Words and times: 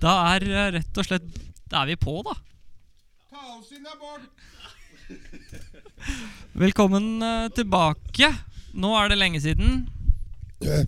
Da 0.00 0.12
er 0.34 0.46
eh, 0.48 0.68
rett 0.78 1.00
og 1.00 1.04
slett 1.06 1.26
Da 1.70 1.82
er 1.82 1.92
vi 1.92 1.96
på, 2.00 2.20
da. 2.24 2.32
Ta 3.30 3.42
oss 3.58 3.70
inn 3.76 3.84
Bård! 4.00 4.24
Velkommen 6.60 7.20
eh, 7.22 7.48
tilbake. 7.54 8.30
Nå 8.80 8.94
er 8.96 9.10
det 9.12 9.18
lenge 9.20 9.40
siden. 9.44 9.84
Ja. 10.64 10.80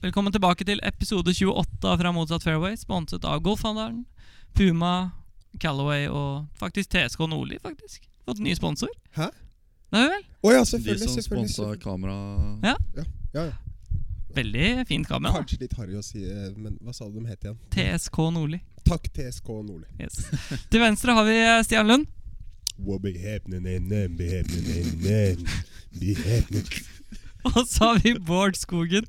Velkommen 0.00 0.32
tilbake 0.32 0.64
til 0.64 0.80
episode 0.86 1.34
28 1.34 1.96
fra 2.00 2.12
Motsatt 2.14 2.46
Fairway, 2.46 2.76
sponset 2.80 3.26
av 3.28 3.42
Golfhandelen, 3.44 4.04
Puma, 4.56 5.10
Callaway 5.60 6.06
og 6.08 6.46
faktisk 6.60 6.94
TSK 6.94 7.26
Nordli, 7.28 7.58
faktisk. 7.62 8.06
Fått 8.28 8.40
ny 8.44 8.54
sponsor. 8.56 8.92
Hæ? 9.18 9.28
Nei 9.90 10.06
vel? 10.06 10.22
Å 10.46 10.54
ja, 10.54 10.62
selvfølgelig, 10.70 11.08
De 11.08 11.10
som 11.16 11.26
sponsa 11.26 11.66
selvfølgelig. 11.74 12.70
Ja. 12.70 12.76
Ja. 12.96 13.06
Ja, 13.34 13.44
ja. 13.50 13.69
Veldig 14.34 14.86
fint 14.86 15.06
kamera. 15.08 15.32
Kanskje 15.40 15.58
litt 15.64 15.72
harry 15.78 15.96
å 15.98 16.02
si, 16.04 16.18
eh, 16.22 16.50
men 16.56 16.76
hva 16.84 16.92
sa 16.94 17.04
du 17.08 17.18
de 17.18 17.26
het 17.26 17.44
igjen? 17.44 17.56
TSK 17.74 18.16
Nordli. 18.36 18.60
Takk 18.86 19.08
TSK 19.16 19.48
Nordli. 19.66 19.86
Yes. 19.98 20.16
Til 20.70 20.80
venstre 20.82 21.12
har 21.16 21.24
vi 21.26 21.36
eh, 21.40 21.62
Stian 21.66 21.86
Lund. 21.90 22.06
Og 27.50 27.62
så 27.66 27.84
har 27.90 27.96
vi 28.04 28.10
Bård 28.30 28.54
Skogen. 28.56 29.06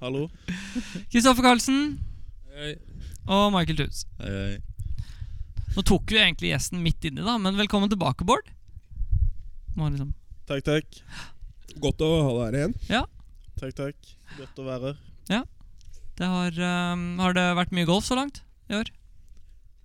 Hallo. 0.00 0.28
Kristoffer 1.12 1.42
Karlsen. 1.44 1.98
Hei. 2.54 2.74
og 3.26 3.52
Michael 3.54 3.76
Thus. 3.84 3.98
Hei, 4.22 4.30
hei. 4.30 4.58
Nå 5.74 5.80
tok 5.82 6.06
vi 6.12 6.18
egentlig 6.22 6.48
gjesten 6.52 6.82
midt 6.84 7.04
inni, 7.08 7.22
da, 7.24 7.34
men 7.42 7.56
velkommen 7.58 7.90
tilbake, 7.90 8.24
Bård. 8.26 8.46
Må 9.74 9.88
liksom 9.90 10.12
Takk, 10.46 10.62
takk. 10.66 10.86
Godt 11.82 12.00
å 12.04 12.08
ha 12.12 12.32
deg 12.36 12.44
her 12.44 12.54
igjen. 12.60 12.74
Takk, 13.60 13.74
takk. 13.78 14.12
Godt 14.38 14.60
å 14.60 14.66
være 14.66 14.92
her. 14.94 15.44
Det 16.14 16.26
har, 16.30 16.58
um, 16.94 17.00
har 17.18 17.32
det 17.34 17.44
vært 17.58 17.72
mye 17.74 17.86
golf 17.88 18.04
så 18.06 18.14
langt 18.14 18.36
i 18.70 18.76
år? 18.78 18.86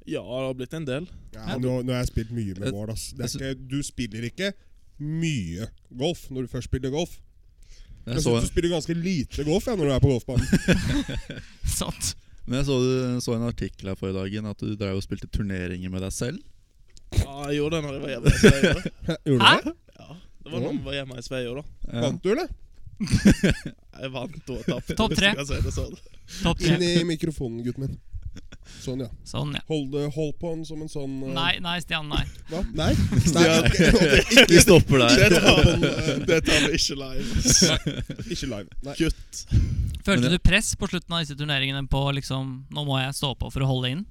Ja, 0.05 0.21
det 0.21 0.43
har 0.45 0.53
blitt 0.59 0.75
en 0.77 0.85
del. 0.85 1.07
Ja, 1.33 1.55
nå, 1.57 1.79
nå 1.85 1.89
har 1.93 2.03
jeg 2.03 2.11
spilt 2.11 2.29
mye 2.33 2.53
med 2.53 2.67
Jeg- 2.67 2.73
Bård. 2.75 2.91
jeg 2.93 3.29
ikke, 3.33 3.67
du 3.71 3.79
spiller 3.81 4.27
ikke 4.29 4.51
mye 4.99 5.65
golf 5.97 6.27
når 6.29 6.45
du 6.45 6.51
først 6.53 6.69
spiller 6.69 6.91
golf. 6.93 7.15
Jeg, 8.05 8.13
Jeg 8.13 8.21
så, 8.23 8.29
synes 8.37 8.45
du 8.45 8.51
spiller 8.53 8.69
ganske 8.75 8.93
lite 8.93 9.43
golf 9.47 9.65
ja, 9.65 9.75
når 9.75 9.89
du 9.89 9.93
er 9.95 9.99
på 10.05 10.11
golfbanen. 10.13 10.45
Sant. 11.65 12.13
men 12.45 12.59
jeg 12.59 12.65
så, 12.69 12.77
du- 12.77 13.19
så 13.25 13.35
en 13.35 13.47
artikkel 13.49 13.89
her 13.89 13.95
forrige 13.97 14.21
dagen 14.21 14.45
at 14.53 14.57
du 14.61 14.75
drev 14.75 14.97
og 15.01 15.03
spilte 15.05 15.27
turneringer 15.33 15.89
med 15.89 16.01
deg 16.05 16.13
selv. 16.13 16.39
Ja, 17.17 17.49
jeg 17.49 17.57
gjorde 17.57 17.77
det 17.81 17.83
når 17.85 17.93
jeg 17.93 18.01
var 18.05 18.09
hjemme 18.13 18.29
i 18.29 18.37
Sveio. 18.37 18.73
Gjorde 19.25 19.45
Hæ? 19.49 19.57
du 19.57 19.69
det? 19.69 19.77
Ja, 19.97 20.15
det 20.45 20.51
var 20.53 20.59
da 20.59 20.71
jeg 20.73 20.83
var 20.85 20.93
hjemme 20.99 21.17
i 21.17 21.21
Sveio, 21.25 21.53
da. 21.57 21.63
Vant 22.05 22.21
du, 22.23 22.29
eller? 22.35 22.49
Jeg 22.99 24.11
vant 24.13 24.53
og 24.53 24.61
tapte. 24.67 24.95
Topp 24.99 25.15
tre. 25.17 25.33
sånn. 25.71 25.97
Topp 26.43 26.63
Inn 26.67 26.83
i 26.83 26.93
mikrofonen, 27.07 27.63
gutten 27.65 27.87
min. 27.87 27.97
Sånn, 28.79 29.01
ja. 29.03 29.07
Sånn, 29.27 29.51
ja. 29.57 29.61
Hold, 29.67 29.95
hold 30.13 30.35
på 30.39 30.51
den 30.53 30.61
som 30.67 30.83
en 30.83 30.91
sånn 30.91 31.15
uh... 31.25 31.31
Nei, 31.35 31.57
nei, 31.63 31.75
Stian, 31.83 32.07
nei. 32.11 32.21
Hva? 32.51 32.61
Nei? 32.77 32.91
nei 33.35 33.45
ok, 33.55 33.79
ok, 33.89 34.03
Vi 34.29 34.43
ikke, 34.45 34.61
stopper 34.63 35.03
der. 35.03 35.17
Det 35.17 35.41
tar, 35.41 35.71
det 36.29 36.39
tar 36.47 36.67
vi 36.67 36.77
ikke 36.77 36.99
live. 36.99 37.41
ikke 38.29 38.51
live. 38.53 38.77
Nei. 38.85 38.95
Kutt. 39.01 39.41
Følte 40.05 40.31
du 40.31 40.37
press 40.43 40.71
på 40.79 40.89
slutten 40.91 41.17
av 41.17 41.25
disse 41.25 41.35
turneringene 41.39 41.83
på 41.91 42.05
liksom 42.15 42.53
Nå 42.73 42.85
må 42.87 43.01
jeg 43.01 43.17
stå 43.17 43.33
på 43.41 43.49
for 43.51 43.65
å 43.65 43.69
holde 43.69 43.91
inn? 43.95 44.05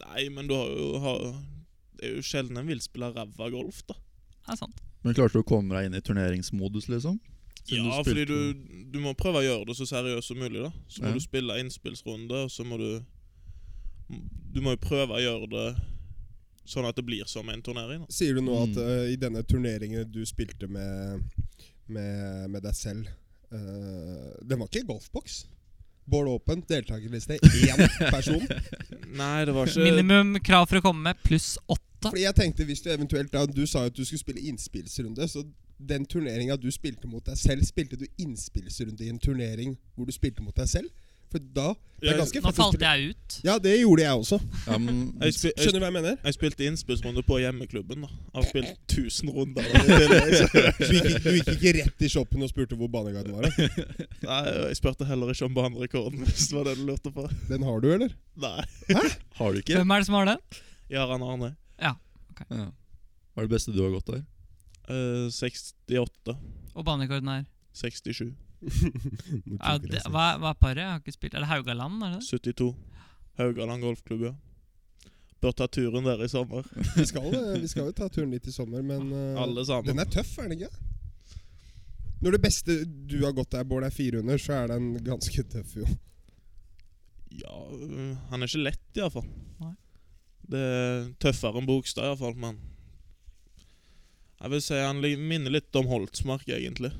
Nei, 0.00 0.26
men 0.32 0.48
du 0.48 0.56
har 0.56 0.72
jo 0.72 0.88
har, 1.04 1.22
Det 1.98 2.08
er 2.08 2.16
jo 2.16 2.24
sjelden 2.26 2.62
en 2.62 2.70
vil 2.70 2.80
spille 2.84 3.12
ræva 3.12 3.50
golf, 3.52 3.82
da. 3.90 3.98
Det 4.46 4.54
er 4.54 4.62
sant. 4.62 4.82
Men 5.04 5.14
klarte 5.18 5.36
du 5.36 5.44
å 5.44 5.46
komme 5.46 5.76
deg 5.76 5.90
inn 5.90 5.98
i 5.98 6.04
turneringsmodus, 6.04 6.88
liksom? 6.92 7.18
Siden 7.66 7.88
Ja, 7.90 7.98
du 8.02 8.04
fordi 8.10 8.24
du, 8.24 8.36
du 8.92 8.98
må 9.02 9.12
prøve 9.18 9.40
å 9.42 9.44
gjøre 9.46 9.66
det 9.66 9.76
så 9.76 9.86
seriøst 9.90 10.28
som 10.30 10.38
mulig. 10.38 10.62
da 10.62 10.70
Så 10.88 11.02
må 11.02 11.08
Ja. 11.08 11.14
du 11.14 11.20
spille 11.24 11.56
innspillsrunde, 11.60 12.44
og 12.46 12.50
så 12.50 12.64
må 12.64 12.78
du 12.78 13.02
Du 14.54 14.60
må 14.62 14.70
jo 14.76 14.80
prøve 14.80 15.16
å 15.18 15.20
gjøre 15.20 15.48
det 15.50 15.66
sånn 16.66 16.86
at 16.88 16.96
det 16.98 17.04
blir 17.06 17.26
som 17.26 17.48
en 17.50 17.62
turnering. 17.62 18.00
da 18.00 18.06
Sier 18.10 18.34
du 18.34 18.40
nå 18.40 18.62
at 18.62 18.76
Mm. 18.76 18.88
eh, 18.88 19.12
i 19.12 19.16
denne 19.16 19.42
turneringen 19.42 20.10
du 20.10 20.24
spilte 20.26 20.68
med, 20.68 21.22
med, 21.88 22.50
med 22.50 22.62
deg 22.62 22.74
selv 22.74 23.06
uh, 23.52 24.32
Den 24.46 24.58
var 24.58 24.66
ikke 24.68 24.86
golfboks? 24.86 25.44
Bård 26.08 26.28
Open, 26.28 26.62
deltakerliste 26.62 27.38
én 27.42 28.10
person. 28.12 28.42
Nei, 29.20 29.44
det 29.44 29.54
var 29.54 29.66
ikke 29.66 29.82
Minimum 29.82 30.36
krav 30.40 30.68
for 30.70 30.78
å 30.78 30.82
komme 30.82 31.02
med 31.02 31.16
pluss 31.26 31.56
åtte. 31.68 31.82
Fordi 32.12 32.22
jeg 32.22 32.34
tenkte 32.38 32.64
hvis 32.68 32.82
Du 32.84 32.90
eventuelt 32.92 33.32
da 33.32 33.44
Du 33.46 33.64
sa 33.66 33.80
jo 33.82 33.90
at 33.90 33.96
du 33.96 34.04
skulle 34.04 34.22
spille 34.22 34.44
innspillsrunde. 34.52 35.26
Så 35.26 35.42
den 35.78 36.06
turneringa 36.06 36.56
du 36.56 36.70
spilte 36.72 37.06
mot 37.10 37.24
deg 37.26 37.36
selv, 37.36 37.62
spilte 37.68 37.96
du 38.00 38.06
innspillsrunde 38.18 39.04
i 39.04 39.08
en 39.12 39.18
turnering 39.20 39.76
hvor 39.94 40.06
du 40.08 40.12
spilte 40.12 40.42
mot 40.42 40.54
deg 40.56 40.68
selv? 40.68 40.88
For 41.26 41.42
da 41.42 41.72
Det 41.98 42.12
er 42.12 42.18
ganske 42.20 42.38
Nå 42.40 42.50
falt 42.54 42.78
jeg 42.80 43.08
ut. 43.10 43.36
Ja, 43.42 43.56
det 43.58 43.72
gjorde 43.80 44.02
jeg 44.04 44.12
også. 44.14 44.36
Ja, 44.68 44.76
men, 44.78 45.00
jeg, 45.24 45.34
spil, 45.34 45.50
jeg, 45.56 45.64
Skjønner 45.64 45.80
du 45.80 45.82
hva 45.82 45.88
jeg 45.90 45.94
mener? 45.96 46.18
jeg 46.22 46.36
spilte 46.36 46.66
innspillsrunde 46.68 47.24
på 47.26 47.38
hjemmeklubben. 47.42 48.04
da 48.06 48.10
Jeg 48.12 48.36
har 48.36 48.46
spilt 48.46 48.70
1000 48.94 49.32
runder. 49.34 49.66
så- 49.66 50.48
Du 50.78 50.92
gikk, 50.94 51.08
ikke- 51.10 51.22
du 51.24 51.30
gikk 51.34 51.50
ikke 51.56 51.72
rett 51.80 52.04
i 52.06 52.10
shoppen 52.14 52.46
og 52.46 52.52
spurte 52.52 52.78
hvor 52.78 52.88
baneguiden 52.94 53.34
var? 53.34 53.48
da? 53.48 53.66
Nei, 54.30 54.38
Jeg 54.68 54.76
spurte 54.78 55.08
heller 55.10 55.34
ikke 55.34 55.48
om 55.50 55.58
banerekorden, 55.58 56.22
hvis 56.30 56.46
det 56.52 56.56
var 56.60 56.70
det 56.70 56.76
du 56.78 56.84
lurte 56.92 57.10
på. 57.18 57.26
Den 57.50 57.66
har 57.66 57.80
du, 57.82 57.90
eller? 57.96 58.14
Nei. 58.46 58.62
har 59.40 59.52
du 59.52 59.58
ikke? 59.64 59.80
Hvem 59.82 59.90
er 59.96 59.98
det 59.98 60.06
som 60.12 60.20
har 60.20 60.30
den? 60.30 60.62
Jaran 60.94 61.26
Arne. 61.26 61.52
Ja. 61.82 61.96
Hva 62.46 62.70
er 63.42 63.48
det 63.48 63.50
beste 63.56 63.74
du 63.74 63.82
har 63.82 63.90
gått 63.98 64.06
der? 64.14 64.22
Eh, 64.88 65.26
68. 65.32 66.36
Og 66.74 66.84
banerekorden 66.86 67.28
er 67.32 67.46
67. 67.76 68.34
Ja, 69.60 69.76
det, 69.78 70.00
hva, 70.08 70.36
hva 70.40 70.50
er 70.54 70.58
paret? 70.58 70.80
Jeg 70.80 70.88
har 70.88 71.00
ikke 71.02 71.12
spilt 71.12 71.34
Er 71.36 71.44
det 71.44 71.48
Haugaland? 71.50 72.00
Er 72.02 72.14
det 72.16 72.22
det? 72.22 72.40
72. 72.56 72.70
Haugaland 73.36 73.84
golfklubb, 73.84 74.22
ja. 74.30 74.32
Bør 75.44 75.52
ta 75.52 75.66
turen 75.68 76.06
der 76.08 76.22
i 76.24 76.28
sommer. 76.32 76.64
Vi 76.96 77.04
skal, 77.06 77.26
eh, 77.36 77.58
vi 77.60 77.68
skal 77.68 77.90
jo 77.90 77.94
ta 77.98 78.08
turen 78.08 78.32
dit 78.32 78.46
i 78.48 78.54
sommer, 78.54 78.82
men 78.82 79.10
uh, 79.12 79.42
Alle 79.42 79.64
sammen. 79.68 79.90
den 79.90 80.00
er 80.00 80.08
tøff, 80.10 80.32
er 80.40 80.48
den 80.48 80.56
ikke? 80.56 80.70
Når 82.24 82.38
det 82.38 82.40
beste 82.46 82.78
du 82.86 83.18
har 83.26 83.34
gått 83.36 83.52
der, 83.52 83.66
Bård, 83.68 83.84
er 83.84 83.92
400, 83.92 84.38
så 84.40 84.54
er 84.62 84.72
den 84.72 84.94
ganske 85.04 85.44
tøff, 85.52 85.74
jo. 85.76 85.84
Ja, 87.36 87.58
øh, 87.76 88.14
han 88.30 88.40
er 88.40 88.48
ikke 88.48 88.62
lett, 88.64 88.86
iallfall. 88.96 89.28
Det 90.46 90.62
er 90.62 91.10
tøffere 91.20 91.60
enn 91.60 91.68
Bogstad, 91.68 92.08
iallfall, 92.08 92.32
men 92.40 92.56
Jeg 94.40 94.52
vil 94.52 94.62
si 94.62 94.78
han 94.80 95.00
minner 95.00 95.54
litt 95.54 95.76
om 95.78 95.88
Holtsmark, 95.88 96.44
egentlig. 96.48 96.92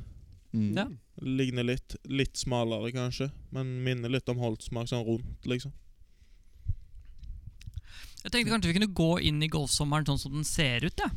Mm. 0.57 0.71
Ja. 0.77 0.87
Ligner 1.21 1.67
litt 1.69 1.97
litt 2.09 2.37
smalere, 2.37 2.93
kanskje, 2.95 3.31
men 3.53 3.77
minner 3.85 4.13
litt 4.13 4.29
om 4.33 4.41
Holtsmark 4.41 4.89
sånn 4.89 5.05
rundt, 5.05 5.49
liksom. 5.49 5.75
Jeg 8.27 8.33
tenkte 8.33 8.51
kanskje 8.51 8.73
vi 8.73 8.79
kunne 8.81 8.97
gå 8.99 9.11
inn 9.29 9.43
i 9.45 9.51
golfsommeren 9.53 10.09
sånn 10.09 10.19
som 10.19 10.33
den 10.35 10.47
ser 10.49 10.83
ut. 10.83 10.99
Ja. 10.99 11.11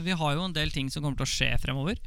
Vi 0.00 0.14
har 0.16 0.36
jo 0.36 0.46
en 0.46 0.54
del 0.56 0.70
ting 0.72 0.88
som 0.88 1.02
kommer 1.04 1.18
til 1.20 1.26
å 1.26 1.34
skje 1.34 1.50
fremover. 1.60 1.98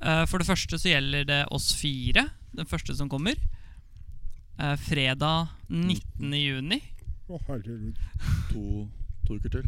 Eh, 0.00 0.22
For 0.30 0.40
det 0.40 0.48
første 0.48 0.78
så 0.80 0.94
gjelder 0.94 1.26
det 1.28 1.40
oss 1.52 1.72
fire. 1.76 2.30
Den 2.56 2.70
første 2.70 2.96
som 2.96 3.10
kommer. 3.12 3.36
Eh, 4.58 4.76
fredag 4.80 5.52
19. 5.68 6.32
juni. 6.38 6.80
Å, 7.28 7.40
herregud. 7.50 8.00
To, 8.52 8.64
to 9.32 9.38
uker 9.40 9.50
til. 9.56 9.64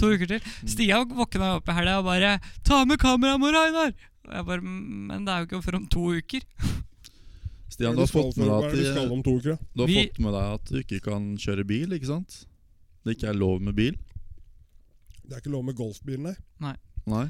To 0.00 0.06
uker 0.14 0.26
til. 0.34 0.40
Stian 0.70 1.12
våkna 1.18 1.46
opp 1.58 1.68
i 1.68 1.72
helga 1.76 1.98
og 2.00 2.04
bare 2.08 2.38
'Ta 2.64 2.84
med 2.84 2.98
kameraet 2.98 3.40
vårt, 3.40 3.54
Einar!' 3.60 3.94
Og 4.24 4.32
jeg 4.34 4.46
bare 4.46 4.60
'Men 4.62 5.24
det 5.24 5.32
er 5.32 5.38
jo 5.38 5.44
ikke 5.46 5.62
før 5.62 5.74
om 5.76 5.86
to 5.86 6.00
uker'. 6.16 6.42
Stian, 7.74 7.94
du 7.94 8.00
har 8.00 8.06
fått 8.06 8.36
med 8.38 8.46
deg 8.46 8.96
at, 8.96 9.10
om 9.10 9.18
uker, 9.20 9.58
du 9.74 9.80
har 9.82 9.86
Vi- 9.88 10.06
fått 10.06 10.18
med 10.20 10.32
deg 10.32 10.42
at 10.54 10.64
du 10.70 10.76
ikke 10.78 11.00
kan 11.02 11.36
kjøre 11.36 11.64
bil, 11.66 11.90
ikke 11.92 12.06
sant? 12.06 12.46
Det 13.04 13.16
ikke 13.16 13.28
er 13.28 13.34
lov 13.34 13.60
med 13.60 13.74
bil? 13.74 13.96
Det 15.26 15.32
er 15.32 15.36
ikke 15.42 15.50
lov 15.50 15.64
med 15.64 15.74
golfbil, 15.76 16.20
nei. 16.20 16.34
Nei? 16.60 16.76
nei. 17.06 17.26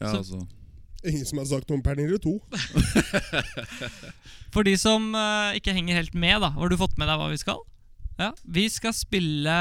Ja, 0.00 0.10
Så- 0.10 0.16
altså 0.18 0.46
Ingen 1.04 1.24
som 1.26 1.38
har 1.38 1.44
sagt 1.46 1.68
noe 1.68 1.76
om 1.78 1.82
Pernille 1.82 2.16
2. 2.22 2.40
For 4.54 4.62
de 4.62 4.76
som 4.78 5.08
uh, 5.16 5.50
ikke 5.58 5.74
henger 5.74 5.98
helt 5.98 6.14
med, 6.14 6.38
da 6.44 6.52
har 6.54 6.70
du 6.70 6.76
fått 6.78 6.94
med 7.00 7.08
deg 7.10 7.18
hva 7.18 7.26
vi 7.32 7.40
skal? 7.40 7.58
Ja, 8.22 8.30
Vi 8.46 8.64
skal 8.70 8.94
spille 8.96 9.54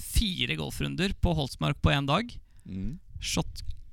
fire 0.00 0.56
golfrunder 0.58 1.12
på 1.22 1.34
Holsmark 1.38 1.80
på 1.84 1.92
én 1.94 2.06
dag. 2.08 2.30
mm. 2.66 2.94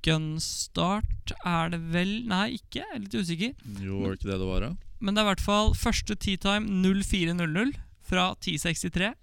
Shotgun-start 0.04 1.32
er 1.48 1.70
det 1.74 1.80
vel 1.94 2.12
Nei, 2.28 2.58
ikke. 2.58 2.82
Jeg 2.84 2.90
er 2.96 3.00
litt 3.06 3.16
usikker. 3.16 3.54
Jo, 3.82 4.02
var 4.02 4.14
det 4.14 4.20
ikke 4.20 4.32
det 4.32 4.40
det 4.42 4.50
var, 4.50 4.66
da? 4.68 4.72
Men 5.04 5.16
det 5.16 5.22
er 5.22 5.26
i 5.28 5.32
hvert 5.34 5.44
fall 5.44 5.74
første 5.76 6.16
tee 6.20 6.38
time 6.40 6.68
04.00 6.84 7.74
fra 8.04 8.26
10.63. 8.44 9.14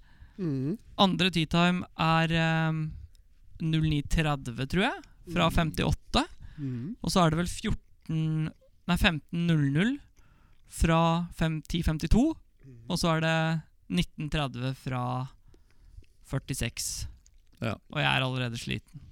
Mm. 0.40 0.78
Andre 1.00 1.30
tee 1.32 1.48
time 1.52 1.84
er 2.00 2.32
um, 2.70 2.80
09.30, 3.60 4.66
tror 4.72 4.84
jeg. 4.86 5.02
Fra 5.30 5.50
58. 5.52 6.24
Mm. 6.58 6.96
Og 7.00 7.12
så 7.12 7.22
er 7.26 7.30
det 7.34 7.40
vel 7.44 7.50
14 7.52 8.50
Nei, 8.90 8.96
15.00 8.96 9.98
fra 10.80 11.00
5 11.38 11.60
10.52. 11.70 12.24
Og 12.90 12.98
så 12.98 13.12
er 13.16 13.20
det 13.22 13.36
19.30 13.90 14.74
fra 14.78 15.02
46. 16.30 17.06
Ja. 17.60 17.74
Og 17.90 17.98
jeg 18.00 18.06
er 18.08 18.24
allerede 18.24 18.58
sliten. 18.60 19.02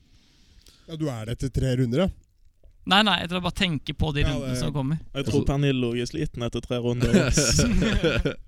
Ja, 0.88 0.96
du 0.96 1.08
er 1.12 1.26
det 1.28 1.34
etter 1.36 1.50
tre 1.60 1.74
runder, 1.82 2.06
ja? 2.06 2.08
Nei, 2.88 3.02
nei, 3.04 3.18
etter 3.20 3.36
å 3.36 3.44
bare 3.44 3.58
tenke 3.58 3.92
på 3.92 4.14
de 4.16 4.22
Ja, 4.22 4.30
rundene 4.32 4.54
det- 4.54 4.60
som 4.62 4.72
kommer. 4.72 4.96
Jeg 5.12 5.26
tror 5.28 5.44
Pernille 5.44 5.90
òg 5.90 5.98
er 6.00 6.06
sliten 6.08 6.42
etter 6.46 6.62
tre 6.64 6.78
runder. 6.80 7.12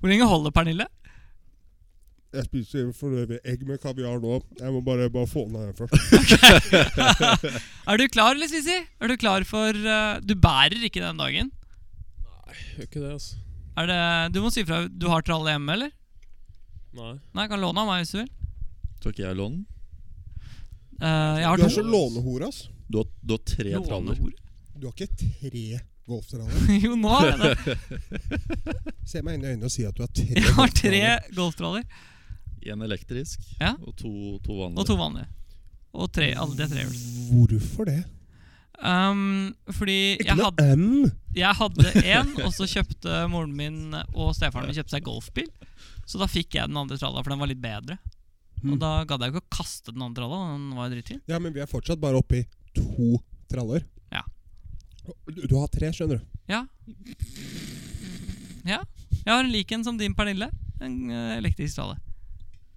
Hvor 0.00 0.08
lenge 0.10 0.26
holder 0.28 0.52
Pernille? 0.52 0.86
Jeg 2.30 2.44
spiser 2.46 2.92
for 2.94 3.10
øvrig 3.10 3.40
egg 3.48 3.64
med 3.66 3.80
kaviar 3.82 4.20
nå. 4.22 4.36
Jeg 4.60 4.70
må 4.74 4.82
bare, 4.86 5.08
bare 5.10 5.26
få 5.26 5.46
den 5.48 5.56
her 5.58 5.72
først. 5.74 5.94
Er 7.90 7.96
du 7.98 8.04
klar, 8.12 8.36
eller, 8.36 8.46
Sisi? 8.52 8.76
Er 9.00 9.08
du 9.10 9.16
klar 9.18 9.42
for 9.48 9.74
uh, 9.74 10.20
Du 10.22 10.36
bærer 10.38 10.78
ikke 10.86 11.02
den 11.02 11.18
dagen? 11.18 11.50
Gjør 12.76 12.84
ikke 12.86 13.00
det, 13.02 13.10
altså. 13.16 13.40
Er 13.80 13.88
det, 13.90 13.98
du 14.34 14.40
må 14.44 14.50
si 14.52 14.64
fra. 14.68 14.82
Du 14.88 15.06
har 15.12 15.24
tralle 15.26 15.54
hjemme, 15.54 15.74
eller? 15.78 15.92
Nei. 16.98 17.12
Nei, 17.38 17.44
kan 17.50 17.60
låne 17.62 17.82
av 17.84 17.88
meg 17.90 18.02
hvis 18.04 18.14
du 18.14 18.18
vil. 18.22 18.30
Tror 19.00 19.14
ikke 19.14 19.26
jeg 19.28 19.38
låner 19.38 19.60
den. 19.60 19.66
Uh, 21.00 21.36
jeg 21.40 21.46
har 21.48 21.60
Du 21.60 21.64
er 21.64 21.72
så 21.72 21.84
lånehore, 21.86 22.48
ass. 22.50 22.64
Du 22.90 22.98
har, 23.00 23.06
du 23.22 23.32
har 23.36 23.42
tre 23.46 23.72
traller. 23.86 24.18
Du 24.76 24.88
har 24.88 24.92
ikke 24.96 25.08
tre 25.16 25.64
golftraller. 26.10 26.70
jo, 26.84 26.96
nå 26.98 27.12
har 27.14 27.30
jeg 27.30 27.40
det. 27.40 27.76
Se 29.10 29.22
meg 29.24 29.38
inn 29.38 29.44
i 29.46 29.52
øynene 29.54 29.68
og 29.70 29.72
si 29.72 29.86
at 29.86 29.96
du 29.96 30.02
har 30.04 30.10
tre 30.12 30.26
Jeg 30.34 30.54
har 30.56 30.72
tre 30.74 30.90
golftraller. 30.90 31.36
golftraller. 31.38 32.06
En 32.74 32.82
elektrisk 32.84 33.46
Ja. 33.60 33.70
og 33.80 33.94
to, 33.96 34.10
to 34.44 34.58
vanlige. 34.58 34.82
Og 34.82 34.88
to 34.90 34.96
vanlige. 35.00 35.28
Og 35.96 36.10
tre, 36.14 36.32
alle 36.36 36.58
de 36.58 36.66
tre. 36.74 36.84
Hvorfor 37.30 37.88
det? 37.88 38.00
Um, 38.80 39.50
fordi 39.76 40.16
jeg 40.24 40.36
hadde, 40.40 40.66
jeg 41.36 41.56
hadde 41.58 41.90
en, 42.14 42.30
og 42.46 42.52
så 42.56 42.64
kjøpte 42.70 43.18
moren 43.28 43.52
min 43.56 43.80
og 44.14 44.30
stefaren 44.38 44.66
min 44.70 44.76
kjøpte 44.78 44.94
seg 44.96 45.04
golfbil. 45.04 45.50
Så 46.08 46.18
da 46.20 46.26
fikk 46.30 46.56
jeg 46.56 46.70
den 46.70 46.78
andre 46.80 46.96
tralla, 46.98 47.20
for 47.22 47.30
den 47.34 47.42
var 47.42 47.50
litt 47.52 47.60
bedre. 47.62 47.98
Og 48.60 48.74
Mm. 48.74 48.78
da 48.80 49.04
gadd 49.08 49.22
jeg 49.24 49.32
ikke 49.32 49.40
å 49.44 49.56
kaste 49.56 49.92
den 49.94 50.02
andre 50.04 50.20
tralla. 50.24 50.40
Den 50.52 50.74
var 50.76 50.90
dritfin. 50.92 51.20
Ja, 51.30 51.38
men 51.40 51.52
vi 51.54 51.60
er 51.62 51.68
fortsatt 51.70 52.00
bare 52.00 52.18
oppe 52.20 52.40
i 52.40 52.46
to 52.76 53.20
traller. 53.48 53.84
Ja. 54.12 54.20
Du, 55.28 55.46
du 55.48 55.54
har 55.56 55.68
tre, 55.72 55.88
skjønner 55.96 56.18
du. 56.20 56.26
Ja. 56.50 56.64
ja. 58.68 58.80
Jeg 59.24 59.28
har 59.32 59.40
en 59.44 59.52
lik 59.52 59.72
en 59.72 59.84
som 59.86 59.96
din, 60.00 60.14
Pernille. 60.16 60.50
En 60.80 60.96
eh, 61.10 61.36
elektrisk 61.38 61.76
tralle. 61.78 61.96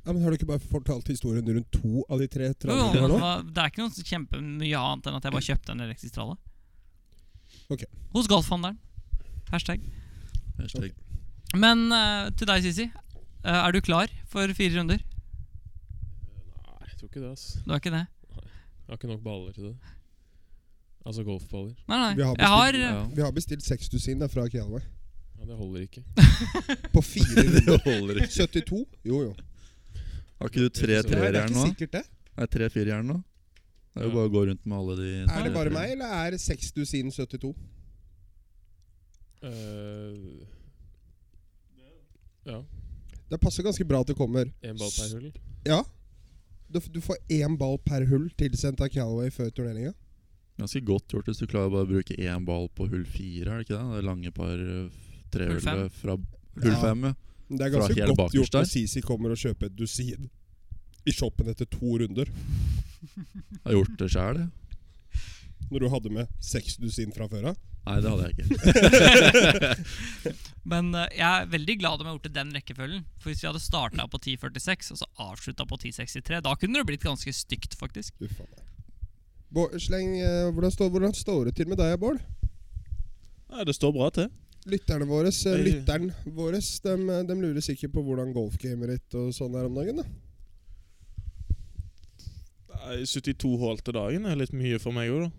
Ja, 0.03 0.11
men 0.11 0.21
Har 0.23 0.33
du 0.33 0.35
ikke 0.35 0.49
bare 0.49 0.59
fortalt 0.59 1.07
historien 1.07 1.47
rundt 1.47 1.69
to 1.71 2.03
av 2.11 2.19
de 2.19 2.27
tre 2.27 2.49
trallene 2.59 2.91
det 2.91 3.07
nå? 3.07 3.19
det 3.55 3.61
er 3.63 3.71
ikke 3.71 3.85
noe 3.85 4.07
kjempemye 4.09 4.79
annet 4.81 5.07
enn 5.07 5.15
at 5.19 5.27
jeg 5.27 5.35
bare 5.35 5.47
kjøpte 5.47 5.71
en 5.75 5.83
elektrisk 5.85 6.17
tralle. 6.17 6.35
Okay. 7.71 7.87
Hos 8.11 8.27
golfhandleren. 8.27 8.79
Hashtag. 9.53 9.85
Hashtag. 10.59 10.91
Men 11.55 11.85
uh, 11.93 12.27
til 12.35 12.49
deg, 12.49 12.65
Sisi. 12.65 12.89
Uh, 13.45 13.59
er 13.61 13.71
du 13.75 13.79
klar 13.85 14.11
for 14.31 14.51
fire 14.57 14.75
runder? 14.79 14.99
Nei, 14.99 16.89
jeg 16.89 16.99
tror 16.99 17.09
ikke 17.11 17.23
det, 17.23 17.31
ass 17.35 17.45
Du 17.63 17.71
er 17.71 17.79
ikke 17.79 17.93
det? 17.93 18.03
Jeg 18.33 18.91
har 18.91 18.99
ikke 18.99 19.11
nok 19.13 19.23
baller 19.23 19.55
til 19.55 19.69
det. 19.69 19.75
Altså 21.05 21.23
golfballer. 21.27 21.73
Nei, 21.91 21.97
nei. 21.99 22.11
Vi 22.19 22.23
har 22.27 22.35
bestilt, 22.35 22.57
har 22.57 22.75
eh, 22.79 22.83
Ja. 22.83 22.99
Vi 23.15 23.23
har 23.23 23.31
bestilt 23.35 23.63
seks 23.65 23.89
dusin 23.91 24.23
fra 24.31 24.45
Kialway. 24.51 24.83
Ja, 25.39 25.47
det 25.49 25.57
holder 25.59 25.81
ikke. 25.87 26.03
På 26.93 27.01
fire 27.03 27.43
Det 27.55 27.63
runder. 27.67 27.83
holder 27.87 28.21
ikke. 28.23 28.47
72? 28.47 28.85
Jo, 29.07 29.21
jo. 29.29 29.33
Har 30.43 30.51
ikke 30.51 30.65
du 30.65 30.73
tre 30.75 30.97
er 30.99 31.05
Nei, 31.07 31.31
det 31.31 31.39
er 31.39 31.47
ikke 31.47 31.55
nå? 31.55 31.65
sikkert 31.71 31.93
det. 31.95 32.03
Nei, 32.35 32.45
tre-fire 32.51 32.91
jern 32.91 33.07
nå? 33.07 33.15
Det 33.93 34.01
er 34.01 34.07
jo 34.07 34.09
Ja. 34.09 34.15
bare 34.17 34.27
å 34.27 34.33
gå 34.33 34.41
rundt 34.49 34.65
med 34.65 34.75
alle 34.77 34.95
de 34.99 35.09
Er 35.23 35.43
det 35.47 35.53
bare 35.53 35.71
meg, 35.71 35.91
eller 35.93 36.05
er 36.27 36.37
seks 36.41 36.71
dusin 36.75 37.11
72? 37.13 37.53
Uh, 39.43 40.43
ja. 42.47 42.59
Det 43.29 43.39
passer 43.41 43.63
ganske 43.65 43.85
bra 43.87 43.99
at 44.03 44.07
det 44.11 44.15
kommer 44.19 44.47
Én 44.63 44.77
ball 44.79 44.91
per 44.97 45.13
hull. 45.15 45.31
Ja. 45.67 45.81
Du, 46.73 46.79
du 46.91 46.99
får 47.03 47.17
én 47.31 47.57
ball 47.59 47.77
per 47.85 48.05
hull 48.09 48.29
tilsendt 48.39 48.81
av 48.81 48.89
Calaway 48.93 49.29
før 49.31 49.51
turneringa. 49.55 49.93
Ganske 50.59 50.81
godt 50.85 51.07
gjort 51.15 51.29
hvis 51.31 51.39
du 51.41 51.47
klarer 51.49 51.71
bare 51.73 51.87
å 51.87 51.91
bruke 51.91 52.15
én 52.19 52.45
ball 52.45 52.67
på 52.77 52.87
hull 52.91 53.05
fire, 53.09 53.47
er 53.51 53.61
det 53.63 53.67
ikke 53.67 53.77
det? 53.79 53.97
Det 53.97 54.05
lange 54.09 54.31
par 54.35 54.57
Hull 54.57 54.89
trehullet 55.33 55.95
fra 55.97 56.17
hull 56.17 56.71
Ja. 56.71 56.81
fem, 56.81 57.03
ja. 57.09 57.13
Det 57.57 57.67
er 57.67 57.73
ganske 57.73 57.97
godt 57.99 58.17
bakerst 58.19 58.37
gjort 58.37 58.57
når 58.57 58.69
Sisi 58.69 59.03
kommer 59.05 59.33
og 59.33 59.39
kjøper 59.39 59.69
et 59.69 59.77
dusin 59.77 60.29
i 61.03 61.13
shoppen 61.13 61.51
etter 61.51 61.67
to 61.69 61.97
runder. 62.01 62.29
Jeg 63.03 63.61
har 63.65 63.77
gjort 63.77 63.99
det 63.99 64.09
sjæl, 64.13 64.41
jeg. 64.43 64.49
Når 65.71 65.83
du 65.83 65.87
hadde 65.91 66.11
med 66.13 66.33
seks 66.43 66.75
dusin 66.79 67.13
fra 67.15 67.27
før 67.31 67.51
av. 67.51 67.61
Nei, 67.83 67.95
det 67.99 68.11
hadde 68.13 68.27
jeg 68.29 68.33
ikke. 68.37 68.47
Men 70.71 70.93
uh, 70.95 71.07
jeg 71.11 71.27
er 71.27 71.49
veldig 71.51 71.75
glad 71.81 71.99
om 71.99 72.05
jeg 72.05 72.11
har 72.11 72.17
gjort 72.17 72.27
det 72.29 72.35
den 72.37 72.53
rekkefølgen. 72.55 73.01
For 73.19 73.31
hvis 73.31 73.41
vi 73.43 73.49
hadde 73.49 73.63
starta 73.63 74.05
på 74.07 74.19
10.46 74.23 74.93
og 74.95 75.01
så 75.01 75.09
avslutta 75.25 75.67
på 75.67 75.79
10.63, 75.81 76.39
da 76.45 76.53
kunne 76.59 76.79
det 76.79 76.87
blitt 76.87 77.03
ganske 77.03 77.33
stygt, 77.35 77.75
faktisk. 77.79 78.15
Uffa 78.23 78.47
meg. 78.47 78.61
Bård, 79.53 79.75
Sleng, 79.83 80.15
uh, 80.21 80.53
hvordan, 80.55 80.71
står, 80.73 80.93
hvordan 80.93 81.17
står 81.17 81.49
det 81.49 81.57
til 81.59 81.69
med 81.69 81.81
deg, 81.81 81.97
Bård? 81.99 82.23
Nei, 83.51 83.67
det 83.67 83.75
står 83.75 83.91
bra 83.95 84.07
til. 84.15 84.31
Lytterne 84.69 85.07
våre 85.07 85.27
eh. 85.31 85.59
Lytteren 85.59 86.11
vår 86.23 86.55
de, 86.55 87.17
de, 87.27 87.35
lurer 87.39 87.63
sikkert 87.63 87.93
på 87.95 88.03
hvordan 88.05 88.31
golfgamet 88.35 88.93
ditt 88.93 89.17
og 89.19 89.33
sånn 89.35 89.55
er 89.59 89.67
om 89.67 89.75
dagen. 89.75 89.99
da 89.99 90.07
Nei, 92.83 93.03
72 93.07 93.57
hull 93.59 93.79
til 93.79 93.95
dagen 93.95 94.27
er 94.27 94.39
litt 94.39 94.55
mye 94.55 94.79
for 94.81 94.95
meg 94.95 95.11
òg, 95.11 95.27
da. 95.27 95.31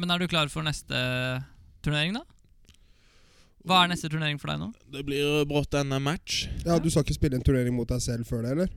Men 0.00 0.12
er 0.12 0.22
du 0.22 0.28
klar 0.28 0.48
for 0.52 0.64
neste 0.64 0.96
turnering, 1.84 2.16
da? 2.16 2.24
Hva 3.68 3.84
er 3.84 3.92
neste 3.92 4.10
turnering 4.10 4.40
for 4.42 4.50
deg 4.50 4.58
nå? 4.60 4.70
Det 4.92 5.04
blir 5.06 5.44
brått 5.48 5.76
NM-match. 5.78 6.46
Ja, 6.66 6.78
Du 6.82 6.90
skal 6.90 7.04
ikke 7.06 7.18
spille 7.18 7.38
en 7.38 7.44
turnering 7.46 7.76
mot 7.76 7.88
deg 7.88 8.00
selv 8.02 8.26
før 8.28 8.42
det, 8.44 8.56
eller? 8.56 8.72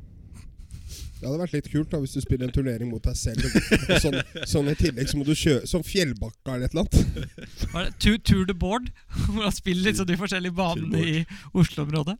Det 1.25 1.31
hadde 1.31 1.41
vært 1.41 1.53
litt 1.55 1.67
kult 1.73 1.89
da 1.89 1.97
hvis 2.03 2.11
du 2.13 2.19
spiller 2.21 2.45
en 2.45 2.53
turnering 2.53 2.89
mot 2.91 3.01
deg 3.01 3.15
selv. 3.17 3.47
Og 3.49 4.01
sånn, 4.03 4.17
sånn 4.45 4.67
i 4.69 4.75
tillegg 4.77 5.09
så 5.09 5.17
må 5.17 5.25
du 5.25 5.31
kjøre 5.33 5.65
Som 5.65 5.81
Fjellbakka 5.81 6.53
eller 6.53 6.67
et 6.67 6.75
eller 6.75 6.83
annet. 6.85 7.31
Det? 7.63 7.85
Tour, 8.03 8.19
tour 8.29 8.43
de 8.45 8.53
Board? 8.61 8.91
Hvor 9.23 9.47
han 9.47 9.55
spiller 9.55 9.89
liksom 9.89 10.05
de 10.05 10.19
forskjellige 10.19 10.53
banene 10.53 11.01
i 11.01 11.15
Oslo-området? 11.57 12.19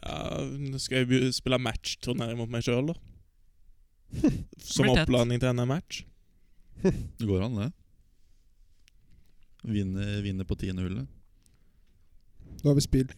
Ja, 0.00 0.18
nå 0.42 0.82
skal 0.82 1.04
jeg 1.04 1.30
spille 1.36 1.60
matchturnering 1.62 2.40
mot 2.42 2.50
meg 2.50 2.66
sjøl, 2.66 2.90
da. 2.90 2.98
Som 4.72 4.90
oppladning 4.96 5.38
til 5.38 5.54
NM-match. 5.54 6.02
Det 6.82 7.28
går 7.30 7.46
an, 7.46 7.58
det. 7.60 7.70
Vinne, 9.78 10.10
vinne 10.26 10.48
på 10.48 10.58
tiende 10.58 10.88
hullet. 10.88 11.06
Nå 12.64 12.72
har 12.72 12.80
vi 12.80 12.88
spilt 12.88 13.14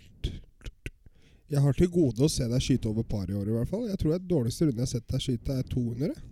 Jeg 1.53 1.61
har 1.61 1.77
til 1.77 1.91
gode 1.93 2.25
å 2.25 2.31
se 2.33 2.47
deg 2.49 2.65
skyte 2.65 2.89
over 2.89 3.05
par 3.05 3.29
i 3.29 3.35
år, 3.37 3.49
i 3.49 3.57
hvert 3.57 3.69
fall. 3.69 3.85
Jeg 3.91 3.99
tror 4.01 4.15
det 4.15 4.29
dårligste 4.31 4.69
runde 4.69 4.81
jeg 4.81 4.87
har 4.87 4.93
sett 4.95 5.11
deg 5.13 5.25
skyte, 5.25 5.57
er 5.59 5.67
200. 5.69 6.07
jeg. 6.09 6.23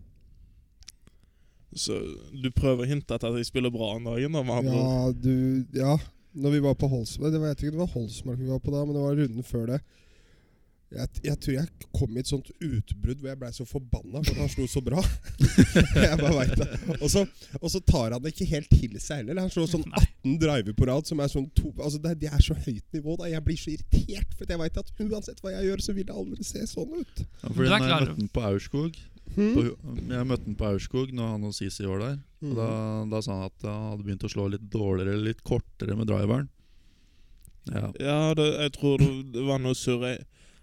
Så 1.77 1.99
du 2.35 2.49
prøver 2.51 2.83
å 2.83 2.89
hinte 2.91 3.15
at 3.15 3.27
jeg 3.29 3.47
spiller 3.47 3.71
bra 3.71 3.93
en 3.99 4.09
dag? 4.09 4.19
Ja, 4.75 5.13
du 5.13 5.67
Ja. 5.77 5.99
Når 6.31 6.53
vi 6.55 6.59
var 6.63 6.77
på 6.79 6.87
Holsmark 6.87 7.33
Det 7.33 7.41
var, 7.43 7.49
Jeg 7.49 7.57
vet 7.57 7.63
ikke 7.65 7.75
det 7.75 7.81
var 7.81 7.89
Holsmark 7.91 8.39
vi 8.39 8.47
var 8.47 8.61
på 8.63 8.71
da, 8.71 8.85
men 8.87 8.95
det 8.95 9.03
var 9.03 9.17
runden 9.19 9.47
før 9.47 9.65
det. 9.67 9.79
Jeg, 10.91 11.07
jeg 11.23 11.39
tror 11.39 11.55
jeg 11.55 11.89
kom 11.95 12.17
i 12.17 12.23
et 12.23 12.27
sånt 12.31 12.49
utbrudd 12.59 13.21
hvor 13.21 13.29
jeg 13.31 13.39
blei 13.39 13.51
så 13.55 13.63
forbanna 13.69 14.23
for 14.27 14.33
at 14.35 14.41
han 14.43 14.49
slo 14.51 14.65
så 14.67 14.81
bra. 14.83 15.03
jeg 16.07 16.17
bare 16.19 16.33
vet 16.41 16.55
det. 16.59 16.67
Og 16.97 17.07
så, 17.13 17.23
og 17.61 17.69
så 17.71 17.81
tar 17.87 18.17
han 18.17 18.25
det 18.25 18.33
ikke 18.35 18.49
helt 18.51 18.73
til 18.75 18.97
seg 18.99 19.21
heller. 19.23 19.39
Han 19.45 19.53
slår 19.55 19.69
sånn 19.71 19.87
18 19.87 20.35
driver 20.43 20.75
på 20.81 20.89
rad 20.91 21.07
som 21.07 21.23
er 21.23 21.31
sånn 21.31 21.47
to, 21.55 21.71
altså 21.79 22.01
det, 22.03 22.17
det 22.25 22.33
er 22.35 22.43
så 22.43 22.57
høyt 22.59 22.99
nivå. 22.99 23.15
da 23.21 23.31
Jeg 23.31 23.45
blir 23.47 23.61
så 23.61 23.71
irritert, 23.77 24.35
for 24.35 24.51
jeg 24.51 24.63
veit 24.65 24.83
at 24.83 24.91
uansett 25.07 25.39
hva 25.45 25.55
jeg 25.55 25.71
gjør, 25.71 25.85
så 25.87 25.95
vil 25.95 26.09
det 26.11 26.17
aldri 26.25 26.49
se 26.51 26.67
sånn 26.73 26.99
ut. 26.99 27.23
Ja, 27.23 27.47
Du 27.47 27.55
fordi 27.55 27.69
er 27.69 27.77
når 27.77 27.87
klar 27.87 27.95
jeg 27.95 28.11
møtte 28.11 28.19
han 28.25 28.35
på 28.35 28.47
Aurskog 28.51 29.01
Hmm? 29.31 29.53
på, 29.55 29.63
Jeg 30.11 30.27
møtte 30.27 30.49
han 30.49 30.57
på 30.59 30.67
Aurskog 30.67 31.13
når 31.15 31.29
han 31.37 31.45
og 31.47 31.53
Sisi 31.55 31.85
var 31.87 32.01
der. 32.03 32.17
Mm. 32.43 32.49
Og 32.51 32.57
da, 32.59 32.69
da 33.13 33.21
sa 33.23 33.37
han 33.37 33.45
at 33.47 33.67
han 33.69 33.85
hadde 33.93 34.07
begynt 34.09 34.25
å 34.27 34.31
slå 34.33 34.49
litt 34.51 34.65
dårligere, 34.73 35.21
litt 35.23 35.45
kortere 35.47 35.95
med 35.95 36.11
driveren. 36.11 36.49
Ja. 37.71 37.85
Ja, 38.01 38.19
det, 38.35 38.47
jeg 38.65 38.73
tror 38.75 38.99
det, 38.99 39.11
det 39.37 39.45
var 39.47 39.63
noe 39.63 39.77
surr. 39.79 40.17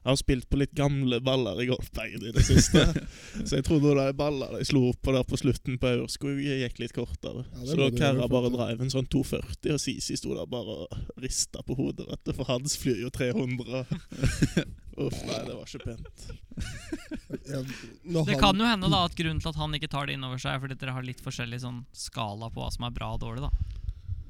Jeg, 0.07 0.13
har 0.13 0.19
spilt 0.21 0.45
på 0.47 0.59
litt 0.61 0.71
gamle 0.71 1.17
baller 1.19 1.57
i 1.59 1.65
golfbagen 1.67 2.21
i 2.23 2.31
det 2.31 2.45
siste. 2.47 2.79
så 3.47 3.57
jeg 3.57 3.65
trodde 3.67 3.91
de 3.97 4.05
baller 4.15 4.53
de 4.55 4.63
slo 4.69 4.85
opp 4.93 5.01
på 5.03 5.11
der 5.11 5.25
på 5.27 5.39
slutten 5.41 5.75
på 5.81 5.89
Aurskog, 5.91 6.39
gikk 6.39 6.79
litt 6.79 6.95
kortere. 6.95 7.43
Ja, 7.51 7.65
så 7.67 7.75
da 7.75 7.89
kæra 7.91 8.29
bare 8.31 8.47
for- 8.47 8.55
drev 8.55 8.85
en 8.85 8.93
sånn 8.93 9.09
240, 9.11 9.75
og 9.75 9.83
Sisi 9.83 10.15
sto 10.15 10.31
der 10.37 10.47
bare 10.47 10.77
og 10.87 11.21
rista 11.21 11.59
på 11.67 11.75
hodet, 11.75 12.07
vet 12.07 12.23
du. 12.23 12.31
For 12.39 12.47
hans 12.47 12.77
flyr 12.79 13.03
jo 13.03 13.11
300. 13.11 13.83
Uff, 15.03 15.17
nei, 15.27 15.41
det 15.45 15.53
var 15.53 15.67
ikke 15.67 15.91
pent. 15.91 16.27
Ja, 17.47 17.59
Det 18.23 18.37
kan 18.39 18.57
jo 18.57 18.65
hende 18.65 18.87
da 18.89 19.03
at 19.05 19.15
grunnen 19.15 19.41
til 19.43 19.51
at 19.51 19.59
han 19.59 19.75
ikke 19.75 19.89
tar 19.91 20.07
det 20.07 20.15
inn 20.15 20.23
over 20.25 20.39
seg, 20.41 20.55
er 20.55 20.63
fordi 20.63 20.77
dere 20.79 20.95
har 20.95 21.05
litt 21.05 21.19
forskjellig 21.23 21.59
sånn 21.61 21.83
skala 21.95 22.47
på 22.49 22.63
hva 22.63 22.71
som 22.73 22.87
er 22.87 22.95
bra 22.95 23.11
og 23.15 23.21
dårlig. 23.21 23.43
da 23.43 23.76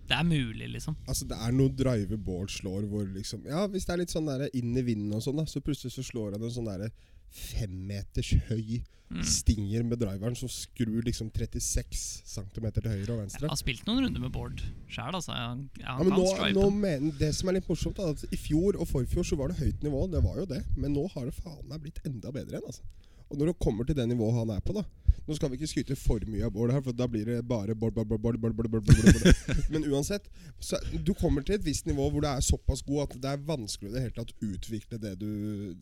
Det 0.08 0.16
er 0.16 0.24
mulig, 0.24 0.70
liksom. 0.72 0.96
Altså 1.08 1.28
Det 1.28 1.38
er 1.38 1.52
noe 1.52 1.74
driver 1.76 2.18
Bård 2.18 2.52
slår 2.54 2.86
hvor 2.88 3.08
liksom 3.12 3.46
Ja, 3.46 3.66
Hvis 3.68 3.86
det 3.86 3.94
er 3.94 4.04
litt 4.04 4.14
sånn 4.14 4.30
der 4.30 4.48
inn 4.56 4.76
i 4.78 4.84
vinden 4.88 5.14
og 5.14 5.24
sånn, 5.26 5.38
da 5.42 5.44
så 5.50 5.60
plutselig 5.64 5.98
så 5.98 6.06
slår 6.06 6.38
han 6.38 6.44
en 6.48 6.54
sånn 6.54 6.70
derre 6.70 6.92
femmeters 7.28 8.34
høy 8.48 8.84
Mm. 9.08 9.22
stinger 9.24 9.84
med 9.88 10.02
driveren 10.02 10.36
som 10.36 10.50
skrur 10.52 11.00
liksom 11.06 11.30
36 11.32 12.00
cm 12.28 12.66
til 12.76 12.90
høyre 12.92 13.14
og 13.14 13.22
venstre. 13.22 13.46
Jeg 13.46 13.54
har 13.54 13.60
spilt 13.62 13.86
noen 13.88 14.02
runder 14.04 14.20
med 14.20 14.34
Bård 14.36 14.60
sjæl, 14.92 15.16
altså. 15.16 15.32
Jeg, 15.32 15.62
ja, 15.80 15.94
Ja, 15.96 16.04
men 16.04 16.12
nå, 16.12 16.26
nå 16.58 16.66
men, 16.76 17.14
Det 17.16 17.30
som 17.34 17.48
er 17.48 17.54
litt 17.56 17.70
morsomt, 17.70 18.02
er 18.04 18.12
at 18.12 18.26
i 18.36 18.36
fjor 18.36 18.76
og 18.76 18.88
forfjor 18.90 19.24
så 19.24 19.38
var 19.40 19.48
det 19.54 19.62
høyt 19.62 19.86
nivå. 19.86 20.12
Det 20.12 20.20
var 20.26 20.42
jo 20.42 20.46
det. 20.46 20.60
Men 20.76 20.92
nå 20.94 21.06
har 21.14 21.24
det 21.24 21.34
faen 21.40 21.64
meg 21.70 21.86
blitt 21.86 22.02
enda 22.04 22.34
bedre 22.36 22.60
igjen. 22.60 22.68
altså 22.68 22.84
og 23.28 23.40
når 23.40 23.52
du 23.52 23.60
kommer 23.60 23.88
til 23.88 23.98
det 23.98 24.08
nivået 24.10 24.40
han 24.40 24.56
er 24.56 24.64
på, 24.64 24.78
da 24.78 24.86
Nå 25.28 25.36
skal 25.36 25.50
vi 25.52 25.58
ikke 25.58 25.68
skryte 25.68 25.96
for 26.00 26.24
mye 26.32 26.46
av 26.48 26.54
Bård 26.56 26.72
her, 26.72 26.80
for 26.80 26.96
da 26.96 27.04
blir 27.12 27.28
det 27.28 27.42
bare 27.48 27.76
Bård, 27.76 27.98
Bård, 27.98 28.08
Bård, 28.24 28.38
Bård, 28.40 28.56
Bård, 28.56 28.70
Bård, 28.72 29.28
Men 29.74 29.84
uansett, 29.92 30.30
så, 30.64 30.80
du 30.96 31.12
kommer 31.20 31.44
til 31.44 31.58
et 31.58 31.66
visst 31.66 31.90
nivå 31.90 32.06
hvor 32.14 32.24
du 32.24 32.30
er 32.30 32.44
såpass 32.46 32.86
god 32.88 33.10
at 33.10 33.18
det 33.26 33.34
er 33.34 33.44
vanskelig 33.50 33.92
det 33.92 34.06
hele 34.06 34.16
tatt 34.16 34.32
å 34.32 34.52
utvikle 34.54 35.02
det 35.04 35.18
du 35.20 35.32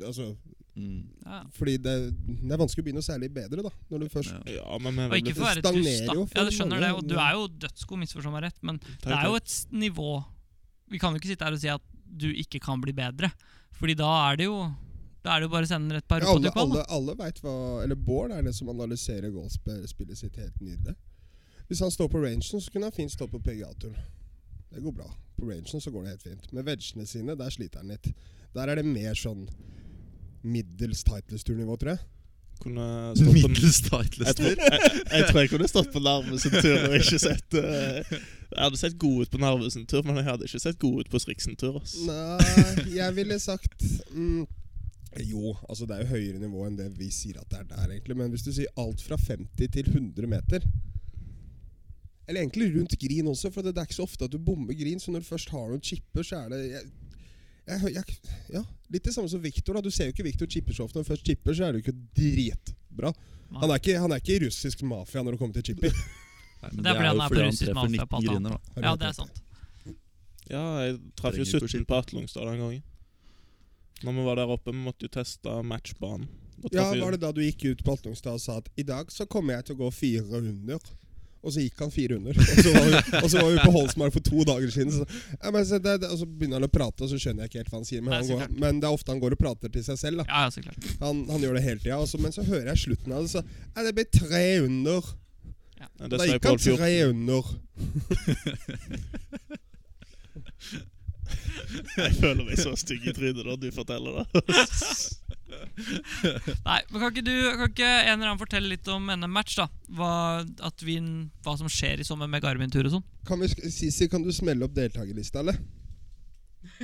Altså 0.02 0.34
Mm. 0.76 1.08
Ja. 1.24 1.38
Fordi 1.56 1.78
det, 1.80 1.92
det, 2.28 2.52
er 2.52 2.60
vanskelig 2.60 2.84
å 2.84 2.86
bli 2.90 2.94
noe 2.98 3.06
særlig 3.06 3.30
bedre, 3.32 3.64
da. 3.64 3.72
Når 3.92 4.02
du 4.02 4.10
først 4.12 4.34
ja, 4.52 4.64
men, 4.84 4.98
men, 4.98 5.08
Og 5.08 5.20
ikke 5.22 5.36
for 5.38 5.46
å 5.46 5.52
være 5.54 5.62
dust, 5.64 6.08
da. 6.10 6.16
Ja, 6.36 6.44
du 6.44 6.52
skjønner 6.52 6.84
det, 6.84 6.90
og 6.98 7.06
du 7.08 7.14
er 7.16 7.36
jo 7.38 7.46
dødsgod, 7.64 8.02
misforstå 8.02 8.34
meg 8.34 8.44
rett, 8.50 8.58
men 8.66 8.82
det 8.84 9.14
er 9.16 9.30
jo 9.30 9.38
et 9.40 9.54
nivå 9.72 10.10
Vi 10.92 11.00
kan 11.00 11.16
jo 11.16 11.22
ikke 11.22 11.32
sitte 11.32 11.48
her 11.48 11.56
og 11.56 11.62
si 11.64 11.72
at 11.72 11.86
du 12.06 12.28
ikke 12.28 12.60
kan 12.64 12.84
bli 12.84 12.92
bedre, 12.96 13.32
Fordi 13.80 13.96
da 14.00 14.10
er 14.26 14.42
det 14.42 14.50
jo 14.50 14.58
da 15.26 15.34
er 15.34 15.42
det 15.42 15.48
jo 15.48 15.54
bare 15.56 15.66
å 15.66 15.70
sende 15.70 15.98
et 15.98 16.08
par 16.08 16.22
Ja, 16.22 16.32
alle, 16.36 16.52
alle, 16.62 16.86
alle 16.94 17.16
vet 17.18 17.40
hva 17.42 17.56
Eller 17.82 17.98
Bård 17.98 18.34
er 18.36 18.46
det 18.46 18.54
som 18.54 18.70
analyserer 18.70 19.34
golfspillet 19.34 20.20
sitt 20.20 20.38
helt 20.38 20.60
nydelig. 20.62 20.94
Hvis 21.66 21.82
han 21.82 21.94
står 21.94 22.12
på 22.14 22.22
rangen, 22.22 22.46
så 22.46 22.62
kunne 22.70 22.92
han 22.92 22.94
fint 22.94 23.10
stå 23.12 23.26
på 23.32 23.42
PGA-turen. 23.42 23.98
Det 24.70 24.84
går 24.84 24.94
bra. 25.00 25.08
På 25.40 25.48
rangen 25.50 25.82
så 25.82 25.92
går 25.92 26.04
det 26.04 26.12
helt 26.14 26.28
fint. 26.28 26.52
Med 26.54 26.68
vegene 26.68 27.08
sine, 27.10 27.34
der 27.40 27.50
sliter 27.50 27.82
han 27.82 27.90
litt. 27.90 28.12
Der 28.54 28.70
er 28.70 28.78
det 28.78 28.86
mer 28.86 29.18
sånn 29.18 29.48
middels 30.46 31.02
Titles-turnivå, 31.08 31.78
tror 31.82 31.96
jeg. 31.96 32.04
Kunne 32.62 32.86
stått 33.18 33.42
på 33.42 33.50
middels 33.50 33.80
titles-tur? 33.84 34.54
jeg, 34.62 34.92
jeg 35.12 35.26
tror 35.30 35.40
jeg 35.42 35.52
kunne 35.52 35.68
stått 35.68 35.90
på 35.92 36.02
Narvesen 36.06 36.54
tur 36.54 36.86
og 36.88 36.94
ikke 37.02 37.20
sett 37.20 37.58
uh, 37.60 38.14
Jeg 38.14 38.62
hadde 38.62 38.80
sett 38.80 38.96
god 39.02 39.26
ut 39.26 39.34
på 39.34 39.42
Narvesen 39.42 39.88
tur, 39.90 40.06
men 40.08 40.22
jeg 40.22 40.28
hadde 40.30 40.48
ikke 40.48 40.62
sett 40.64 40.80
god 40.80 41.02
ut 41.02 41.10
på 41.12 41.24
Striksen 41.24 41.58
tur. 41.60 41.82
ass. 41.82 41.98
Nei, 42.06 42.86
jeg 42.96 43.18
ville 43.18 43.40
sagt 43.44 43.84
mm, 44.14 44.46
Jo, 45.24 45.54
altså 45.70 45.86
det 45.88 45.96
er 45.96 46.04
jo 46.04 46.12
høyere 46.12 46.42
nivå 46.42 46.66
enn 46.68 46.76
det 46.76 46.90
vi 46.98 47.08
sier 47.14 47.38
at 47.40 47.48
det 47.52 47.62
er 47.62 47.70
der, 47.70 47.94
egentlig. 47.94 48.18
Men 48.20 48.34
hvis 48.34 48.44
du 48.44 48.52
sier 48.52 48.72
alt 48.82 49.04
fra 49.06 49.16
50 49.16 49.72
til 49.72 49.92
100 49.94 50.28
meter 50.28 50.66
Eller 52.28 52.42
egentlig 52.42 52.72
rundt 52.74 52.96
Grin 53.00 53.28
også, 53.32 53.52
for 53.54 53.64
det 53.64 53.78
er 53.78 53.88
ikke 53.88 54.00
så 54.00 54.08
ofte 54.08 54.26
at 54.26 54.34
du 54.34 54.40
bommer 54.42 54.74
Grin. 54.76 55.00
Så 55.00 55.14
når 55.14 55.24
du 55.24 55.30
først 55.30 55.52
har 55.54 55.70
noen 55.70 55.84
chipper, 55.84 56.26
så 56.26 56.42
er 56.42 56.50
det 56.52 56.60
jeg, 56.66 56.90
jeg, 57.70 57.94
jeg, 57.96 58.34
Ja, 58.58 58.64
litt 58.92 59.06
det 59.06 59.14
samme 59.14 59.30
som 59.32 59.44
Viktor. 59.44 59.80
Du 59.82 59.92
ser 59.94 60.10
jo 60.10 60.16
ikke 60.16 60.26
Viktor 60.28 60.50
chipper 60.50 60.76
så 60.76 60.88
ofte. 60.88 61.00
Når 61.00 61.06
du 61.06 61.12
først 61.14 61.26
chipper, 61.30 61.54
så 61.54 61.68
er 61.68 61.76
det 61.76 61.84
jo 61.84 61.86
ikke 61.86 62.00
dritbra. 62.18 63.14
Han 63.62 63.70
er 63.70 63.80
ikke, 63.80 64.00
han 64.02 64.12
er 64.12 64.24
ikke 64.24 64.42
russisk 64.48 64.82
mafia 64.84 65.24
når 65.24 65.38
det 65.38 65.42
kommer 65.44 65.60
til 65.60 65.70
chipper. 65.72 65.96
Nei, 66.66 66.72
men 66.74 66.82
Det 66.82 66.92
er 66.92 66.98
fordi 66.98 67.12
han 67.12 67.22
er 67.22 67.30
på 67.30 67.46
russisk 67.46 67.78
mafia 67.78 68.10
på 68.10 68.20
alt 68.20 68.50
du 68.50 68.82
Ja, 68.82 68.96
det 68.98 69.10
er 69.12 69.18
sant. 69.22 69.42
Ja, 70.50 70.66
jeg 70.86 71.00
traff 71.18 71.38
jo 71.38 71.46
Trenger 71.46 71.70
17 71.70 71.86
på 71.90 71.98
Atlungstad 71.98 72.46
den 72.50 72.60
gangen. 72.62 72.84
Når 74.06 74.18
vi 74.20 74.26
var 74.28 74.42
der 74.42 74.52
oppe, 74.54 74.74
vi 74.74 74.82
måtte 74.86 75.08
jo 75.08 75.14
teste 75.18 75.56
matchbanen. 75.66 76.28
Ja, 76.72 76.88
Var 76.96 77.12
det 77.14 77.22
da 77.22 77.32
du 77.36 77.42
gikk 77.44 77.66
ut 77.66 77.82
på 77.86 77.94
Altungstad 77.98 78.38
og 78.38 78.42
sa 78.42 78.60
at 78.62 78.70
i 78.80 78.86
dag 78.88 79.10
så 79.14 79.26
kommer 79.30 79.58
jeg 79.58 79.68
til 79.68 79.76
å 79.76 79.84
gå 79.84 79.90
fire 79.94 80.40
under? 80.40 80.80
Og 81.46 81.54
så 81.54 81.62
gikk 81.62 81.82
han 81.84 81.92
fire 81.94 82.16
under. 82.18 82.34
Og 82.34 82.62
så 82.66 82.72
var 82.74 82.88
vi, 82.90 83.02
og 83.24 83.28
så 83.30 83.42
var 83.44 83.52
vi 83.54 83.60
på 83.62 83.74
Holsmark 83.76 84.16
for 84.16 84.26
to 84.26 84.46
dager 84.50 84.72
siden. 84.74 84.94
Så, 84.96 85.06
ja, 85.36 85.52
men 85.54 85.66
så 85.70 85.78
det, 85.78 86.00
det, 86.02 86.10
og 86.10 86.18
så 86.18 86.26
begynner 86.26 86.58
han 86.58 86.66
å 86.66 86.72
prate, 86.74 87.06
og 87.06 87.12
så 87.12 87.20
skjønner 87.22 87.46
jeg 87.46 87.52
ikke 87.52 87.62
helt 87.62 87.70
hva 87.74 87.82
han 87.82 87.86
sier. 87.90 88.02
Men, 88.02 88.16
Nei, 88.16 88.22
han 88.24 88.32
går, 88.32 88.56
men 88.64 88.80
det 88.82 88.90
er 88.90 88.98
ofte 88.98 89.14
han 89.14 89.22
går 89.22 89.36
og 89.38 89.42
prater 89.44 89.74
til 89.76 89.86
seg 89.86 90.00
selv. 90.02 90.24
da 90.24 90.26
Ja, 90.32 90.48
ja, 90.48 90.56
så 90.56 90.64
klart. 90.66 90.90
Han, 91.04 91.22
han 91.30 91.46
gjør 91.46 91.60
det 91.60 91.66
hele 91.68 91.84
tida. 91.84 92.00
Men 92.26 92.34
så 92.34 92.48
hører 92.50 92.72
jeg 92.72 92.84
slutten 92.88 93.14
av 93.14 93.28
det, 93.28 93.34
så 93.36 93.44
ja, 93.46 93.86
det 93.86 93.94
blir 94.00 94.10
tre 94.16 94.44
under. 94.64 95.14
Ja, 95.76 95.92
Da 96.16 96.26
gikk 96.32 96.50
han 96.50 96.62
tre 96.66 96.92
under. 97.12 97.54
Jeg 101.98 102.14
føler 102.20 102.44
meg 102.48 102.58
så 102.62 102.72
stygg 102.80 103.04
i 103.10 103.14
trynet 103.16 103.46
når 103.48 103.58
du 103.62 103.68
forteller 103.76 104.12
det. 104.20 104.26
Nei, 106.66 106.80
men 106.92 107.00
Kan 107.00 107.10
ikke 107.12 107.24
du 107.24 107.32
Kan 107.56 107.70
ikke 107.70 107.88
en 107.88 108.18
eller 108.18 108.28
annen 108.32 108.40
fortelle 108.42 108.68
litt 108.72 108.88
om 108.92 109.04
NM 109.14 109.32
Match? 109.32 109.54
da 109.60 109.66
Hva, 109.98 110.10
at 110.68 110.78
vi, 110.84 110.96
hva 111.46 111.54
som 111.60 111.70
skjer 111.72 112.00
i 112.04 112.08
sommer 112.08 112.28
med 112.32 112.44
Garmin-tur 112.44 112.86
og 112.90 112.94
sånn? 112.98 113.06
Kan 113.28 113.38
vi, 113.44 113.48
Sisi, 113.72 114.06
kan 114.12 114.24
du 114.26 114.32
smelle 114.36 114.66
opp 114.68 114.76
deltakerlista, 114.76 115.38
eller? 115.46 115.56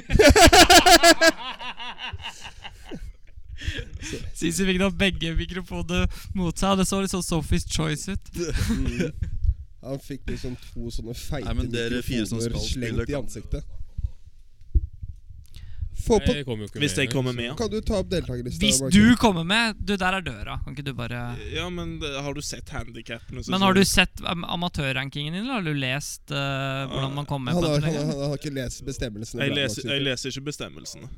Sisi 4.35 4.65
fikk 4.65 4.79
da 4.81 4.87
begge 4.89 5.33
mikrofonene 5.37 6.07
mot 6.37 6.57
seg, 6.57 6.71
og 6.73 6.77
det 6.81 6.87
så 6.89 7.01
litt 7.03 7.13
sånn 7.13 7.25
Sophie's 7.25 7.65
Choice 7.69 8.09
ut. 8.15 8.25
Mm. 9.81 9.81
Han 9.81 9.97
fikk 9.97 10.27
liksom 10.29 10.53
to 10.61 10.91
sånne 10.93 11.15
feite 11.17 11.49
Nei, 11.49 11.63
mikrofoner 11.65 12.53
slengt 12.61 12.99
i 13.01 13.05
kan- 13.15 13.23
ansiktet. 13.23 13.65
Få 16.01 16.17
på 16.19 16.33
Jeg 16.35 16.45
kommer 16.47 16.65
jo 16.65 16.69
ikke 16.71 16.81
Hvis 16.81 16.95
jeg 16.97 17.07
med 17.09 17.13
kommer 17.13 17.33
med, 17.37 17.45
ja. 17.51 17.55
Kan 17.59 17.69
du 17.71 17.79
ta 17.85 17.99
opp 18.01 18.09
deltakerlista? 18.11 18.61
Hvis 18.65 18.79
du 18.95 19.15
kommer 19.21 19.43
med 19.47 19.75
Du, 19.79 19.95
der 19.97 20.17
er 20.17 20.21
døra. 20.25 20.59
Kan 20.65 20.73
ikke 20.75 20.85
du 20.89 20.93
bare 20.97 21.21
Ja, 21.53 21.67
men 21.69 21.97
har 22.01 22.33
du 22.37 22.41
sett 22.41 22.69
handikappene? 22.73 23.43
Men 23.47 23.61
har 23.61 23.73
du 23.77 23.83
sett 23.85 24.21
um, 24.25 24.43
amatørrankingen 24.45 25.33
din, 25.37 25.43
eller 25.43 25.59
har 25.59 25.67
du 25.67 25.73
lest 25.77 26.31
uh, 26.33 26.87
hvordan 26.91 27.13
man 27.19 27.25
kommer 27.29 27.53
med 27.53 27.61
han, 27.61 27.83
han, 27.83 28.09
han 28.13 28.23
har 28.31 28.37
ikke 28.39 28.53
lest 28.55 28.83
bestemmelsene. 28.85 29.45
jeg 29.47 29.55
leser, 29.57 29.85
jeg 29.87 29.99
jeg. 29.99 30.05
leser 30.09 30.33
ikke 30.33 30.47
bestemmelsene. 30.51 31.09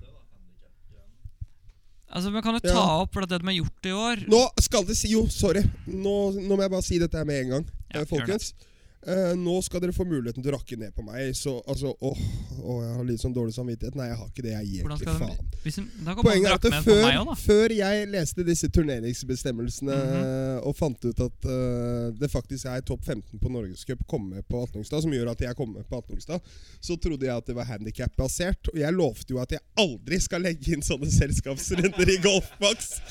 Altså, 2.14 2.30
men 2.30 2.44
kan 2.46 2.60
Ja. 2.62 2.74
ta 2.76 2.84
opp 3.02 3.14
for 3.16 3.26
det 3.26 3.40
de 3.42 3.48
har 3.48 3.56
gjort 3.58 3.88
i 3.90 3.92
år 3.98 4.20
Nå 4.30 4.42
skal 4.62 4.84
det 4.86 4.96
si 5.00 5.10
Jo, 5.16 5.24
sorry. 5.34 5.64
Nå, 5.88 6.14
nå 6.38 6.56
må 6.56 6.62
jeg 6.62 6.72
bare 6.76 6.86
si 6.86 7.00
dette 7.02 7.18
her 7.18 7.26
med 7.26 7.42
en 7.46 7.50
gang, 7.56 7.66
Ja, 7.94 8.02
eh, 8.02 8.06
folkens. 8.06 8.54
Eh, 9.04 9.34
nå 9.36 9.58
skal 9.62 9.82
dere 9.84 9.92
få 9.96 10.06
muligheten 10.08 10.40
til 10.40 10.54
å 10.54 10.56
rakke 10.56 10.78
ned 10.80 10.94
på 10.96 11.04
meg. 11.04 11.34
Så 11.36 11.58
altså 11.68 11.92
Åh, 11.92 12.20
åh 12.62 12.78
jeg 12.84 12.92
har 12.96 13.08
litt 13.08 13.24
sånn 13.24 13.36
dårlig 13.36 13.56
samvittighet. 13.56 13.98
Nei, 14.00 14.08
jeg 14.12 14.20
har 14.20 14.30
ikke 14.30 14.46
det. 14.46 14.54
Jeg 14.54 14.70
gir 14.70 14.94
ikke 14.96 15.16
faen. 15.20 15.50
hvis 15.66 15.80
Poenget 16.24 16.50
er 16.50 16.56
at 16.56 16.86
før, 16.86 17.18
da. 17.18 17.36
før 17.40 17.76
jeg 17.76 18.08
leste 18.14 18.46
disse 18.48 18.70
turneringsbestemmelsene 18.72 19.98
mm 19.98 20.14
-hmm. 20.14 20.64
og 20.70 20.76
fant 20.78 21.06
ut 21.06 21.20
at 21.20 21.46
uh, 21.46 22.14
det 22.16 22.32
faktisk 22.32 22.66
er 22.66 22.82
topp 22.82 23.06
15 23.06 23.40
på 23.40 23.50
Norgescup 23.50 24.08
komme 24.08 24.42
på 24.42 24.64
Atlungstad, 24.64 25.02
som 25.02 25.14
gjør 25.14 25.32
at 25.32 25.42
jeg 25.42 25.56
kommer 25.56 25.84
på 25.84 25.98
Atlungstad, 25.98 26.40
så 26.80 26.96
trodde 26.96 27.26
jeg 27.26 27.36
at 27.36 27.48
det 27.48 27.56
var 27.56 27.66
handikap-basert. 27.66 28.68
Og 28.74 28.80
jeg 28.80 28.94
lovte 28.94 29.34
jo 29.34 29.40
at 29.40 29.52
jeg 29.52 29.60
aldri 29.78 30.20
skal 30.20 30.42
legge 30.42 30.74
inn 30.74 30.82
sånne 30.82 31.12
selskapsrunder 31.12 32.10
i 32.10 32.22
golfboks. 32.24 33.02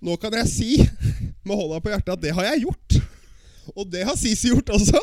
Nå 0.00 0.16
kan 0.16 0.32
jeg 0.32 0.48
si 0.48 0.88
med 1.44 1.56
hånda 1.56 1.80
på 1.80 1.88
hjertet 1.88 2.12
at 2.12 2.22
det 2.22 2.34
har 2.34 2.44
jeg 2.44 2.66
gjort. 2.66 3.15
Og 3.74 3.88
det 3.90 4.04
har 4.06 4.16
Sisi 4.20 4.52
gjort 4.52 4.70
også. 4.76 5.00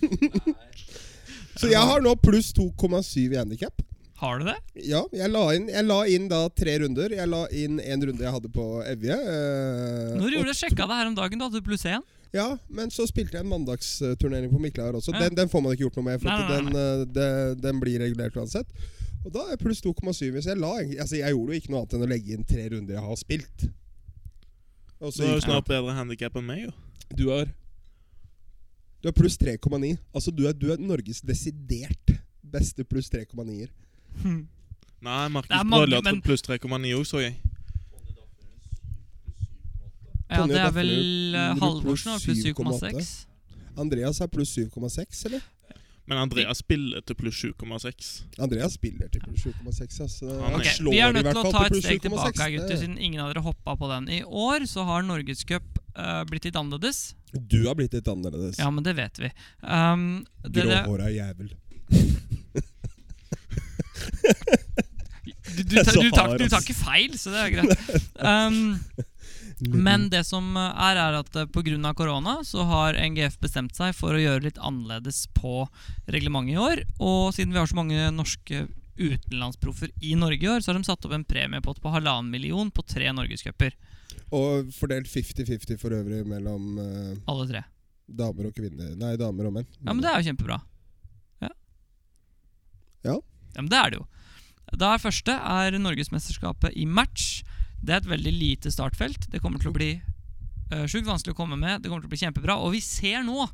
så 1.60 1.70
jeg 1.70 1.80
har 1.92 2.02
nå 2.04 2.14
pluss 2.22 2.50
2,7 2.56 3.30
i 3.30 3.38
handikap. 3.38 3.82
Har 4.20 4.38
du 4.38 4.44
det? 4.50 4.56
Ja, 4.84 5.00
jeg 5.16 5.30
la, 5.32 5.42
inn, 5.56 5.68
jeg 5.72 5.86
la 5.88 5.98
inn 6.12 6.26
da 6.28 6.42
tre 6.52 6.74
runder. 6.82 7.12
Jeg 7.16 7.28
la 7.32 7.46
inn 7.56 7.78
en 7.80 8.02
runde 8.04 8.24
jeg 8.26 8.34
hadde 8.34 8.50
på 8.52 8.64
Evje. 8.84 9.16
eh, 9.16 10.16
Når 10.20 10.34
gjorde 10.36 10.52
du 10.52 10.58
sjekka 10.58 10.84
det 10.90 10.98
her 10.98 11.08
om 11.08 11.16
dagen? 11.16 11.40
Da 11.40 11.48
hadde 11.48 11.62
du 11.62 11.64
pluss 11.70 11.86
én? 11.88 12.04
Ja, 12.36 12.50
men 12.68 12.92
så 12.94 13.06
spilte 13.08 13.38
jeg 13.38 13.46
en 13.46 13.50
mandagsturnering 13.50 14.52
på 14.52 14.60
Miklar 14.62 14.94
også. 14.98 15.14
Ja. 15.16 15.24
Den, 15.24 15.38
den 15.38 15.48
får 15.50 15.64
man 15.64 15.72
ikke 15.74 15.86
gjort 15.88 15.96
noe 15.98 16.06
med, 16.10 16.20
for 16.22 16.28
Nei, 16.30 16.36
nei, 16.36 16.60
nei, 16.68 16.74
den, 16.76 17.14
den, 17.16 17.62
den 17.64 17.80
blir 17.82 17.96
regulert 18.04 18.36
uansett. 18.38 18.68
Og 19.24 19.32
da 19.34 19.46
er 19.46 19.56
jeg 19.56 19.62
pluss 19.64 19.80
2,7. 19.84 20.12
Så 20.44 20.52
jeg 20.52 20.60
la 20.60 20.74
Altså, 21.00 21.16
jeg 21.18 21.32
gjorde 21.34 21.56
jo 21.56 21.62
ikke 21.64 21.72
noe 21.72 21.80
annet 21.82 21.96
enn 21.96 22.04
å 22.06 22.10
legge 22.12 22.36
inn 22.36 22.44
tre 22.52 22.68
runder 22.74 22.96
jeg 22.98 23.06
har 23.08 23.18
spilt. 23.20 23.66
Du 25.00 25.08
har 25.08 25.32
jo 25.32 25.40
snart 25.48 25.68
bedre 25.68 25.96
handikap 25.96 26.36
enn 26.36 26.44
meg, 26.44 26.66
jo. 26.68 26.76
Du 27.16 27.24
har 27.32 27.48
Du 29.00 29.08
er 29.08 29.16
pluss 29.16 29.38
3,9. 29.40 29.96
Altså, 30.14 30.30
du 30.30 30.46
er, 30.48 30.52
du 30.52 30.70
er 30.72 30.80
Norges 30.80 31.22
desidert 31.24 32.16
beste 32.52 32.84
pluss 32.84 33.08
3,9-er. 33.12 33.70
Nei, 35.06 35.28
Markus 35.32 35.62
Brødli 35.64 35.96
har 35.96 36.04
tatt 36.04 36.24
pluss 36.24 36.44
3,9 36.44 36.92
òg, 36.98 37.06
så 37.08 37.22
jeg. 37.22 37.38
Ja, 40.30 40.44
det 40.46 40.60
er 40.62 40.74
vel 40.74 40.92
uh, 41.34 41.56
Halvorsen 41.58 42.12
har 42.12 42.20
pluss 42.22 42.44
7,6. 42.44 43.08
Andreas 43.80 44.20
er 44.20 44.28
pluss 44.30 44.52
7,6, 44.58 45.24
eller? 45.30 45.48
Men 46.10 46.18
Andreas 46.18 46.60
spiller 46.60 47.02
til 47.06 47.16
pluss 47.16 47.40
7,6. 47.44 48.10
Andreas 48.42 48.76
spiller 48.76 49.08
til 49.08 49.22
pluss 49.24 49.46
7,6. 49.46 50.00
Altså. 50.04 50.36
Okay, 50.52 50.76
Vi 50.90 50.98
er 50.98 51.14
nødt 51.16 51.30
til 51.30 51.40
å 51.40 51.52
ta 51.54 51.64
et 51.66 51.76
steg 51.80 52.02
tilbake, 52.04 52.48
gutter, 52.56 52.76
siden 52.76 52.98
ingen 52.98 53.22
av 53.24 53.32
dere 53.32 53.44
hoppa 53.46 53.76
på 53.78 53.90
den. 53.92 54.10
I 54.10 54.22
år 54.26 54.66
så 54.70 54.84
har 54.88 55.06
Norgescup 55.06 55.79
uh, 56.00 56.22
blitt 56.28 56.48
litt 56.48 56.56
annerledes. 56.56 57.14
Du 57.32 57.66
har 57.68 57.76
blitt 57.78 57.94
litt 57.94 58.08
annerledes. 58.08 58.58
Ja, 58.58 58.70
men 58.72 58.86
det 58.86 58.96
vet 58.98 59.20
vi. 59.20 59.30
Um, 59.60 60.24
det, 60.42 60.64
Gråhåra 60.64 61.10
jævel. 61.12 61.52
du, 65.56 65.62
du, 65.62 65.76
tar- 65.84 66.02
du, 66.02 66.10
tar, 66.10 66.28
hard, 66.28 66.38
du 66.40 66.48
tar 66.48 66.64
ikke 66.64 66.78
feil, 66.80 67.14
så 67.18 67.34
det 67.34 67.44
er 67.44 67.54
greit. 67.54 68.02
Um, 68.18 68.80
men 69.86 70.08
det 70.12 70.24
som 70.28 70.56
er, 70.56 70.96
er 70.96 71.18
at 71.20 71.36
eh, 71.36 71.48
pga. 71.52 71.92
korona 71.94 72.38
så 72.48 72.64
har 72.64 72.96
NGF 72.96 73.38
bestemt 73.42 73.76
seg 73.76 73.94
for 73.96 74.16
å 74.16 74.22
gjøre 74.22 74.46
litt 74.48 74.58
annerledes 74.58 75.26
på 75.36 75.66
reglementet 76.08 76.56
i 76.56 76.60
år. 76.60 76.84
Og 76.98 77.34
siden 77.36 77.52
vi 77.52 77.60
har 77.60 77.68
så 77.68 77.78
mange 77.78 78.10
norske 78.14 78.66
utenlandsproffer 79.00 79.90
i 80.04 80.14
Norge 80.18 80.44
i 80.46 80.50
år, 80.52 80.60
så 80.62 80.70
har 80.72 80.78
de 80.78 80.86
satt 80.88 81.04
opp 81.08 81.14
en 81.16 81.24
premiepott 81.26 81.80
på 81.82 81.92
halvannen 81.94 82.30
million 82.32 82.70
på 82.74 82.84
tre 82.86 83.10
norgescuper. 83.16 83.74
Og 84.36 84.70
fordelt 84.76 85.08
50-50 85.10 85.78
for 85.80 85.94
øvrig 85.96 86.22
mellom 86.28 86.78
uh, 86.78 87.30
Alle 87.30 87.46
tre. 87.50 87.62
damer 88.06 88.48
og 88.50 88.54
kvinner 88.56 88.92
Nei, 88.98 89.14
damer 89.18 89.48
og 89.48 89.54
menn. 89.56 89.68
Ja, 89.80 89.92
men 89.94 90.02
det 90.04 90.10
er 90.12 90.20
jo 90.20 90.28
kjempebra. 90.30 90.60
Ja. 91.42 91.50
Ja. 93.06 93.16
Ja, 93.54 93.62
men 93.64 93.70
det 93.72 93.78
er 93.80 93.90
det 93.94 94.00
jo. 94.02 94.06
Da 94.78 94.92
er 94.94 95.02
første 95.02 95.34
er 95.34 95.78
Norgesmesterskapet 95.82 96.76
i 96.78 96.86
match. 96.86 97.40
Det 97.82 97.94
er 97.96 98.02
et 98.04 98.10
veldig 98.12 98.32
lite 98.36 98.70
startfelt. 98.70 99.26
Det 99.32 99.40
kommer 99.42 99.58
til 99.62 99.72
å 99.72 99.74
bli 99.74 99.90
Sjukt 100.86 101.06
vanskelig 101.08 101.34
å 101.34 101.36
komme 101.38 101.56
med. 101.58 101.82
Det 101.82 101.88
kommer 101.90 102.04
til 102.04 102.10
å 102.10 102.14
bli 102.14 102.18
kjempebra. 102.20 102.54
Og 102.62 102.72
vi 102.76 102.80
ser 102.84 103.24
nå 103.26 103.48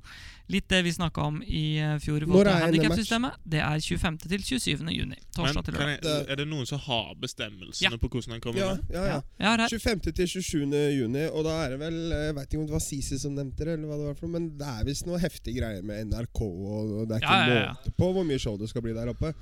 litt 0.52 0.68
det 0.70 0.78
vi 0.86 0.92
snakka 0.94 1.24
om 1.26 1.40
i 1.42 1.78
eh, 1.82 1.96
fjor. 1.98 2.22
Når 2.28 2.46
er 2.52 2.60
handicap-systemet. 2.66 3.38
Det 3.42 3.58
er 3.64 3.80
25. 3.82 4.18
til 4.28 4.44
27. 4.46 4.84
juni. 4.94 5.16
Men 5.16 5.32
Torsdag 5.34 5.64
til 5.66 5.74
lørdag. 5.74 6.04
jeg, 6.04 6.26
er 6.30 6.36
det 6.42 6.46
noen 6.50 6.68
som 6.70 6.78
har 6.84 7.14
bestemmelsene 7.18 7.90
Ja. 7.90 7.98
på 7.98 8.10
hvordan 8.12 8.36
den 8.36 8.40
kommer 8.44 8.60
Ja, 8.60 8.68
med? 8.76 8.84
ja, 8.94 9.04
ja. 9.40 9.56
Jeg 9.66 9.80
25. 9.80 10.12
til 10.20 10.28
27. 10.36 10.76
juni, 11.00 11.24
og 11.32 11.44
da 11.48 11.56
er 11.64 11.74
det 11.74 11.80
vel 11.82 11.98
Jeg 12.14 12.34
vet 12.36 12.46
ikke 12.52 12.60
om 12.60 12.66
det 12.68 12.76
var 12.76 12.84
Sisi 12.86 13.18
som 13.18 13.34
nevnte 13.34 13.64
det, 13.64 13.74
eller 13.74 13.88
hva 13.90 13.96
det 13.98 14.06
var 14.12 14.14
for 14.20 14.26
noe, 14.28 14.36
men 14.38 14.50
det 14.60 14.66
er 14.76 14.84
visst 14.86 15.06
noe 15.10 15.18
heftige 15.18 15.58
greier 15.58 15.82
med 15.82 16.06
NRK, 16.12 16.40
og 16.42 16.94
og 17.00 17.08
det 17.08 17.16
er 17.18 17.24
ikke 17.24 17.36
Ja, 17.40 17.46
ja, 17.48 17.60
ja. 17.66 17.74
måte 17.74 17.96
på 17.98 18.12
hvor 18.14 18.24
mye 18.28 18.38
show 18.38 18.56
det 18.60 18.68
skal 18.70 18.82
bli 18.86 18.92
der 18.94 19.08
oppe. 19.10 19.34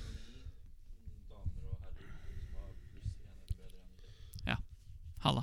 Halla. 5.25 5.41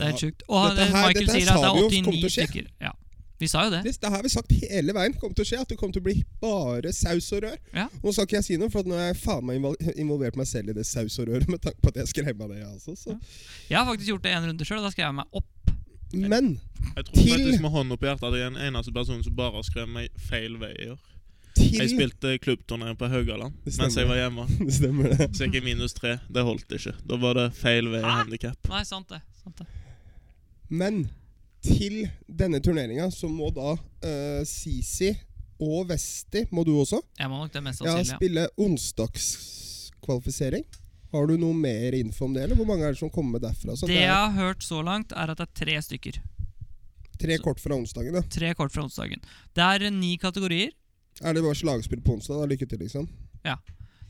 Det 0.00 0.06
er 0.06 0.10
helt 0.10 0.22
Ja. 0.22 0.28
sjukt. 0.30 0.42
Og 0.48 0.64
Dette 0.70 0.88
her- 0.90 1.06
Michael 1.06 1.26
dette 1.26 1.32
her 1.32 1.40
sier 1.40 1.52
at 1.52 1.60
det 1.60 1.70
er 1.70 1.88
89 1.90 2.10
til 2.20 2.24
å 2.24 2.32
skje. 2.34 2.46
stykker. 2.48 2.66
Ja, 2.80 2.92
Vi 3.40 3.46
sa 3.48 3.62
jo 3.64 3.70
det. 3.72 3.84
Det, 3.84 3.92
det 4.00 4.10
har 4.12 4.22
vi 4.22 4.28
sagt 4.28 4.50
hele 4.52 4.92
veien 4.92 5.14
kommer 5.16 5.34
til 5.34 5.44
å 5.44 5.48
skje, 5.48 5.60
at 5.62 5.68
det 5.68 5.76
kommer 5.80 5.92
til 5.96 6.02
å 6.02 6.04
bli 6.04 6.24
bare 6.42 6.90
saus 6.92 7.30
og 7.32 7.42
rør. 7.42 7.56
Ja. 7.72 7.86
Nå 8.02 8.12
skal 8.12 8.26
ikke 8.26 8.36
jeg 8.36 8.44
si 8.44 8.56
noe, 8.60 8.68
for 8.68 8.80
at 8.80 8.86
nå 8.86 8.92
har 8.98 9.14
jeg 9.14 9.16
faen 9.22 9.44
meg 9.46 9.56
involvert 9.96 10.36
meg 10.36 10.46
selv 10.46 10.68
i 10.68 10.72
det 10.76 10.84
saus 10.84 11.18
og 11.18 11.28
røret. 11.28 11.48
med 11.48 11.60
tanke 11.62 11.80
på 11.80 11.88
at 11.88 11.94
jeg 12.02 12.06
skrev 12.12 12.36
meg 12.36 12.48
det, 12.50 12.58
jeg 12.58 12.66
også. 12.68 12.96
Så. 12.98 13.18
Jeg 13.70 13.78
har 13.78 13.86
faktisk 13.88 14.08
gjort 14.12 14.22
det 14.22 14.32
en 14.36 14.44
runde 14.50 14.64
sjøl, 14.68 14.78
og 14.78 14.84
da 14.84 14.90
skrev 14.90 15.06
jeg 15.08 15.14
meg 15.14 15.24
opp. 15.32 15.44
Men 16.12 16.60
Jeg 16.96 17.04
tror 17.06 17.14
Til- 17.14 17.30
faktisk 17.38 17.60
med 17.60 17.70
hånden 17.70 17.92
opp 17.92 18.02
i 18.02 18.06
hjertet 18.06 18.24
at 18.28 18.34
jeg 18.34 18.42
er 18.42 18.50
den 18.50 18.74
eneste 18.74 18.92
personen 18.92 19.22
som 19.24 19.34
bare 19.36 19.52
har 19.52 19.62
skrevet 19.62 19.88
meg 19.88 20.08
feil 20.18 20.56
vei 20.58 20.72
i 20.80 20.86
år. 20.90 20.98
Jeg 21.60 21.90
spilte 21.90 22.38
klubbturnering 22.40 22.96
på 22.96 23.08
Haugaland 23.08 23.52
mens 23.64 23.94
jeg 23.96 24.06
var 24.08 24.16
hjemme. 24.16 24.46
Det 24.66 24.74
stemmer, 24.74 25.08
det. 25.16 25.30
Så 25.36 25.44
jeg 25.44 25.52
gikk 25.52 25.62
i 25.62 25.64
minus 25.74 25.92
tre. 25.94 26.18
Det 26.30 26.42
holdt 26.44 26.68
ikke. 26.72 26.94
Da 27.06 27.16
var 27.16 27.34
det 27.34 27.52
feil 27.54 27.88
vei 27.88 28.00
i 28.00 28.02
handikap. 28.02 28.56
Nei, 28.68 28.82
sant 28.84 29.08
det. 29.08 29.20
Sant 29.44 29.56
det. 29.58 29.66
Men 30.70 31.08
til 31.64 32.08
denne 32.26 32.60
turneringa 32.62 33.10
så 33.12 33.28
må 33.28 33.50
da 33.52 33.74
uh, 33.74 34.44
Sisi 34.48 35.10
og 35.60 35.88
Vesti, 35.90 36.46
må 36.56 36.64
du 36.64 36.72
også, 36.80 37.02
Jeg 37.18 37.28
må 37.28 37.36
nok 37.42 37.52
det 37.52 37.62
mest 37.66 37.80
ja, 37.84 37.92
sannsynlig. 37.92 38.14
Ja. 38.14 38.16
spille 38.16 38.48
onsdagskvalifisering. 38.64 40.64
Har 41.10 41.26
du 41.26 41.34
noe 41.42 41.54
mer 41.58 41.92
info 41.98 42.24
om 42.28 42.34
det, 42.36 42.42
eller 42.46 42.56
hvor 42.56 42.66
mange 42.68 42.84
er 42.86 42.92
det 42.94 43.00
som 43.02 43.10
kommer 43.12 43.38
derfra? 43.42 43.74
Så 43.76 43.86
Det 43.90 43.98
jeg 43.98 44.14
har 44.14 44.30
hørt 44.36 44.62
så 44.64 44.78
langt, 44.86 45.10
er 45.12 45.30
at 45.34 45.38
det 45.42 45.46
er 45.48 45.52
tre 45.64 45.74
stykker. 45.82 46.20
tre 47.20 47.36
kort 47.44 47.60
fra 47.60 47.74
onsdagen, 47.76 48.14
da. 48.16 48.22
Tre 48.32 48.54
kort 48.56 48.72
fra 48.72 48.82
onsdagen. 48.86 49.20
Det 49.52 49.60
er 49.66 49.82
eh, 49.84 49.90
ni 49.92 50.14
kategorier. 50.16 50.70
Er 51.20 51.34
det 51.36 51.42
bare 51.44 51.54
slagspill 51.58 52.00
på 52.00 52.14
onsdag? 52.16 52.38
da? 52.40 52.46
Lykke 52.54 52.64
til, 52.70 52.78
liksom. 52.80 53.04
Ja. 53.44 53.58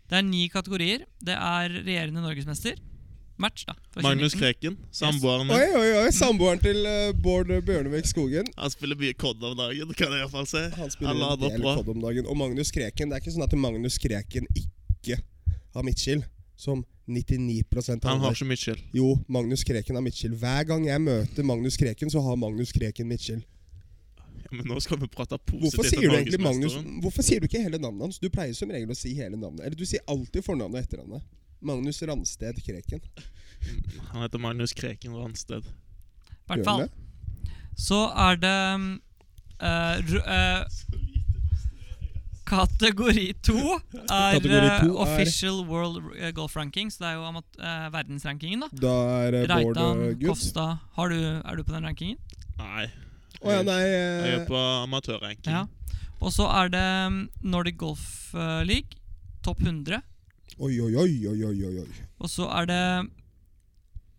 Det 0.07 0.15
er 0.21 0.23
ni 0.23 0.45
kategorier. 0.53 1.03
Det 1.19 1.35
er 1.35 1.67
regjerende 1.81 2.23
norgesmester. 2.23 2.79
Match, 3.41 3.65
da. 3.65 3.75
Magnus 4.05 4.35
Kreken, 4.37 4.77
samboeren 4.93 5.47
min. 5.49 5.57
Oi, 5.57 5.69
oi, 5.81 5.93
oi! 6.03 6.09
Samboeren 6.13 6.61
til 6.61 6.83
uh, 6.85 7.09
Bård 7.25 7.49
Bjørnevik 7.49 8.09
Skogen. 8.11 8.51
Han 8.61 8.73
spiller 8.73 8.99
mye 9.01 9.17
COD 9.17 9.47
om 9.49 9.55
dagen, 9.57 9.95
kan 9.97 10.13
jeg 10.13 10.27
iallfall 10.27 10.49
se. 10.51 10.67
Han 10.77 10.93
spiller 10.93 11.17
Han 11.17 11.39
en 11.39 11.47
del 11.47 11.65
kod 11.65 11.89
om 11.89 12.03
dagen. 12.05 12.29
Og 12.29 12.37
Magnus 12.37 12.73
Kreken. 12.75 13.09
Det 13.09 13.17
er 13.17 13.25
ikke 13.25 13.33
sånn 13.39 13.47
at 13.47 13.57
Magnus 13.57 13.97
Kreken 14.03 14.45
ikke 14.53 15.17
har 15.73 15.87
midtskill, 15.87 16.21
som 16.61 16.85
99% 17.09 18.05
av 18.05 18.13
Han 18.13 18.27
har 18.27 18.37
ikke 18.37 18.51
midtskill. 18.53 18.85
Jo, 19.01 19.15
Magnus 19.33 19.65
Kreken 19.65 19.97
har 19.97 20.05
midtskill. 20.05 20.37
Hver 20.45 20.69
gang 20.69 20.85
jeg 20.91 21.07
møter 21.07 21.51
Magnus 21.55 21.81
Kreken, 21.81 22.13
så 22.13 22.21
har 22.29 22.39
Magnus 22.45 22.77
Kreken 22.77 23.09
midtskill. 23.09 23.41
Ja, 24.45 24.53
men 24.53 24.69
nå 24.69 24.77
skal 24.85 25.01
vi 25.01 25.09
prate 25.09 25.41
positivt 25.41 25.65
Hvorfor 25.65 25.89
sier 25.89 26.05
du 26.05 26.21
egentlig 26.21 26.45
Magnus. 26.45 26.77
Hvorfor 27.01 27.25
sier 27.25 27.41
du 27.41 27.49
ikke 27.49 27.65
hele 27.65 27.81
navnet 27.81 28.11
hans? 28.11 28.21
Du 28.21 28.29
pleier 28.29 28.53
som 28.59 28.69
regel 28.69 28.93
å 28.93 28.99
si 28.99 29.17
hele 29.17 29.41
navnet. 29.41 29.65
Eller 29.65 29.81
du 29.81 29.87
sier 29.89 30.05
alltid 30.11 30.45
fornavnet 30.45 30.77
og 30.77 30.85
etternavnet. 30.85 31.29
Magnus 31.61 32.03
Ransted 32.03 32.65
Kreken. 32.65 33.01
Han 34.13 34.23
heter 34.23 34.39
Magnus 34.39 34.73
Kreken 34.73 35.15
Ransted. 35.17 35.65
I 35.65 36.57
hvert 36.57 36.65
fall. 36.65 36.89
Så 37.79 38.01
er 38.29 38.41
det 38.41 38.57
uh, 38.77 38.89
uh, 39.63 40.01
eh, 40.35 40.65
Kategori 42.51 43.27
to 43.47 43.57
er 43.61 44.35
Kategori 44.35 44.67
eh, 44.67 44.81
to 44.83 44.91
er- 44.91 45.03
official 45.05 45.61
world 45.69 46.03
golf 46.35 46.57
rankings. 46.57 46.99
Det 46.99 47.07
er 47.07 47.19
jo 47.21 47.29
amat 47.29 47.61
eh, 47.61 47.87
verdensrankingen, 47.95 48.65
da. 48.65 48.69
Da 48.73 48.95
er 49.29 49.39
Bård 49.47 49.77
Reitan. 49.79 50.03
Kofstad 50.25 50.81
har 50.97 51.13
du, 51.13 51.21
Er 51.21 51.57
du 51.57 51.63
på 51.63 51.77
den 51.77 51.87
rankingen? 51.87 52.19
Nei. 52.59 52.89
Oh, 53.41 53.53
ja, 53.53 53.63
nei 53.65 53.81
Jeg 53.87 54.25
eh, 54.27 54.41
er 54.41 54.47
på 54.49 54.59
amatørranking. 54.59 55.55
Ja. 55.55 55.67
Og 56.21 56.35
så 56.35 56.49
er 56.53 56.69
det 56.75 56.87
mm, 57.13 57.21
Nordic 57.49 57.79
Golf 57.81 58.35
League, 58.67 58.99
topp 59.47 59.63
100. 59.63 60.03
Oi, 60.61 60.75
oi, 60.85 60.93
oi, 61.01 61.27
oi, 61.27 61.43
oi, 61.49 61.75
oi. 61.81 61.89
Og 62.21 62.29
så 62.29 62.45
er 62.53 62.67
det 62.69 62.81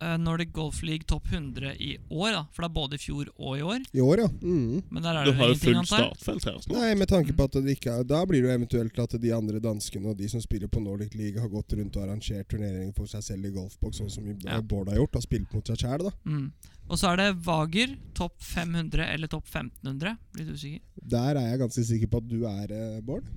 uh, 0.01 0.15
Nordic 0.17 0.49
Golf 0.55 0.79
League 0.81 1.05
topp 1.05 1.27
100 1.29 1.75
i 1.77 1.91
år, 2.09 2.31
da. 2.33 2.39
For 2.49 2.63
det 2.63 2.69
er 2.71 2.73
både 2.73 2.97
i 2.97 3.01
fjor 3.03 3.29
og 3.35 3.59
i 3.59 3.61
år. 3.61 3.83
I 3.93 4.01
år, 4.01 4.23
ja. 4.23 4.29
Mm. 4.41 4.79
Men 4.89 5.05
der 5.05 5.19
er 5.19 5.27
Du 5.27 5.29
det 5.29 5.37
har 5.37 5.51
jo 5.51 5.59
fullt 5.61 5.91
startfelt 5.91 6.47
her 6.49 6.57
snart. 6.63 6.73
Nei, 6.73 6.95
med 6.97 7.11
tanke 7.11 7.35
på 7.37 7.45
at 7.45 7.59
det 7.61 7.75
ikke 7.77 7.93
er 7.93 8.09
Da 8.09 8.23
blir 8.25 8.41
det 8.41 8.49
jo 8.49 8.55
eventuelt 8.55 9.03
at 9.05 9.13
de 9.21 9.33
andre 9.37 9.61
danskene 9.61 10.09
og 10.09 10.17
de 10.17 10.31
som 10.33 10.41
spiller 10.41 10.71
på 10.71 10.81
Nordic 10.81 11.13
League, 11.19 11.37
har 11.37 11.53
gått 11.53 11.77
rundt 11.77 12.01
og 12.01 12.07
arrangert 12.07 12.49
turneringer 12.49 12.97
for 12.97 13.13
seg 13.13 13.27
selv 13.27 13.45
i 13.45 13.53
golfboks, 13.59 14.01
sånn 14.01 14.09
som 14.09 14.33
Ja. 14.41 14.57
Bård 14.65 14.89
har 14.89 14.97
gjort. 14.97 15.21
Har 15.21 15.27
spilt 15.27 15.53
mot 15.53 15.67
seg 15.67 15.77
sjæl, 15.77 16.07
da. 16.09 16.15
Mm. 16.25 16.51
Og 16.89 16.97
så 16.97 17.13
er 17.13 17.21
det 17.21 17.29
Vager, 17.45 17.93
topp 18.17 18.41
500 18.41 19.05
eller 19.13 19.29
topp 19.29 19.45
1500. 19.45 20.17
Litt 20.41 20.49
usikker. 20.49 20.81
Der 21.13 21.37
er 21.37 21.53
jeg 21.53 21.61
ganske 21.67 21.85
sikker 21.93 22.09
på 22.09 22.25
at 22.25 22.31
du 22.33 22.39
er, 22.49 22.73
eh, 22.73 23.01
Bård. 23.05 23.29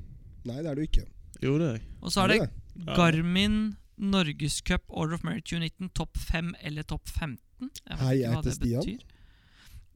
Nei, 0.48 0.62
det 0.62 0.72
er 0.72 0.74
du 0.80 0.88
ikke. 0.88 1.04
Jo, 1.42 1.58
det 1.58 1.66
er 1.68 1.76
jeg. 1.76 1.88
Og 2.00 2.12
så 2.12 2.24
er 2.24 2.32
det 2.32 2.63
Ja. 2.86 2.94
Garmin 2.98 3.76
Norgescup 3.96 4.82
Order 4.88 5.14
of 5.14 5.22
Merit 5.24 5.44
2019, 5.46 5.90
topp 5.94 6.16
5 6.18 6.54
eller 6.62 6.82
topp 6.82 7.06
15. 7.08 7.38
Jeg 7.60 7.70
vet 7.88 8.00
Hei, 8.00 8.14
ikke 8.14 8.22
jeg 8.22 8.30
hva 8.30 8.36
heter 8.36 8.50
det 8.50 8.54
Stian. 8.54 8.80
betyr. 8.80 9.10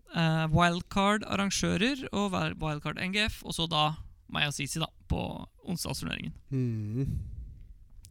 Uh, 0.08 0.46
wildcard 0.54 1.24
arrangører 1.28 2.06
og 2.16 2.32
Wildcard 2.62 2.96
NGF, 3.10 3.42
og 3.44 3.52
så 3.52 3.66
da 3.68 3.82
meg 4.32 4.46
og 4.48 4.54
Sisi 4.56 4.78
da, 4.80 4.86
på 5.08 5.20
onsdagsturneringen. 5.68 6.32
Mm. 6.50 7.18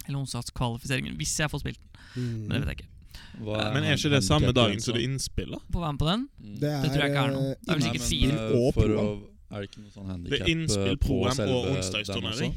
Eller 0.07 0.19
onsdagskvalifiseringen, 0.19 1.15
hvis 1.17 1.33
jeg 1.39 1.49
får 1.51 1.63
spilt 1.63 1.79
den. 1.81 2.47
Men 2.47 2.49
det 2.49 2.59
Mm. 2.61 2.65
vet 2.65 2.67
jeg 2.67 2.77
ikke. 2.77 2.93
Hva 3.41 3.73
Men 3.73 3.83
er 3.83 3.95
ikke 3.97 4.09
det 4.13 4.23
samme 4.23 4.51
dagen 4.53 4.79
som 4.81 4.93
du 4.93 4.99
innspiller? 5.01 5.59
Få 5.71 5.79
være 5.81 5.93
med 5.93 5.99
på 5.99 6.05
den. 6.11 6.29
Mm. 6.39 6.59
Det 6.59 6.69
er, 6.69 6.81
Det 6.83 6.91
tror 6.91 7.01
jeg 7.01 7.09
ikke 7.11 7.23
er 7.25 7.31
noe. 7.31 7.49
eh, 7.49 7.55
Det 7.61 7.69
er 7.69 7.73
vel 7.73 7.81
sikkert 7.81 8.07
fire. 8.09 8.37
program. 8.73 9.05
å, 9.05 9.29
Er 9.49 9.61
det 9.61 9.69
ikke 9.71 9.81
noe 9.81 9.91
sånn 9.91 10.07
handikap 10.11 10.99
på 10.99 11.31
selve 11.33 12.05
den 12.05 12.23
også? 12.31 12.53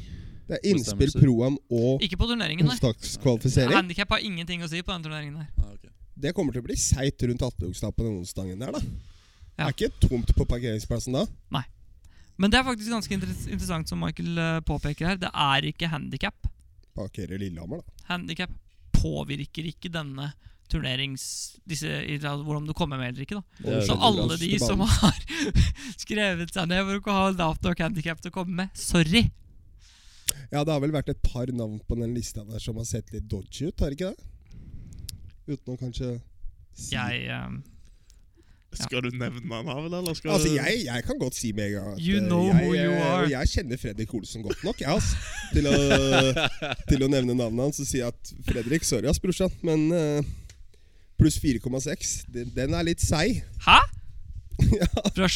Det 0.51 0.57
er 0.59 0.73
innspill, 0.73 1.13
proam 1.15 1.55
og 1.71 2.01
Ikke 2.03 2.17
på 2.19 2.27
turneringen, 2.27 2.67
nei. 2.67 2.75
onsdagskvalifisering. 2.75 3.71
Handikap 3.71 4.11
har 4.17 4.23
ingenting 4.27 4.65
å 4.65 4.67
si 4.67 4.81
på 4.83 4.91
den 4.91 5.05
turneringen 5.05 5.37
der. 5.39 5.47
Ah, 5.63 5.71
okay. 5.77 5.93
Det 6.25 6.33
kommer 6.35 6.51
til 6.51 6.63
å 6.63 6.67
bli 6.67 6.75
seigt 6.75 7.23
rundt 7.23 7.45
Atlugstad 7.47 7.95
på 7.95 8.03
den 8.03 8.17
onsdagen 8.19 8.59
der, 8.59 8.75
da. 8.75 8.81
Ja. 9.55 9.69
Det 9.69 9.69
er 9.69 9.77
ikke 9.77 10.09
tomt 10.09 10.35
på 10.35 10.47
parkeringsplassen 10.49 11.15
da. 11.15 11.23
Nei. 11.55 11.63
Men 12.41 12.51
det 12.51 12.59
er 12.59 12.67
faktisk 12.67 12.91
ganske 12.91 13.15
interessant, 13.15 13.87
som 13.87 14.01
Michael 14.01 14.37
eh, 14.41 14.59
påpeker 14.67 15.13
her. 15.13 15.19
Det 15.21 15.31
er 15.31 15.71
ikke 15.71 15.89
handikap. 15.91 16.51
Parkerer 16.97 17.39
Lillehammer, 17.39 17.79
da. 17.79 18.05
Handikap 18.11 18.53
påvirker 18.97 19.71
ikke 19.71 19.91
denne 19.93 20.33
turnerings... 20.71 21.25
Disse, 21.67 21.87
hvordan 22.43 22.67
du 22.67 22.73
kommer 22.75 22.99
med 22.99 23.13
eller 23.13 23.23
ikke. 23.23 23.39
da 23.39 23.81
Så 23.87 23.95
alle 23.95 24.35
de 24.41 24.55
som 24.59 24.83
har 24.83 25.19
skrevet 26.03 26.51
seg 26.51 26.71
ned 26.71 26.83
for 26.87 27.11
å 27.13 27.19
ha 27.19 27.29
lavt 27.35 27.67
nok 27.67 27.85
handikap 27.87 28.23
til 28.23 28.33
å 28.33 28.41
komme 28.41 28.65
med, 28.65 28.75
sorry! 28.75 29.29
Ja, 30.51 30.63
det 30.63 30.73
har 30.73 30.81
vel 30.83 30.93
vært 30.95 31.11
et 31.13 31.21
par 31.25 31.51
navn 31.53 31.79
på 31.87 31.97
den 31.99 32.15
lista 32.17 32.45
der 32.47 32.61
som 32.63 32.79
har 32.81 32.87
sett 32.89 33.11
litt 33.13 33.27
dodgy 33.29 33.69
ut, 33.69 33.83
har 33.83 33.91
det 33.91 33.99
ikke 33.99 34.13
det? 34.13 34.29
Uten 35.51 35.73
å 35.73 35.77
kanskje 35.79 36.15
si 36.77 36.95
Jeg 36.95 37.23
eh, 37.33 37.55
Skal 38.83 39.03
du 39.03 39.09
nevne 39.17 39.61
navnet, 39.65 39.95
eller 39.99 40.15
skal 40.17 40.35
Altså, 40.35 40.51
du 40.51 40.57
jeg, 40.59 40.83
jeg 40.87 41.05
kan 41.07 41.19
godt 41.21 41.37
si 41.37 41.51
med 41.57 41.71
en 41.71 41.73
gang 41.75 41.89
at 41.95 42.03
You 42.03 42.19
eh, 42.19 42.27
know 42.27 42.45
jeg, 42.47 42.59
who 42.61 42.75
you 42.75 42.91
eh, 42.91 43.07
are. 43.07 43.29
Jeg 43.31 43.53
kjenner 43.55 43.81
Fredrik 43.81 44.13
Olsen 44.17 44.45
godt 44.45 44.63
nok, 44.67 44.83
jeg, 44.83 44.91
altså, 44.91 45.17
til, 45.55 45.67
å, 45.67 45.73
til 46.91 47.07
å 47.07 47.11
nevne 47.11 47.35
navnet 47.35 47.67
hans 47.67 47.81
og 47.83 47.89
si 47.89 48.03
at 48.05 48.35
Fredrik, 48.47 48.87
sorry 48.87 49.11
ass, 49.11 49.19
brorsan, 49.21 49.51
men 49.65 49.89
uh, 49.91 50.21
pluss 51.19 51.37
4,6, 51.41 52.13
den, 52.33 52.53
den 52.55 52.77
er 52.77 52.87
litt 52.87 53.03
seig. 53.03 53.43
Hæ?! 53.65 53.81
ja. 54.81 55.27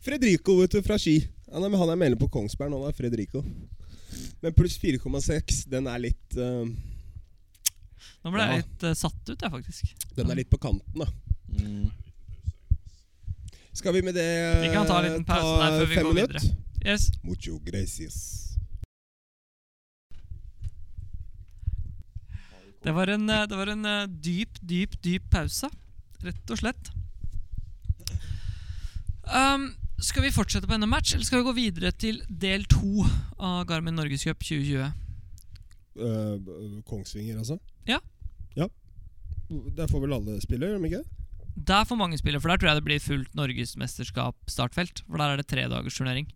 Fredrico, 0.00 0.60
vet 0.60 0.76
du, 0.76 0.82
fra 0.84 0.98
Ski. 1.00 1.18
Han 1.50 1.66
er, 1.66 1.76
han 1.76 1.90
er 1.90 1.98
medlem 1.98 2.20
på 2.20 2.28
Kongsberg 2.30 2.70
nå, 2.70 2.78
da, 2.84 2.92
Fredrico. 2.94 3.42
Men 4.40 4.54
pluss 4.54 4.76
4,6, 4.78 5.64
den 5.70 5.88
er 5.90 6.02
litt 6.02 6.38
uh, 6.38 6.66
nå 8.20 8.32
ble 8.34 8.44
jeg 8.44 8.62
litt 8.62 8.84
uh, 8.86 8.94
satt 8.96 9.32
ut, 9.32 9.34
jeg, 9.34 9.50
faktisk. 9.50 10.06
Den 10.16 10.30
er 10.30 10.40
litt 10.40 10.50
på 10.52 10.60
kanten, 10.60 11.02
da. 11.02 11.08
Mm. 11.60 11.88
Skal 13.76 13.94
vi 13.96 14.02
med 14.04 14.14
det 14.18 14.28
Vi 14.62 14.70
kan 14.74 14.86
ta 14.86 15.00
en 15.00 15.08
liten 15.08 15.26
pause 15.26 15.56
der 15.56 15.78
før 15.78 15.88
vi 15.88 15.98
fem 15.98 16.06
går 16.06 16.16
minutter? 16.18 16.40
videre. 16.44 16.56
Yes. 16.84 17.10
Mucho 17.24 17.58
gracias. 17.64 18.18
Det 22.80 22.94
var 22.96 23.12
en, 23.12 23.28
eh, 23.28 23.46
det 23.46 23.56
var 23.56 23.68
en 23.68 23.84
dyp, 24.22 24.56
dyp, 24.60 24.96
dyp 25.04 25.26
pause. 25.30 25.68
Rett 26.24 26.52
og 26.52 26.60
slett. 26.60 26.90
Um, 29.30 29.70
skal 30.00 30.22
vi 30.24 30.30
fortsette 30.34 30.68
på 30.68 30.76
NM-match, 30.78 31.14
eller 31.14 31.26
skal 31.28 31.42
vi 31.42 31.48
gå 31.48 31.54
videre 31.56 31.90
til 31.92 32.20
del 32.28 32.64
to 32.70 33.04
av 33.38 33.64
Garmin 33.68 33.96
Norgescup 33.98 34.40
2020? 34.42 34.90
Uh, 36.00 36.80
Kongsvinger, 36.88 37.38
altså? 37.42 37.58
Ja. 37.88 37.98
ja. 38.56 38.68
Der 39.76 39.90
får 39.90 40.04
vel 40.06 40.14
alle 40.16 40.38
spille, 40.44 40.68
gjør 40.70 40.80
de 40.84 40.90
ikke? 40.92 41.02
Der 41.70 41.84
får 41.84 41.98
mange 41.98 42.16
spille, 42.20 42.40
for 42.40 42.48
der 42.52 42.60
tror 42.62 42.70
jeg 42.70 42.78
det 42.80 42.86
blir 42.86 43.02
fullt 43.04 43.34
norgesmesterskap-startfelt. 43.36 45.02
For 45.08 45.20
der 45.20 45.34
er 45.34 45.40
det 45.42 45.48
tredagersturnering. 45.50 46.30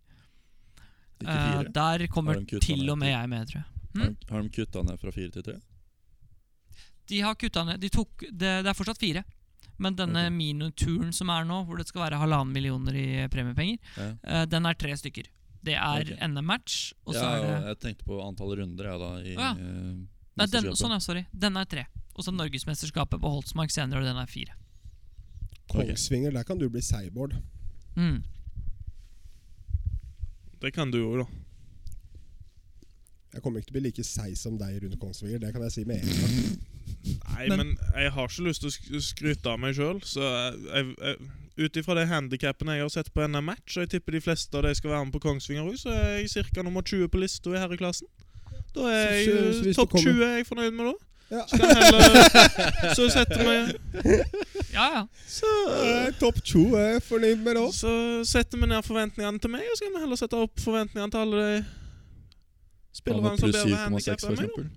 Uh, 1.23 1.63
der 1.73 2.05
kommer 2.11 2.41
de 2.43 2.59
til 2.59 2.83
og 2.91 2.99
med 2.99 3.13
jeg 3.13 3.29
med, 3.31 3.47
tror 3.49 3.61
jeg. 3.63 3.71
Har 3.95 4.09
de- 4.11 4.27
Har 4.33 4.41
de 4.43 4.49
kutta 4.51 4.81
ned 4.83 4.99
fra 4.99 5.11
fire 5.15 5.31
til 5.31 5.43
tre? 5.47 5.55
De 7.07 7.21
har 7.21 7.35
kutta 7.39 7.63
ned 7.63 7.79
de 7.79 7.89
tok, 7.89 8.25
det, 8.27 8.39
det 8.65 8.67
er 8.67 8.73
fortsatt 8.75 8.99
fire. 8.99 9.23
Men 9.81 9.97
denne 9.97 10.27
okay. 10.27 10.35
minituren 10.35 11.13
som 11.15 11.31
er 11.33 11.47
nå, 11.47 11.61
hvor 11.67 11.79
det 11.79 11.87
skal 11.89 12.05
være 12.05 12.19
halvannen 12.21 12.53
millioner 12.55 12.95
i 12.95 13.07
premiepenger, 13.31 13.79
Ja. 13.97 14.11
uh, 14.23 14.43
den 14.49 14.65
er 14.65 14.77
tre 14.79 14.95
stykker. 14.95 15.31
Det 15.65 15.73
er 15.73 16.05
okay. 16.05 16.19
NM-match, 16.27 16.93
og 17.05 17.15
så 17.15 17.23
ja, 17.23 17.31
er 17.35 17.41
det 17.41 17.69
Jeg 17.71 17.79
tenkte 17.81 18.05
på 18.05 18.19
antall 18.21 18.53
runder, 18.59 18.91
jeg, 18.91 19.01
da. 19.01 19.11
I, 19.19 19.33
ja. 19.33 19.51
uh, 19.57 20.05
Nei, 20.35 20.47
den, 20.51 20.69
sånn 20.77 20.93
ja, 20.93 20.99
sorry. 21.01 21.25
Den 21.31 21.57
er 21.57 21.65
tre. 21.65 21.87
Og 22.15 22.23
så 22.23 22.31
Norgesmesterskapet 22.31 23.19
på 23.19 23.31
Holtsmark 23.31 23.73
senere, 23.73 24.03
og 24.03 24.07
den 24.07 24.19
er 24.19 24.29
fire. 24.29 24.55
Kongsvinger, 25.65 25.95
Kongsvinger, 25.95 26.35
der 26.37 26.47
kan 26.47 26.61
du 26.61 26.69
bli 26.69 26.83
seigboard. 26.85 27.35
Mm. 27.95 28.21
Det 30.61 30.71
kan 30.75 30.91
du 30.91 31.01
òg, 31.03 31.23
da. 31.23 31.27
Jeg 33.35 33.43
kommer 33.43 33.59
ikke 33.59 33.67
til 33.67 33.75
å 33.75 33.79
bli 33.79 33.89
like 33.89 34.05
seig 34.07 34.37
som 34.39 34.55
deg 34.59 34.77
rundt 34.83 34.99
Kongsvinger. 35.01 35.41
Det 35.43 35.51
kan 35.51 35.65
jeg 35.65 35.75
si 35.75 35.83
med 35.87 36.03
en 36.03 36.21
gang. 36.21 36.39
Nei, 37.35 37.47
Men- 37.49 37.57
men, 37.57 37.77
jeg 37.95 38.11
har 38.11 38.27
ikke 38.27 38.45
lyst 38.47 38.61
til 38.61 38.69
å 38.97 39.01
skryte 39.01 39.51
av 39.51 39.59
meg 39.59 39.75
sjøl, 39.75 39.99
så 40.03 40.23
ut 41.57 41.77
ifra 41.79 41.95
de 41.95 42.05
handikappene 42.09 42.75
jeg 42.75 42.81
har 42.83 42.89
sett 42.89 43.13
på 43.15 43.23
NM 43.27 43.43
Match, 43.45 43.77
og 43.77 43.83
jeg 43.85 43.89
tipper 43.95 44.11
de 44.17 44.21
fleste 44.21 44.55
av 44.57 44.63
de 44.63 44.73
skal 44.75 44.89
være 44.91 45.05
med 45.05 45.13
på 45.13 45.21
Kongsvinger 45.23 45.63
òg, 45.69 45.77
så 45.79 45.89
er 45.93 46.21
jeg 46.25 46.45
ca. 46.53 46.61
nummer 46.63 46.81
20 46.81 47.07
på 47.09 47.19
lista 47.21 47.49
i 47.53 47.59
herreklassen. 47.61 48.07
Da 48.75 48.81
er 48.91 49.11
jeg 49.23 49.75
topp 49.75 49.91
kommer- 49.91 50.11
20 50.11 50.23
er 50.23 50.37
jeg 50.37 50.47
fornøyd 50.47 50.73
med 50.73 50.85
da. 50.85 50.93
Ja. 51.31 51.41
Så 51.49 51.57
heller 51.57 52.93
Så 52.93 53.09
setter 53.09 53.39
vi 53.41 53.55
Ja, 54.75 54.85
ja. 54.93 55.07
Så, 55.27 55.47
Eh, 55.71 56.11
Topp 56.19 56.35
20 56.43 56.75
er 56.77 56.91
jeg 56.93 57.01
fornøyd 57.03 57.39
med 57.41 57.55
da. 57.55 57.63
så 57.71 58.23
setter 58.27 58.59
vi 58.59 58.67
ned 58.67 58.83
forventningene 58.85 59.39
til 59.41 59.49
meg, 59.49 59.61
og 59.61 59.73
så 59.73 59.77
skal 59.81 59.93
vi 59.95 59.99
heller 60.03 60.15
sette 60.21 60.33
opp 60.37 60.59
forventningene 60.59 61.11
til 61.11 61.17
alle 61.17 61.37
de 61.41 61.65
spillerne 62.93 63.39
som 63.39 63.49
7,6 63.49 64.27
handikap 64.27 64.69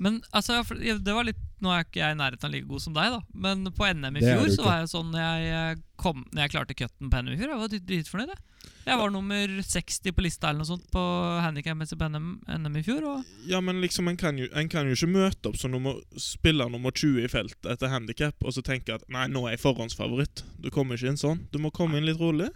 Men 0.00 0.22
altså, 0.32 0.62
det 1.04 1.14
var 1.14 1.26
litt 1.28 1.44
Nå 1.58 1.72
er 1.74 1.82
ikke 1.82 1.98
jeg 1.98 2.14
i 2.14 2.18
nærheten 2.20 2.46
av 2.46 2.52
like 2.54 2.68
god 2.70 2.82
som 2.84 2.94
deg, 2.94 3.10
da. 3.16 3.18
Men 3.34 3.66
på 3.74 3.86
NM 3.98 4.18
i 4.20 4.22
fjor 4.22 4.44
så 4.54 4.62
var 4.62 4.76
jeg 4.78 4.90
sånn 4.92 5.08
når 5.10 5.40
jeg 5.42 5.80
kom 5.98 6.20
Når 6.30 6.44
jeg 6.44 6.52
klarte 6.52 6.76
cutten 6.78 7.10
på 7.10 7.22
NM 7.24 7.32
i 7.34 7.38
fjor, 7.40 7.50
jeg 7.50 7.58
var 7.58 7.72
dritfornøyd. 7.88 8.30
Jeg. 8.30 8.44
jeg 8.86 9.00
var 9.00 9.10
nummer 9.10 9.56
60 9.72 10.14
på 10.14 10.22
lista 10.22 10.52
eller 10.52 10.62
noe 10.62 10.70
sånt 10.70 10.86
på 10.94 11.02
handikap-messig 11.42 11.98
på 11.98 12.08
NM, 12.14 12.28
NM 12.62 12.78
i 12.78 12.84
fjor. 12.86 13.08
Og 13.10 13.50
Ja, 13.50 13.58
men 13.64 13.82
liksom, 13.82 14.06
en 14.06 14.20
kan, 14.20 14.38
jo, 14.38 14.46
en 14.54 14.70
kan 14.70 14.86
jo 14.86 14.94
ikke 14.94 15.10
møte 15.10 15.50
opp 15.50 15.58
som 15.58 15.74
nummer, 15.74 15.98
spiller 16.14 16.70
nummer 16.70 16.94
20 16.94 17.26
i 17.26 17.32
felt 17.32 17.70
etter 17.74 17.90
handikap 17.90 18.38
og 18.46 18.54
så 18.54 18.62
tenke 18.62 18.94
at 18.94 19.08
nei, 19.10 19.26
nå 19.26 19.48
er 19.48 19.56
jeg 19.56 19.64
forhåndsfavoritt. 19.66 20.44
Du 20.62 20.70
kommer 20.70 20.94
ikke 20.94 21.10
inn 21.10 21.18
sånn. 21.18 21.42
Du 21.50 21.58
må 21.58 21.74
komme 21.74 21.98
inn 21.98 22.06
litt 22.06 22.22
rolig. 22.22 22.52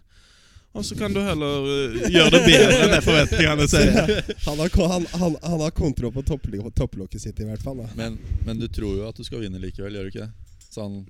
Og 0.73 0.87
så 0.89 0.97
kan 0.97 1.13
du 1.13 1.21
heller 1.21 1.67
uh, 1.69 1.97
gjøre 2.09 2.31
det 2.33 2.41
bedre 2.47 2.79
enn 2.87 2.95
det 2.95 3.03
forventningene 3.05 3.67
sier. 3.69 4.13
Han 4.47 4.63
har, 4.63 4.73
han, 4.95 5.05
han, 5.21 5.37
han 5.43 5.61
har 5.67 5.75
kontroll 5.77 6.15
på 6.15 6.25
topplokket 6.25 6.79
topplokket 6.79 7.21
sitt, 7.21 7.43
i 7.45 7.49
hvert 7.51 7.61
fall. 7.61 7.83
Da. 7.85 7.91
Men, 7.99 8.17
men 8.47 8.61
du 8.61 8.65
tror 8.73 8.97
jo 8.97 9.05
at 9.11 9.19
du 9.21 9.27
skal 9.27 9.45
vinne 9.45 9.61
likevel, 9.61 9.99
gjør 9.99 10.09
du 10.09 10.13
ikke 10.15 10.25
det? 10.25 10.33
Sånn 10.73 11.03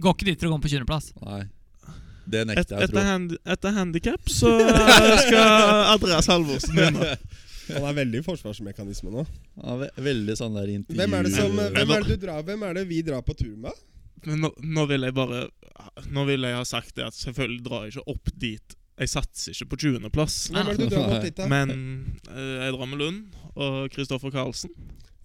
går 0.00 0.16
ikke 0.16 0.28
dit 0.28 0.40
for 0.40 0.48
å 0.48 0.54
komme 0.54 0.66
på 0.66 0.72
20.-plass. 0.72 1.10
Nei. 1.24 1.42
Det 2.26 2.42
Et, 2.42 2.48
nekter 2.48 2.74
jeg 2.74 2.80
å 2.80 2.84
etter, 2.84 2.94
tro. 2.96 3.04
hand, 3.06 3.34
etter 3.54 3.74
handikap 3.76 4.30
så 4.34 4.52
øh, 4.58 5.10
skal 5.22 5.50
Andreas 5.94 6.30
Halvorsen 6.32 6.78
vinne. 6.78 7.12
Han 7.76 7.86
er 7.88 7.96
veldig 7.98 8.20
i 8.22 8.24
forsvarsmekanisme 8.26 9.10
nå. 9.10 9.24
Ja, 9.58 9.76
ve 9.80 9.88
veldig 10.08 10.36
sånn 10.38 10.54
der 10.54 10.70
intervju 10.70 11.00
Hvem 11.00 11.14
er 11.18 11.26
det, 11.26 11.32
som, 11.34 11.54
hvem 11.58 11.92
er 11.96 12.04
det, 12.04 12.14
du 12.14 12.26
drar, 12.26 12.42
hvem 12.46 12.62
er 12.66 12.76
det 12.78 12.84
vi 12.90 13.00
drar 13.06 13.24
på 13.26 13.34
tur 13.38 13.54
med? 13.58 13.80
Men 14.26 14.44
nå, 14.44 14.50
nå 14.62 14.84
vil 14.90 15.06
jeg 15.06 15.14
bare 15.14 15.40
Nå 16.14 16.24
vil 16.28 16.46
jeg 16.46 16.56
ha 16.56 16.62
sagt 16.66 16.94
det 16.98 17.08
at 17.08 17.18
selvfølgelig 17.18 17.64
drar 17.66 17.86
jeg 17.86 17.94
ikke 17.96 18.14
opp 18.14 18.30
dit. 18.38 18.76
Jeg 18.96 19.12
satser 19.12 19.52
ikke 19.52 19.70
på 19.74 19.80
20.-plass. 19.84 20.36
Hvem 20.54 20.62
er 20.62 20.76
det 20.78 20.86
du 20.86 20.94
drar 20.94 21.10
mot 21.10 21.24
dit, 21.24 21.36
da? 21.36 21.48
Men 21.52 21.74
uh, 22.30 22.64
jeg 22.64 22.76
drar 22.76 22.88
med 22.88 23.02
Lund 23.02 23.40
og 23.54 23.90
Kristoffer 23.92 24.32
Karlsen. 24.32 24.72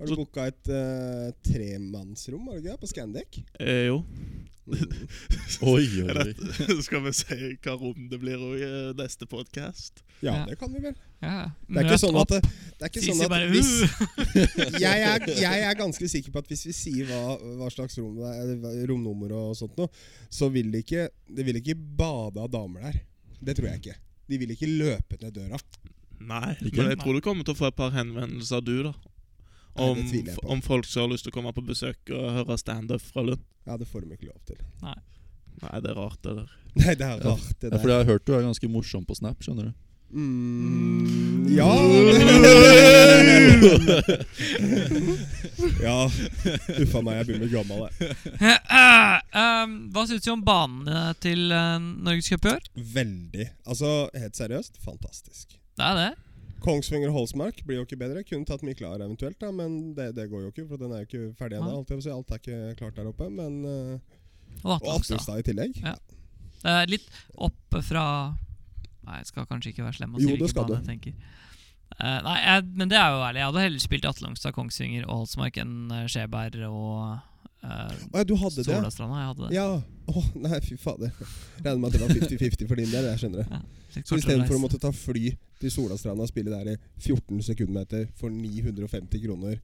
Har 0.02 0.10
du 0.10 0.18
booka 0.18 0.48
et 0.50 0.72
uh, 0.74 1.30
tremannsrom 1.46 2.48
har 2.50 2.58
du 2.58 2.64
ikke, 2.64 2.72
det, 2.74 2.80
på 2.82 2.90
Scandic? 2.90 3.44
Eh, 3.62 3.86
jo. 3.92 4.02
Mm. 4.02 4.48
Oi, 5.62 5.86
oi, 6.04 6.14
oi. 6.16 6.34
Skal 6.86 7.02
vi 7.04 7.12
se 7.16 7.38
hva 7.64 7.74
rom 7.76 8.08
det 8.12 8.20
blir 8.22 8.42
i 8.56 8.62
eh, 8.66 8.92
neste 8.98 9.28
podkast? 9.30 10.04
Ja, 10.22 10.36
Ja. 10.36 10.46
det 10.50 10.58
kan 10.60 10.72
vi 10.74 10.82
vel. 10.84 10.96
Ja. 11.22 11.50
Det 11.66 11.82
er 11.82 11.88
ikke 11.90 12.00
sånn 12.02 12.18
at, 12.22 12.34
det, 12.34 12.42
det 12.78 12.86
er 12.86 12.92
ikke 12.92 13.04
sånn 13.08 13.24
at 13.26 13.32
bare 13.34 13.50
hvis, 13.52 13.72
uh. 13.82 14.36
jeg, 14.86 15.06
er, 15.10 15.26
jeg 15.42 15.64
er 15.66 15.78
ganske 15.80 16.10
sikker 16.14 16.34
på 16.34 16.44
at 16.44 16.52
hvis 16.54 16.66
vi 16.70 16.76
sier 16.78 17.10
hva, 17.10 17.38
hva 17.60 17.72
slags 17.74 17.98
rom 18.00 18.20
det 18.22 18.34
er, 18.38 18.84
romnummer 18.90 19.34
og 19.40 19.56
sånt 19.58 19.74
noe, 19.82 19.90
så 20.30 20.50
vil 20.54 20.70
det 20.74 20.86
ikke, 20.86 21.08
det 21.30 21.48
vil 21.48 21.62
ikke 21.62 21.78
bade 21.78 22.42
av 22.42 22.52
damer 22.54 22.86
der. 22.90 23.02
Det 23.42 23.56
tror 23.58 23.68
jeg 23.72 23.82
ikke. 23.82 23.96
De 24.32 24.38
vil 24.42 24.54
ikke 24.54 24.70
løpe 24.70 25.18
ned 25.22 25.34
døra. 25.36 25.60
Nei, 26.22 26.52
Ikke? 26.62 26.78
men 26.78 26.92
jeg 26.94 27.00
tror 27.02 27.18
du 27.18 27.22
kommer 27.26 27.44
til 27.48 27.56
å 27.56 27.58
få 27.58 27.72
et 27.72 27.78
par 27.80 27.92
henvendelser, 27.96 28.62
du, 28.62 28.76
da. 28.86 28.92
Nei, 29.72 29.88
Om, 29.88 30.02
på. 30.36 30.44
om 30.54 30.62
folk 30.62 30.86
som 30.86 31.06
har 31.06 31.14
lyst 31.14 31.26
til 31.26 31.32
å 31.32 31.36
komme 31.40 31.54
på 31.56 31.64
besøk 31.66 32.12
og 32.14 32.28
høre 32.36 32.58
standup 32.60 33.02
fra 33.02 33.24
Lund. 33.26 33.42
Ja, 33.66 33.78
det 33.80 33.88
får 33.90 34.04
de 34.06 34.18
ikke 34.18 34.28
lov 34.30 34.40
til. 34.46 34.60
Nei, 34.84 34.98
Nei, 35.62 35.80
det 35.84 35.92
er 35.92 35.98
rart, 36.00 36.20
det 36.26 36.36
der. 36.38 36.52
Nei, 36.80 36.94
det 37.00 37.08
er 37.08 37.24
rart, 37.26 37.56
det 37.62 37.72
Ja, 37.72 37.80
for 37.80 37.92
jeg 37.92 37.98
har 38.04 38.08
hørt 38.10 38.26
du 38.28 38.34
er 38.36 38.46
ganske 38.46 38.70
morsom 38.72 39.04
på 39.08 39.18
Snap, 39.18 39.42
skjønner 39.44 39.70
du. 39.72 39.74
Mm, 40.12 41.48
ja 41.56 41.72
Ja. 45.82 46.10
Uffa 46.82 47.02
meg, 47.06 47.20
jeg 47.20 47.28
begynner 47.28 47.46
å 47.46 47.48
bli 47.48 47.54
gammel. 47.54 47.86
Jeg. 47.86 48.18
um, 49.36 49.72
hva 49.94 50.04
syns 50.10 50.26
du 50.26 50.32
om 50.34 50.44
banene 50.46 51.14
til 51.24 51.52
uh, 51.54 51.78
Norgescup 51.80 52.46
i 52.48 52.54
år? 52.56 52.68
Veldig. 52.96 53.48
Altså, 53.66 53.90
helt 54.18 54.38
seriøst, 54.40 54.82
fantastisk. 54.84 55.58
Det 55.78 55.88
er 55.88 55.96
det. 56.00 56.12
Kongsvinger 56.62 57.10
Holsmark 57.14 57.64
blir 57.66 57.80
jo 57.80 57.86
ikke 57.88 58.00
bedre. 58.02 58.24
Kunne 58.28 58.46
tatt 58.46 58.64
Miklar 58.66 59.02
eventuelt, 59.02 59.40
da, 59.42 59.50
men 59.56 59.96
det, 59.98 60.12
det 60.18 60.28
går 60.30 60.46
jo 60.46 60.54
ikke. 60.54 60.68
For 60.70 60.82
den 60.82 60.94
er 60.94 61.04
jo 61.04 61.10
ikke 61.10 61.34
ferdig 61.40 61.58
ennå. 61.62 61.82
Alt, 61.82 61.96
si. 62.04 62.12
alt 62.14 62.36
er 62.36 62.44
ikke 62.44 62.60
klart 62.84 63.00
der 63.00 63.10
oppe. 63.10 63.30
Men 63.34 63.62
uh, 63.66 63.96
Og 64.62 64.76
Og 64.78 64.90
Atlestad 65.00 65.42
i 65.42 65.48
tillegg. 65.52 65.82
Ja. 65.82 65.96
Ja. 66.62 66.84
litt 66.86 67.08
opp 67.42 67.80
fra 67.82 68.06
Nei, 69.08 69.22
jeg 69.22 69.32
skal 69.32 69.48
kanskje 69.50 69.74
ikke 69.74 69.88
være 69.88 69.98
slem 69.98 70.14
og 70.14 70.22
si 70.22 70.30
hvilken 70.30 70.62
bane 70.62 70.78
jeg 70.80 70.88
tenker. 70.90 71.40
Uh, 72.00 72.20
nei, 72.24 72.38
jeg, 72.40 72.68
men 72.80 72.92
det 72.92 72.98
er 72.98 73.10
jo 73.12 73.24
ærlig. 73.26 73.42
Jeg 73.42 73.50
hadde 73.50 73.66
heller 73.66 73.84
spilt 73.84 74.06
Atlangstad, 74.08 74.56
Kongsvinger 74.56 75.08
og 75.08 75.24
Holsmark 75.24 75.58
enn 75.62 75.76
uh, 75.92 76.06
Skjeberg 76.10 76.62
og 76.70 77.18
uh, 77.66 77.92
ja, 78.14 78.24
du 78.24 78.36
hadde 78.40 78.64
det? 78.64 78.72
Jeg 78.72 79.28
hadde 79.28 79.44
det. 79.44 79.52
Ja. 79.56 79.68
Å, 80.12 80.24
nei, 80.46 80.62
fy 80.66 80.78
fader. 80.82 81.12
Regner 81.62 81.82
med 81.82 81.92
at 81.92 81.98
det 81.98 82.04
var 82.04 82.14
50-50 82.16 82.70
for 82.70 82.80
din 82.80 82.94
del. 82.94 83.10
Jeg 83.12 83.24
skjønner 83.24 83.44
det. 83.44 83.62
Litt 83.92 84.08
Så 84.08 84.18
istedenfor 84.18 84.56
å 84.56 84.62
måtte 84.64 84.80
ta 84.82 84.94
fly 84.96 85.34
til 85.62 85.74
Solastranda 85.74 86.26
og 86.26 86.32
spille 86.32 86.54
der 86.54 86.74
i 86.74 86.78
14 87.04 87.44
sekundmeter 87.52 88.08
for 88.18 88.34
950 88.34 89.26
kroner 89.26 89.60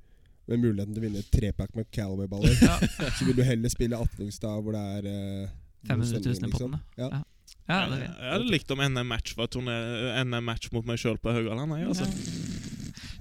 med 0.47 0.61
muligheten 0.63 0.93
til 0.95 1.01
å 1.01 1.05
vinne 1.07 1.23
trepack 1.31 1.73
med 1.75 1.89
Calaway-baller, 1.91 2.53
ja, 2.61 2.77
så 3.17 3.25
vil 3.27 3.35
du 3.35 3.43
heller 3.43 3.71
spille 3.71 3.97
Atlungstad 3.99 4.61
hvor 4.63 4.77
det 4.77 4.83
er 4.99 5.09
eh, 5.11 5.55
500 5.89 6.21
000 6.23 6.31
i 6.31 6.51
potten. 6.53 6.77
Liksom. 6.77 6.77
Ja. 7.01 7.09
Ja. 7.17 7.19
Ja, 7.67 7.81
det 7.91 7.97
jeg, 7.99 8.11
jeg 8.23 8.31
hadde 8.31 8.51
likt 8.51 8.69
om 8.71 8.79
NM 8.85 9.07
Match 9.11 9.33
var 9.37 9.47
turné- 9.51 10.23
NM 10.23 10.43
Match 10.47 10.69
mot 10.71 10.85
meg 10.87 10.99
sjøl 11.01 11.17
på 11.19 11.33
Haugaland. 11.35 11.73
Jeg, 11.81 11.87
altså. 11.91 12.05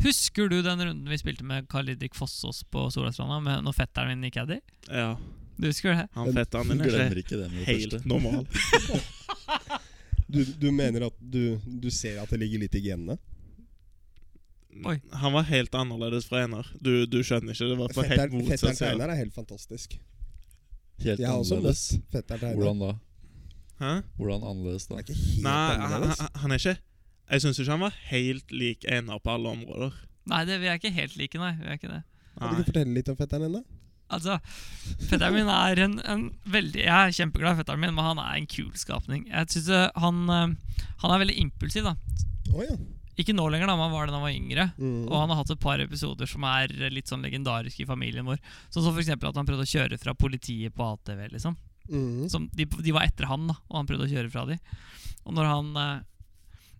Husker 0.06 0.48
du 0.52 0.60
den 0.62 0.78
runden 0.86 1.08
vi 1.10 1.18
spilte 1.18 1.42
med 1.44 1.66
Karl 1.72 1.88
Didrik 1.90 2.14
Fossås 2.14 2.60
på 2.70 2.84
Solastranda? 2.94 3.40
Med 3.42 3.64
når 3.66 3.74
fetteren 3.74 4.12
min 4.14 4.28
gikk 4.28 4.36
caddy? 4.38 4.60
Ja, 4.90 5.16
Du 5.56 5.66
husker 5.66 5.94
det? 5.96 6.04
han 6.14 6.32
fetteren 6.36 6.68
min 6.68 6.80
er 6.84 7.16
ikke 7.16 7.38
det 7.40 7.50
helt 7.66 7.96
første. 7.96 8.08
normal. 8.08 8.46
Du, 10.28 10.40
du 10.58 10.72
mener 10.74 11.04
at 11.06 11.14
du, 11.22 11.54
du 11.64 11.86
ser 11.94 12.16
at 12.18 12.30
det 12.34 12.40
ligger 12.42 12.58
litt 12.64 12.74
i 12.74 12.80
genene? 12.82 13.14
Oi. 14.90 14.96
Han 15.22 15.32
var 15.36 15.44
helt 15.46 15.74
annerledes 15.78 16.26
fra 16.26 16.40
Einar. 16.42 16.66
Du, 16.82 17.06
du 17.06 17.20
skjønner 17.22 17.54
ikke. 17.54 17.68
Det 17.70 17.76
var 17.78 17.92
på 17.94 18.02
helt 18.02 18.10
Fetteren 18.10 18.34
motsatt 18.34 18.58
fetteren 18.58 18.76
til. 18.80 18.88
Einar 18.90 19.12
er 19.14 19.20
helt 19.20 19.36
fantastisk. 19.36 19.94
Helt 21.04 21.22
Jeg 21.22 21.30
har 21.30 21.38
også 21.38 21.60
annerledes. 21.60 21.84
møtt 21.94 22.10
fetteren 22.16 22.40
til 22.42 22.48
Einar. 22.48 22.58
Hvordan 22.58 22.82
da? 22.82 22.90
Hæ? 23.80 23.90
Hvordan 24.16 24.44
annerledes 24.48 24.86
Han 24.88 24.96
da? 24.96 25.00
er 25.00 25.04
ikke 25.04 25.16
helt 25.20 25.42
Nei, 25.44 25.76
annerledes. 25.76 26.18
han- 26.20 26.40
han 26.42 26.52
er 26.52 26.56
ikke 26.62 26.76
Jeg 27.30 27.40
syns 27.42 27.58
ikke 27.60 27.70
han 27.74 27.80
var 27.80 27.94
helt 28.10 28.52
lik 28.52 28.84
Einar 28.88 29.18
på 29.18 29.32
alle 29.34 29.48
områder. 29.50 29.92
Nei, 30.26 30.44
det 30.44 30.60
vi 30.60 30.66
er 30.70 30.78
ikke 30.78 30.92
helt 30.94 31.16
like, 31.16 31.38
nei. 31.38 31.52
Vi 31.58 31.66
er 31.66 31.72
ikke 31.78 31.90
det. 31.90 32.02
Kan 32.38 32.54
du 32.54 32.60
ikke 32.62 32.70
fortelle 32.72 32.94
litt 32.94 33.08
om 33.08 33.16
fetteren 33.16 33.46
ennå? 33.48 33.64
Altså, 34.08 34.36
fetteren 35.10 35.34
min 35.34 35.48
er 35.50 35.80
en, 35.82 35.98
en 36.06 36.20
veldig 36.46 36.78
Jeg 36.84 36.94
er 36.94 37.10
kjempeglad 37.16 37.56
i 37.56 37.60
fetteren 37.64 37.80
min, 37.82 37.94
men 37.96 38.04
han 38.04 38.18
er 38.22 38.36
en 38.38 38.46
kul 38.46 38.70
skapning. 38.78 39.26
Jeg 39.26 39.48
synes 39.50 39.68
eh, 39.74 39.90
han, 39.98 40.20
eh, 40.30 40.54
han 41.02 41.10
er 41.10 41.24
veldig 41.24 41.36
impulsiv, 41.42 41.82
da. 41.88 41.96
oh, 42.54 42.62
ja. 42.62 42.76
Ikke 43.18 43.32
nå 43.34 43.46
lenger, 43.50 43.66
da, 43.66 43.74
men 43.74 43.88
han 43.88 43.92
var 43.96 44.06
det 44.06 44.12
da 44.12 44.18
han 44.20 44.26
var 44.28 44.36
yngre. 44.36 44.66
Mm. 44.78 45.08
Og 45.08 45.14
han 45.18 45.28
har 45.32 45.36
hatt 45.40 45.50
et 45.50 45.58
par 45.62 45.80
episoder 45.80 46.28
som 46.28 46.44
er 46.44 46.68
litt 46.92 47.08
sånn 47.08 47.22
legendariske 47.24 47.82
i 47.82 47.88
familien 47.88 48.26
vår. 48.28 48.38
Sånn 48.70 48.84
som 48.84 48.92
for 48.92 49.00
eksempel 49.02 49.30
at 49.30 49.34
han 49.40 49.46
prøvde 49.48 49.64
å 49.66 49.72
kjøre 49.72 49.98
fra 49.98 50.12
politiet 50.14 50.74
på 50.76 50.84
ATV, 50.92 51.26
liksom. 51.32 51.56
Mm. 51.88 52.26
Som, 52.32 52.48
de, 52.56 52.66
de 52.66 52.94
var 52.94 53.06
etter 53.06 53.28
han, 53.30 53.46
da, 53.50 53.56
og 53.68 53.80
han 53.80 53.88
prøvde 53.88 54.08
å 54.08 54.12
kjøre 54.12 54.32
fra 54.32 54.46
de. 54.48 54.58
Og 55.26 55.34
når 55.36 55.50
han 55.50 55.72
eh, 55.82 56.04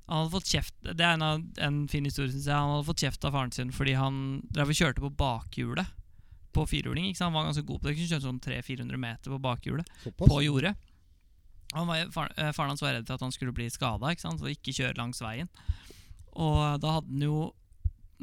Han 0.07 0.21
hadde 0.21 0.35
fått 0.37 0.51
kjeft 0.53 0.75
Det 0.87 1.03
er 1.03 1.17
en, 1.17 1.23
av, 1.27 1.41
en 1.67 1.79
fin 1.91 2.05
historie, 2.07 2.31
syns 2.31 2.47
jeg. 2.47 2.55
Han 2.55 2.77
hadde 2.77 2.87
fått 2.87 3.03
kjeft 3.03 3.25
av 3.27 3.35
faren 3.35 3.55
sin 3.55 3.73
fordi 3.75 3.97
han 3.99 4.21
drev 4.55 4.71
og 4.71 4.79
kjørte 4.79 5.03
på 5.03 5.11
bakhjulet 5.19 5.95
på 6.57 6.65
firehjuling. 6.71 7.11
Han 7.21 7.35
var 7.35 7.49
ganske 7.49 7.67
god 7.69 7.83
på 7.83 7.89
det. 7.89 7.97
Kunne 7.99 8.13
kjøre 8.13 8.25
sånn 8.25 8.39
300-400 8.41 9.01
meter 9.03 9.35
på 9.35 9.41
bakhjulet 9.45 9.91
Såpass. 10.05 10.31
på 10.31 10.39
jordet. 10.45 10.73
Han 11.75 11.91
var, 11.91 12.07
far, 12.15 12.31
eh, 12.37 12.53
faren 12.57 12.73
hans 12.73 12.83
var 12.83 12.95
redd 12.95 13.07
for 13.09 13.19
at 13.19 13.27
han 13.27 13.35
skulle 13.35 13.53
bli 13.53 13.67
skada, 13.71 14.15
så 14.17 14.49
ikke 14.49 14.73
kjøre 14.73 14.97
langs 14.97 15.21
veien. 15.21 15.51
Og 16.33 16.81
da 16.81 16.99
hadde 16.99 17.13
han 17.13 17.25
jo 17.27 17.53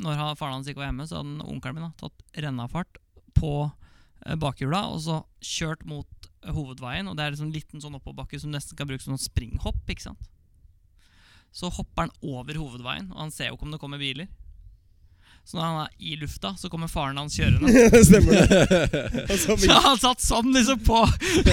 Når 0.02 0.15
han, 0.17 0.36
faren 0.36 0.56
hans 0.58 0.67
ikke 0.67 0.82
var 0.82 0.88
hjemme, 0.89 1.06
så 1.06 1.19
hadde 1.19 1.46
onkelen 1.46 1.76
min 1.78 1.84
da, 1.86 1.91
tatt 2.00 2.24
rennafart 2.41 2.98
på 3.38 3.52
eh, 4.26 4.34
bakhjula 4.41 4.88
og 4.89 5.04
så 5.06 5.19
kjørt 5.38 5.84
mot 5.86 6.30
hovedveien. 6.51 7.08
Og 7.08 7.17
det 7.17 7.25
er 7.25 7.34
liksom 7.36 7.49
en 7.49 7.56
liten 7.56 7.84
sånn 7.84 7.97
oppoverbakke 7.99 8.39
som 8.41 8.51
nesten 8.53 8.77
kan 8.79 8.89
brukes 8.89 9.06
som 9.08 9.15
sånn 9.17 9.27
springhopp. 9.29 9.84
ikke 9.89 10.08
sant? 10.10 10.29
Så 11.53 11.69
hopper 11.69 12.08
han 12.08 12.15
over 12.25 12.58
hovedveien, 12.58 13.12
og 13.13 13.19
han 13.27 13.32
ser 13.34 13.51
jo 13.51 13.58
ikke 13.60 13.67
om 13.67 13.75
det 13.75 13.82
kommer 13.84 14.01
biler. 14.01 14.27
Så 15.45 15.58
når 15.58 15.63
han 15.67 15.79
er 15.84 15.95
i 15.99 16.13
lufta, 16.15 16.53
så 16.58 16.69
kommer 16.71 16.88
faren 16.88 17.17
hans 17.19 17.36
kjørende. 17.36 17.67
Stemmer 18.08 18.47
det. 18.47 19.34
Så 19.43 19.58
Så 19.60 19.75
han 19.86 19.99
satt 19.99 20.23
sånn 20.23 20.53
liksom 20.56 20.79
på 20.88 21.01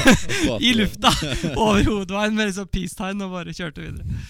i 0.68 0.70
lufta 0.78 1.10
over 1.56 1.82
hovedveien 1.82 2.36
med 2.38 2.52
liksom 2.52 2.70
peace-tegn 2.70 3.26
og 3.26 3.34
bare 3.34 3.54
kjørte 3.56 3.82
videre. 3.82 4.20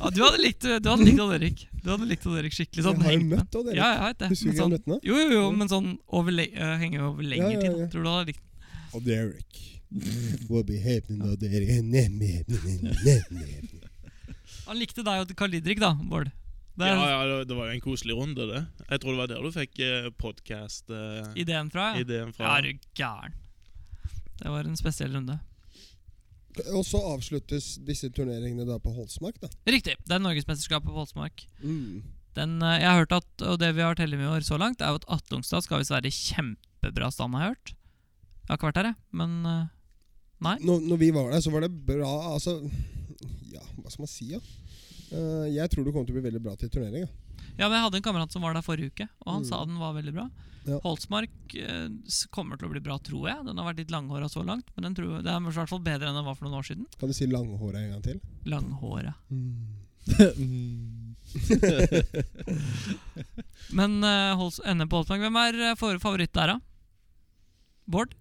Ja, 0.00 0.10
Du 0.14 0.20
hadde 0.22 0.42
likt, 0.42 0.66
du 0.66 0.90
hadde 0.90 1.06
likt 1.06 1.22
Odd 1.22 1.36
Erik. 1.38 1.62
Du 1.82 1.88
hadde 1.92 2.10
likt 2.10 2.26
Odd 2.26 2.42
Erik 2.42 2.54
skikkelig. 2.58 2.84
Sånn, 2.88 3.00
Jeg 3.02 3.06
har 3.06 3.16
jo 3.16 3.30
møtt 3.32 3.56
Odd 3.62 3.70
Erik. 3.70 3.78
Ja, 3.78 3.88
jeg 3.94 4.02
vet 4.02 4.18
det. 4.20 4.28
Husker 4.34 4.50
du 4.50 4.58
sånn, 4.58 4.74
han 4.76 4.76
møtte 4.76 5.08
jo, 5.08 5.16
jo, 5.22 5.30
jo, 5.38 5.46
men 5.62 5.70
sånn 5.72 5.88
over, 6.20 6.42
eh, 6.44 6.74
henge 6.82 7.00
over 7.06 7.22
lengre 7.26 7.54
Ja, 7.54 7.62
ja, 7.62 7.72
tid. 7.78 7.90
Tror 7.94 8.02
du 8.02 8.08
du 8.08 8.12
hadde 8.12 8.30
likt 8.32 8.94
Odd 8.98 9.10
Erik. 9.14 9.64
Will 10.48 10.64
be 10.64 10.78
happening, 10.78 11.18
now. 11.18 11.34
Han 14.68 14.76
likte 14.76 15.04
deg 15.04 15.22
og 15.22 15.32
Carl 15.38 15.54
Didrik, 15.54 15.80
da, 15.80 15.94
Bård. 15.94 16.30
Det 16.78 16.86
Ja, 16.86 17.24
ja, 17.26 17.44
det- 17.44 17.56
var 17.56 17.66
jo 17.66 17.72
en 17.74 17.80
koselig 17.80 18.14
runde, 18.14 18.46
det. 18.46 18.66
Jeg 18.88 19.00
tror 19.00 19.10
det 19.10 19.18
var 19.18 19.26
der 19.26 19.42
du 19.42 19.50
fikk 19.50 19.78
eh, 19.80 20.10
podcast-ideen 20.10 21.36
ideen 21.36 21.70
fra. 21.70 21.96
Ja, 21.98 22.30
fra. 22.30 22.44
ja 22.44 22.58
er 22.58 22.62
du 22.62 22.78
gæren. 22.94 23.34
Det 24.38 24.48
var 24.48 24.64
en 24.64 24.76
spesiell 24.76 25.12
runde. 25.12 25.40
Og 26.74 26.84
så 26.86 27.00
avsluttes 27.14 27.78
disse 27.84 28.10
turneringene 28.10 28.66
da 28.66 28.78
på 28.78 28.94
Holsmark, 28.94 29.40
da. 29.40 29.48
Riktig. 29.66 29.96
Det 30.06 30.14
er 30.14 30.22
Norgesmesterskapet 30.22 30.86
på 30.86 30.94
Holsmark. 30.94 31.46
Mm. 31.62 32.02
Den, 32.34 32.62
eh, 32.62 32.78
jeg 32.78 32.88
har 32.88 32.98
hørt 33.02 33.12
at, 33.12 33.42
og 33.42 33.58
det 33.58 33.74
vi 33.74 33.82
har 33.82 33.94
vært 33.94 34.04
heldige 34.04 34.18
med 34.22 34.28
i 34.28 34.36
år 34.36 34.46
så 34.46 34.58
langt, 34.58 34.80
er 34.80 34.92
jo 34.94 35.00
at 35.02 35.08
Atlungstad 35.08 35.64
skal 35.64 35.82
visst 35.82 35.90
være 35.90 36.06
i 36.06 36.14
kjempebra 36.14 37.10
stand, 37.10 37.34
har 37.34 37.42
jeg 37.42 37.54
hørt. 37.56 37.74
Jeg 37.74 38.48
har 38.52 38.56
ikke 38.56 38.70
vært 38.70 38.78
der, 38.78 38.90
jeg. 38.92 38.96
Men 39.12 39.30
eh, 39.46 39.66
nei. 39.66 39.68
Når, 40.40 40.80
når 40.86 40.98
vi 41.00 41.08
var 41.14 41.30
der, 41.32 41.40
så 41.42 41.50
var 41.50 41.60
det 41.66 41.72
bra 41.86 42.10
Altså 42.34 42.52
Ja, 43.50 43.62
hva 43.82 43.90
skal 43.90 44.02
man 44.04 44.10
si, 44.12 44.28
da? 44.30 44.38
Eh, 45.10 45.46
jeg 45.56 45.70
tror 45.72 45.84
det 45.86 45.92
kommer 45.94 46.06
til 46.06 46.14
å 46.14 46.18
bli 46.20 46.28
veldig 46.28 46.42
bra 46.44 46.52
til 46.60 46.70
turnering. 46.70 47.06
Ja. 47.06 47.10
Ja, 47.58 47.66
men 47.66 47.74
Jeg 47.74 47.82
hadde 47.88 47.98
en 47.98 48.04
kamerat 48.06 48.30
som 48.34 48.44
var 48.46 48.54
der 48.54 48.62
forrige 48.62 48.92
uke, 48.92 49.06
og 49.26 49.32
han 49.32 49.42
Mm. 49.42 49.48
sa 49.48 49.64
den 49.66 49.78
var 49.80 49.92
veldig 49.96 50.12
bra. 50.14 50.26
Ja. 50.68 50.76
Holsmark 50.84 51.30
uh, 51.56 51.88
kommer 52.30 52.56
til 52.60 52.68
å 52.68 52.70
bli 52.70 52.80
bra, 52.84 52.98
tror 53.02 53.24
jeg. 53.30 53.38
Den 53.48 53.58
har 53.58 53.66
vært 53.66 53.80
litt 53.82 53.90
langhåra 53.90 54.28
så 54.30 54.44
langt, 54.46 54.68
men 54.76 54.84
den 54.86 54.94
tror, 54.94 55.22
det 55.24 55.30
er 55.32 55.40
i 55.40 55.42
hvert 55.56 55.72
fall 55.72 55.82
bedre 55.82 56.06
enn 56.10 56.14
den 56.20 56.26
var 56.28 56.36
for 56.38 56.46
noen 56.46 56.60
år 56.60 56.66
siden. 56.68 56.86
Kan 57.00 57.08
du 57.10 57.14
si 57.16 57.26
langhåra 57.26 57.78
en 57.82 57.92
gang 57.96 58.04
til? 58.04 58.20
Langhåra. 58.46 59.14
Mm. 59.32 59.74
Men 63.78 63.98
uh, 64.04 64.36
Holz, 64.38 64.60
NM 64.64 64.88
på 64.88 64.96
Holsmark, 65.00 65.20
hvem 65.24 65.38
er 65.42 65.58
eh, 65.70 65.76
favoritt 66.00 66.32
der, 66.36 66.54
da? 66.54 66.58
Bård? 67.88 68.14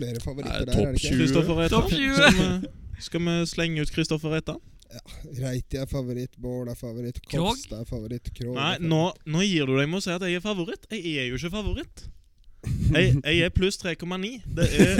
Er 0.00 0.16
flere 0.16 0.20
favoritter 0.24 0.66
Nei, 0.66 0.74
der, 0.74 1.60
er 1.60 1.68
topp 1.68 1.90
20. 1.90 1.90
Top 1.90 1.90
20. 1.90 2.14
Skal, 2.16 2.36
vi- 2.40 3.02
skal 3.06 3.20
vi 3.26 3.34
slenge 3.46 3.82
ut 3.84 3.90
Kristoffer 3.92 4.30
Reitan? 4.34 4.60
Reiti 5.38 5.76
er 5.78 5.86
favoritt, 5.86 6.32
Bård 6.40 6.68
er 6.68 6.74
favoritt? 6.74 7.20
Kost 7.30 7.70
er 7.72 7.84
favoritt, 7.86 8.32
Krog 8.34 8.56
Nei, 8.56 8.78
nå, 8.82 9.12
nå 9.30 9.42
gir 9.46 9.66
du 9.70 9.76
deg 9.78 9.86
med 9.88 10.00
å 10.00 10.02
si 10.02 10.10
at 10.10 10.24
jeg 10.26 10.40
er 10.40 10.42
favoritt. 10.42 10.88
Jeg 10.90 11.04
er 11.20 11.28
jo 11.30 11.36
ikke 11.38 11.52
favoritt. 11.52 12.08
Jeg, 12.60 13.14
jeg 13.24 13.46
er 13.46 13.52
pluss 13.54 13.78
3,9. 13.80 14.28
Det, 14.44 14.64
er- 14.68 14.98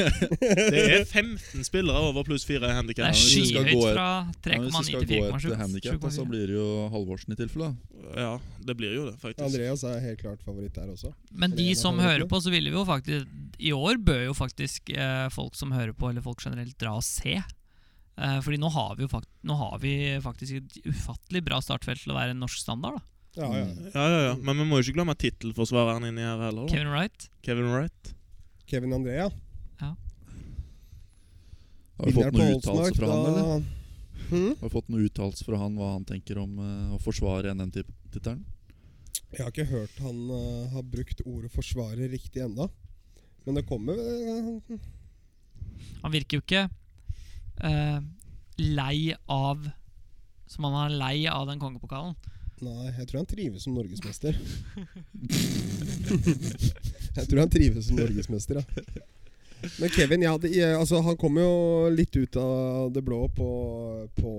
det 0.73 0.81
er 0.81 1.03
15 1.21 1.65
spillere 1.67 2.01
over 2.09 2.25
pluss 2.25 2.47
4 2.49 2.71
i 2.71 2.87
Det 2.89 3.05
er 3.05 3.17
skyhøyt 3.19 3.83
fra 3.93 4.07
3,9 4.47 4.47
til 4.47 4.47
4,7. 4.47 4.63
hvis 4.65 4.79
vi 4.81 4.87
skal 4.87 5.05
gå 5.05 5.19
etter 5.27 5.51
4,7. 5.51 5.57
handikap, 5.61 6.07
så 6.15 6.25
blir 6.31 6.47
det 6.49 6.57
jo 6.57 6.69
Halvorsen 6.95 7.35
i 7.35 7.39
tilfelle. 7.41 7.69
Ja, 8.17 8.33
det 8.65 8.77
blir 8.81 8.95
jo 8.97 9.05
det, 9.11 9.17
faktisk. 9.21 9.45
Andreas 9.45 9.85
er 9.85 10.01
helt 10.07 10.23
klart 10.25 10.43
favoritt 10.47 10.75
der 10.79 10.89
også. 10.95 11.13
Men 11.37 11.53
de 11.59 11.69
som 11.77 12.01
hører 12.01 12.25
på, 12.31 12.41
så 12.41 12.53
vil 12.55 12.65
vi 12.71 12.77
jo 12.79 12.87
faktisk 12.89 13.27
I 13.61 13.75
år 13.77 14.01
bør 14.09 14.25
jo 14.31 14.35
faktisk 14.39 14.91
eh, 14.97 15.29
folk 15.35 15.59
som 15.59 15.73
hører 15.77 15.93
på, 15.93 16.09
eller 16.11 16.25
folk 16.25 16.41
generelt, 16.47 16.79
dra 16.81 16.97
og 16.97 17.05
se. 17.05 17.37
Eh, 17.37 18.39
fordi 18.45 18.57
nå 18.63 18.73
har, 18.73 18.97
vi 18.97 19.05
jo 19.05 19.13
fakt 19.13 19.29
nå 19.45 19.55
har 19.61 19.79
vi 19.85 19.95
faktisk 20.25 20.63
et 20.63 20.81
ufattelig 20.95 21.45
bra 21.45 21.61
startfelt 21.65 22.01
til 22.07 22.13
å 22.15 22.19
være 22.23 22.33
en 22.35 22.41
norsk 22.47 22.57
standard. 22.65 23.01
da 23.01 23.07
Ja, 23.37 23.51
ja. 23.57 23.67
Ja, 23.95 24.07
ja, 24.09 24.21
ja. 24.29 24.33
Men 24.43 24.59
vi 24.59 24.67
må 24.67 24.81
jo 24.81 24.87
ikke 24.87 24.99
glemme 24.99 25.15
tittelforsvareren 25.15 26.09
inni 26.09 26.25
her 26.27 26.41
heller. 26.49 26.67
da. 26.67 26.73
Kevin 26.73 26.91
Wright. 26.91 27.31
Kevin 27.47 27.71
Wright. 27.71 28.15
Kevin 28.67 28.93
Andrea. 28.97 29.31
Har 32.01 32.09
vi 32.09 32.13
fått 32.17 32.33
noen 32.33 32.57
uttalelse 32.57 32.97
fra 32.97 33.09
han, 33.11 33.27
eller? 33.29 33.45
da 33.45 33.79
Hm? 34.31 34.55
Har 34.61 34.69
vi 34.69 34.73
fått 34.73 34.89
noen 34.89 35.09
uttalelse 35.09 35.45
fra 35.45 35.59
han 35.61 35.75
hva 35.77 35.91
han 35.97 36.07
tenker 36.09 36.39
om 36.41 36.55
uh, 36.63 36.95
å 36.95 36.99
forsvare 37.03 37.53
NM-tittelen? 37.57 38.45
Jeg 39.35 39.43
har 39.43 39.51
ikke 39.51 39.67
hørt 39.69 39.99
han 40.01 40.21
uh, 40.31 40.71
har 40.73 40.87
brukt 40.87 41.21
ordet 41.27 41.51
'forsvare' 41.53 42.09
riktig 42.11 42.43
enda 42.43 42.69
Men 43.45 43.59
det 43.59 43.67
kommer 43.69 43.99
uh, 43.99 44.79
Han 46.03 46.15
virker 46.15 46.39
jo 46.39 46.45
ikke 46.45 46.63
eh, 47.65 48.01
lei 48.59 49.15
av 49.29 49.69
Som 50.51 50.67
han 50.69 50.79
er 50.85 50.97
lei 50.99 51.17
av 51.31 51.47
den 51.51 51.61
kongepokalen. 51.61 52.17
Nei, 52.61 52.91
jeg 52.99 53.07
tror 53.09 53.23
han 53.23 53.29
trives 53.31 53.63
som 53.65 53.73
norgesmester. 53.77 54.37
jeg 57.17 57.27
tror 57.31 57.41
han 57.43 57.51
trives 57.53 57.87
som 57.89 57.97
norgesmester, 57.99 58.55
ja. 58.61 58.65
Men 59.77 59.91
Kevin, 59.93 60.23
ja, 60.25 60.31
det, 60.41 60.55
altså, 60.73 61.03
han 61.05 61.19
kom 61.21 61.35
jo 61.37 61.49
litt 61.93 62.15
ut 62.17 62.37
av 62.41 62.89
det 62.95 63.03
blå 63.05 63.27
på, 63.37 63.49
på 64.17 64.31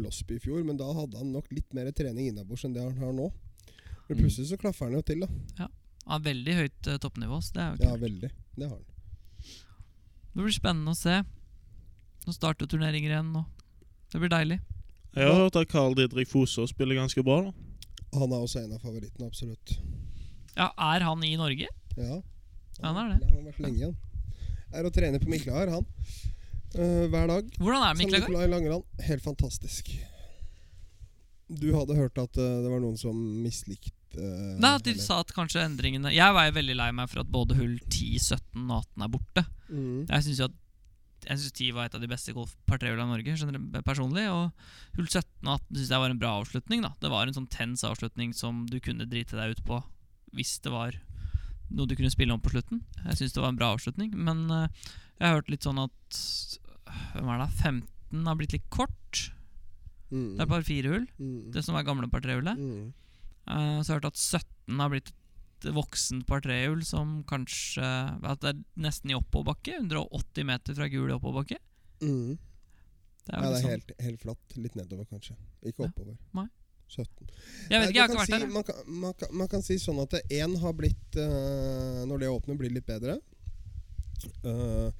Losby 0.00 0.38
i 0.38 0.40
fjor, 0.40 0.62
men 0.64 0.78
da 0.80 0.86
hadde 0.96 1.18
han 1.20 1.34
nok 1.34 1.50
litt 1.52 1.68
mer 1.76 1.90
trening 1.92 2.30
innabords 2.30 2.64
enn 2.64 2.72
det 2.76 2.84
han 2.86 2.96
har 3.02 3.12
nå. 3.16 3.26
Men 4.08 4.16
Mm. 4.16 4.22
plutselig 4.24 4.48
så 4.50 4.56
klaffer 4.58 4.88
han 4.88 4.96
jo 4.96 5.02
til, 5.06 5.20
da. 5.22 5.28
Han 6.08 6.14
har 6.16 6.22
veldig 6.24 6.54
høyt 6.56 6.88
uh, 6.90 6.96
toppnivå. 6.98 7.36
Så 7.44 7.52
det 7.54 7.60
er 7.62 7.70
jo 7.76 7.84
Ja, 7.84 7.92
veldig. 8.00 8.30
Det 8.56 8.66
har 8.66 8.72
han. 8.74 8.86
Det 10.32 10.40
blir 10.46 10.56
spennende 10.56 10.90
å 10.90 10.98
se. 10.98 11.20
Nå 12.26 12.32
starter 12.34 12.66
turneringer 12.66 13.10
igjen. 13.12 13.30
nå. 13.36 13.42
det 14.10 14.18
blir 14.24 14.32
deilig. 14.32 14.58
Jeg 15.14 15.24
har 15.28 15.38
hørt 15.44 15.56
at 15.60 15.68
Carl 15.70 15.94
Didrik 15.94 16.28
Fosås 16.32 16.70
spiller 16.74 16.94
ganske 16.98 17.22
bra. 17.22 17.36
da. 17.42 17.52
Han 18.16 18.32
er 18.34 18.42
også 18.42 18.64
en 18.64 18.74
av 18.74 18.82
favorittene, 18.82 19.28
absolutt. 19.28 19.76
Ja, 20.56 20.70
Er 20.74 21.06
han 21.06 21.22
i 21.24 21.36
Norge? 21.38 21.68
Ja. 21.96 22.20
Han, 22.80 22.96
han 22.96 23.04
er 23.04 23.10
det. 23.12 23.28
Han 23.28 23.36
har 23.36 23.48
vært 23.52 23.62
lenge 23.64 23.82
igjen. 23.82 23.96
Er 24.70 24.86
å 24.86 24.92
trene 24.94 25.20
på 25.22 25.30
Miklahar, 25.30 25.70
han. 25.74 25.86
Uh, 26.74 27.06
hver 27.10 27.30
dag. 27.30 27.54
Hvordan 27.58 27.86
er 27.86 27.98
Miklahar? 27.98 28.82
Helt 29.06 29.24
fantastisk. 29.24 29.90
Du 31.50 31.72
hadde 31.74 31.98
hørt 31.98 32.18
at 32.22 32.38
uh, 32.38 32.60
det 32.62 32.70
var 32.70 32.82
noen 32.82 32.98
som 32.98 33.16
mislikte 33.42 33.94
uh, 34.14 34.58
Nei, 34.62 34.76
at 34.76 34.86
de 34.86 34.94
sa 35.02 35.18
at 35.24 35.32
kanskje 35.34 35.64
endringene 35.64 36.12
Jeg 36.14 36.34
var 36.36 36.46
jo 36.46 36.54
veldig 36.54 36.76
lei 36.78 36.86
meg 36.94 37.10
for 37.10 37.24
at 37.24 37.30
både 37.30 37.56
hull 37.58 37.74
10, 37.88 38.20
17 38.22 38.68
og 38.68 38.76
18 38.78 39.06
er 39.06 39.12
borte. 39.16 39.46
Mm. 39.70 40.04
Jeg 40.04 40.26
syns 40.26 40.42
jo 40.42 40.50
at 40.50 40.58
jeg 41.26 41.40
synes 41.40 41.52
10 41.52 41.74
var 41.76 41.88
et 41.88 41.94
av 41.96 42.02
de 42.02 42.08
beste 42.10 42.32
golfpartrehullene 42.36 43.16
i 43.18 43.20
Norge 43.20 43.82
personlig. 43.86 44.26
Og 44.32 44.96
hull 44.96 45.08
17 45.08 45.24
og 45.44 45.52
18 45.56 45.78
syns 45.78 45.92
jeg 45.92 46.02
var 46.02 46.14
en 46.14 46.20
bra 46.22 46.32
avslutning. 46.40 46.82
da 46.84 46.92
Det 47.00 47.12
var 47.12 47.26
en 47.26 47.36
sånn 47.36 47.50
tens 47.52 47.84
avslutning 47.86 48.34
som 48.36 48.64
du 48.70 48.78
kunne 48.80 49.08
drite 49.08 49.38
deg 49.38 49.56
ut 49.56 49.64
på 49.66 49.82
hvis 50.36 50.60
det 50.62 50.70
var 50.70 50.94
noe 51.74 51.88
du 51.90 51.96
kunne 51.98 52.12
spille 52.12 52.34
om 52.34 52.42
på 52.42 52.52
slutten. 52.52 52.84
Jeg 53.04 53.18
syns 53.18 53.34
det 53.34 53.42
var 53.42 53.52
en 53.52 53.58
bra 53.58 53.72
avslutning. 53.74 54.14
Men 54.14 54.46
eh, 54.54 54.88
jeg 55.18 55.26
har 55.26 55.40
hørt 55.40 55.52
litt 55.52 55.66
sånn 55.66 55.82
at 55.82 56.22
Hvem 57.14 57.28
er 57.30 57.44
det? 57.44 57.50
15 57.62 58.26
har 58.26 58.38
blitt 58.38 58.54
litt 58.56 58.66
kort. 58.74 59.20
Mm. 60.10 60.34
Det 60.34 60.42
er 60.42 60.50
par 60.50 60.64
fire 60.66 60.90
hull. 60.90 61.04
Mm. 61.20 61.50
Det 61.54 61.62
som 61.62 61.76
er 61.78 61.86
gamle 61.86 62.08
par 62.10 62.24
trehullet. 62.24 62.58
Mm. 62.58 62.90
Uh, 63.46 63.78
så 63.82 63.92
har 63.92 63.96
jeg 63.96 64.00
hørt 64.00 64.10
at 64.10 64.18
17 64.18 64.82
har 64.82 64.90
blitt 64.90 65.12
et 65.12 65.19
voksent 65.64 66.26
par 66.26 66.40
trehjul 66.40 66.80
som 66.84 67.22
kanskje 67.28 67.82
At 68.24 68.40
det 68.40 68.54
er 68.54 68.62
nesten 68.76 69.10
i 69.10 69.14
oppoverbakke. 69.18 69.76
180 69.82 70.44
meter 70.48 70.74
fra 70.74 70.88
gul 70.88 71.10
i 71.10 71.14
oppoverbakke. 71.16 71.58
Mm. 72.02 72.38
Det 73.26 73.34
er 73.34 73.36
Ja, 73.36 73.50
det 73.50 73.50
er 73.50 73.60
sånn. 73.62 73.70
helt, 73.70 73.92
helt 74.00 74.20
flatt. 74.20 74.56
Litt 74.56 74.74
nedover, 74.74 75.04
kanskje. 75.04 75.36
Ikke 75.62 75.84
Ja. 75.84 75.88
oppover. 75.92 76.16
Nei. 76.34 76.46
17. 76.90 77.28
Jeg 77.70 77.80
vet 77.80 77.90
ikke, 77.90 77.94
jeg 77.94 78.02
har 78.02 78.08
ikke 78.08 78.18
vært 78.18 78.26
si, 78.26 78.38
der. 78.40 78.46
man, 78.48 78.64
kan, 78.64 78.74
man, 78.88 79.14
kan, 79.14 79.28
man 79.38 79.48
kan 79.48 79.62
si 79.62 79.76
sånn 79.78 80.00
at 80.02 80.10
én 80.30 80.56
har 80.58 80.72
blitt 80.74 81.16
uh, 81.16 82.02
Når 82.06 82.18
det 82.18 82.28
åpner, 82.32 82.56
blir 82.58 82.70
litt 82.74 82.86
bedre. 82.86 83.20
Eh, 84.44 84.90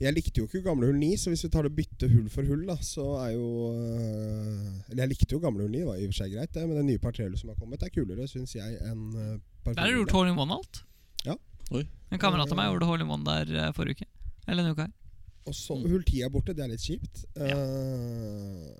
jeg 0.00 0.14
likte 0.16 0.40
jo 0.40 0.46
ikke 0.48 0.62
gamle 0.64 0.88
hull 0.88 0.96
9, 0.96 1.10
så 1.20 1.32
hvis 1.32 1.42
vi 1.44 1.50
tar 1.52 1.66
det 1.66 1.74
bytte 1.76 2.08
hull 2.08 2.28
for 2.32 2.48
hull, 2.48 2.62
da, 2.68 2.76
så 2.84 3.04
er 3.20 3.34
jo 3.34 3.48
eh, 3.74 4.90
Eller 4.90 5.02
jeg 5.04 5.10
likte 5.12 5.34
jo 5.36 5.40
gamle 5.42 5.66
hull 5.66 5.74
9, 5.74 5.82
det 5.82 5.88
var 5.90 5.98
i 6.00 6.06
og 6.06 6.14
for 6.14 6.20
seg 6.22 6.32
greit, 6.34 6.52
det, 6.54 6.64
men 6.68 6.78
det 6.80 6.84
nye 6.88 7.02
par 7.02 7.18
som 7.20 7.52
har 7.52 7.58
kommet, 7.58 7.84
er 7.84 7.92
kulere, 7.92 8.28
syns 8.30 8.54
jeg, 8.56 8.78
enn 8.80 9.02
uh, 9.12 9.34
par 9.64 9.76
Der 9.76 9.84
har 9.84 9.92
du 9.92 10.00
gjort 10.00 10.16
hole 10.16 10.32
in 10.32 10.40
one 10.40 10.56
alt. 10.56 10.82
Ja. 11.26 11.36
Oi. 11.76 11.84
En 12.10 12.22
kamerat 12.22 12.48
av 12.50 12.58
meg 12.58 12.70
gjorde 12.72 12.88
hole 12.88 13.04
in 13.04 13.12
one 13.12 13.28
der 13.28 13.52
eh, 13.66 13.72
forrige 13.76 14.00
uke. 14.00 14.08
Eller 14.48 14.64
en 14.64 14.72
uke 14.72 14.86
her. 14.88 14.96
Og 15.48 15.54
så 15.56 15.76
Mm. 15.76 15.90
hull 15.90 16.04
10 16.04 16.22
er 16.24 16.32
borte, 16.32 16.54
det 16.56 16.64
er 16.64 16.72
litt 16.72 16.84
kjipt. 16.84 17.24
Eh, 17.36 18.70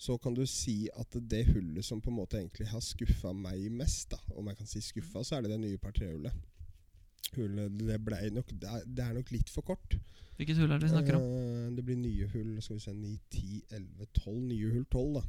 så 0.00 0.16
kan 0.18 0.34
du 0.34 0.46
si 0.46 0.88
at 0.96 1.16
det 1.30 1.46
hullet 1.52 1.84
som 1.84 2.00
på 2.00 2.10
en 2.10 2.16
måte 2.16 2.38
egentlig 2.40 2.66
har 2.70 2.80
skuffa 2.80 3.32
meg 3.36 3.70
mest, 3.70 4.10
da, 4.10 4.18
om 4.34 4.46
jeg 4.48 4.56
kan 4.56 4.66
si 4.66 4.80
skuffa, 4.80 5.22
så 5.22 5.36
er 5.36 5.42
det 5.44 5.50
det 5.54 5.60
nye 5.60 5.78
par 5.78 5.92
trehjulet. 5.92 6.32
Hullet 7.36 7.76
det, 7.78 7.98
nok, 8.34 8.50
det, 8.60 9.04
er, 9.04 9.12
nok 9.14 9.30
litt 9.34 9.50
for 9.52 9.66
kort. 9.66 9.96
Hvilket 10.38 10.58
hull 10.58 10.70
er 10.72 10.80
det 10.80 10.88
vi 10.88 10.94
snakker 10.94 11.18
om? 11.18 11.22
Eh, 11.22 11.66
det 11.76 11.84
blir 11.84 11.98
nye 12.00 12.28
hull 12.32 12.56
skal 12.64 12.78
vi 12.78 12.84
se, 12.84 12.94
9, 12.96 13.12
10, 13.36 13.60
11, 13.78 14.08
12. 14.18 14.38
Nye 14.48 14.72
hull 14.74 14.86
12, 14.90 15.18
da. 15.18 15.24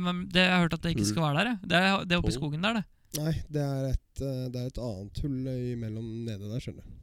Men 0.00 0.24
det, 0.30 0.46
jeg 0.46 0.54
har 0.54 0.64
hørt 0.64 0.74
at 0.76 0.82
det 0.84 0.94
ikke 0.94 1.02
Hull. 1.02 1.12
skal 1.12 1.22
være 1.26 1.44
der. 1.44 1.56
Det 1.66 1.76
er, 1.76 2.04
det 2.06 2.14
er 2.14 2.22
oppe 2.22 2.30
i 2.30 2.38
skogen 2.38 2.62
der, 2.62 2.78
det. 2.78 2.84
Nei, 3.18 3.32
det 3.50 3.62
er 3.62 3.86
et, 3.90 4.22
eh, 4.22 4.44
det 4.54 4.60
er 4.60 4.66
et 4.70 4.82
annet 4.86 5.22
hull 5.24 5.38
imellom 5.74 6.10
nede 6.28 6.50
der, 6.50 6.62
skjønner 6.62 6.86
du. 6.86 6.98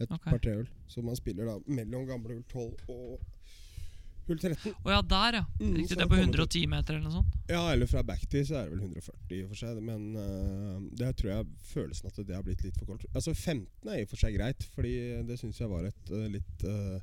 Et 0.00 0.08
okay. 0.10 0.30
par-tre 0.30 0.56
hull. 0.56 0.70
Så 0.90 1.04
man 1.06 1.18
spiller 1.18 1.46
da 1.46 1.58
mellom 1.70 2.08
gamle 2.08 2.34
hull 2.34 2.44
12 2.50 2.90
og 2.90 3.20
hull 4.30 4.40
13. 4.40 4.72
Å 4.86 4.92
ja, 4.94 5.00
der, 5.10 5.36
ja. 5.40 5.44
Mm, 5.60 5.74
Riktig. 5.76 5.96
Det 5.98 6.04
er 6.04 6.10
på 6.10 6.18
110 6.20 6.66
meter 6.70 6.96
eller 6.96 7.06
noe 7.08 7.16
sånt. 7.18 7.36
Ja, 7.50 7.62
eller 7.72 7.90
fra 7.90 8.02
backtee 8.06 8.46
så 8.48 8.56
er 8.60 8.68
det 8.68 8.76
vel 8.76 8.84
140 8.86 9.36
i 9.36 9.42
og 9.44 9.50
for 9.52 9.60
seg. 9.60 9.82
Men 9.84 10.06
uh, 10.16 10.78
det 11.00 11.10
tror 11.20 11.32
jeg 11.32 11.48
følelsen 11.72 12.10
at 12.10 12.22
det 12.22 12.36
har 12.36 12.46
blitt 12.46 12.64
litt 12.66 12.78
for 12.80 12.92
kort. 12.92 13.06
Altså 13.12 13.34
15 13.34 13.90
er 13.90 14.00
i 14.00 14.06
og 14.06 14.12
for 14.14 14.22
seg 14.22 14.36
greit, 14.38 14.66
Fordi 14.76 14.94
det 15.28 15.38
syns 15.40 15.60
jeg 15.60 15.70
var 15.72 15.88
et 15.90 16.12
uh, 16.14 16.26
litt 16.32 16.66
uh, 16.68 16.98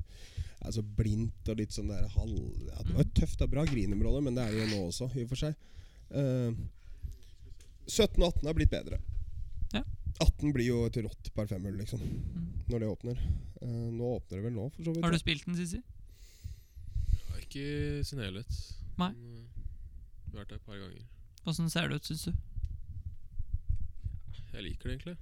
Altså 0.66 0.82
blindt 0.82 1.46
og 1.52 1.60
litt 1.60 1.70
sånn 1.70 1.90
der 1.92 2.08
halv... 2.16 2.38
Ja, 2.66 2.80
det 2.82 2.96
var 2.96 3.04
et 3.04 3.12
tøft 3.14 3.44
og 3.46 3.52
bra 3.52 3.62
grinområde, 3.68 4.24
men 4.26 4.34
det 4.34 4.42
er 4.42 4.56
det 4.56 4.64
jo 4.64 4.70
nå 4.72 4.80
også, 4.88 5.06
i 5.14 5.22
og 5.22 5.30
for 5.30 5.38
seg. 5.38 5.54
Eh, 6.10 6.50
17 7.86 8.18
og 8.18 8.24
18 8.32 8.48
har 8.48 8.56
blitt 8.58 8.72
bedre. 8.72 8.98
Ja. 9.70 9.84
18 10.24 10.50
blir 10.56 10.66
jo 10.66 10.80
et 10.88 10.98
rått 11.04 11.30
par 11.36 11.46
femhull, 11.46 11.76
liksom, 11.78 12.02
Mm. 12.02 12.48
når 12.72 12.82
det 12.82 12.88
åpner. 12.90 13.22
Nå 13.62 14.10
åpner 14.16 14.34
det 14.40 14.44
vel 14.48 14.56
nå, 14.56 14.66
for 14.74 14.82
så 14.82 14.96
vidt. 14.96 15.04
Har 15.06 15.14
du 15.14 15.18
spilt 15.22 15.46
den, 15.46 15.56
Sissi? 15.60 15.78
Ja, 17.48 17.54
ikke 17.54 18.00
i 18.00 18.04
sin 18.04 18.18
helhet. 18.20 18.56
Nei. 18.98 19.12
Men, 19.14 19.46
uh, 20.28 20.34
vært 20.34 20.50
der 20.50 20.56
et 20.58 20.64
par 20.66 20.76
ganger. 20.76 21.04
Åssen 21.48 21.70
ser 21.72 21.88
det 21.88 21.96
ut, 21.96 22.04
syns 22.08 22.24
du? 22.28 22.32
Jeg 24.52 24.62
liker 24.66 24.88
det 24.90 24.96
egentlig. 24.98 25.16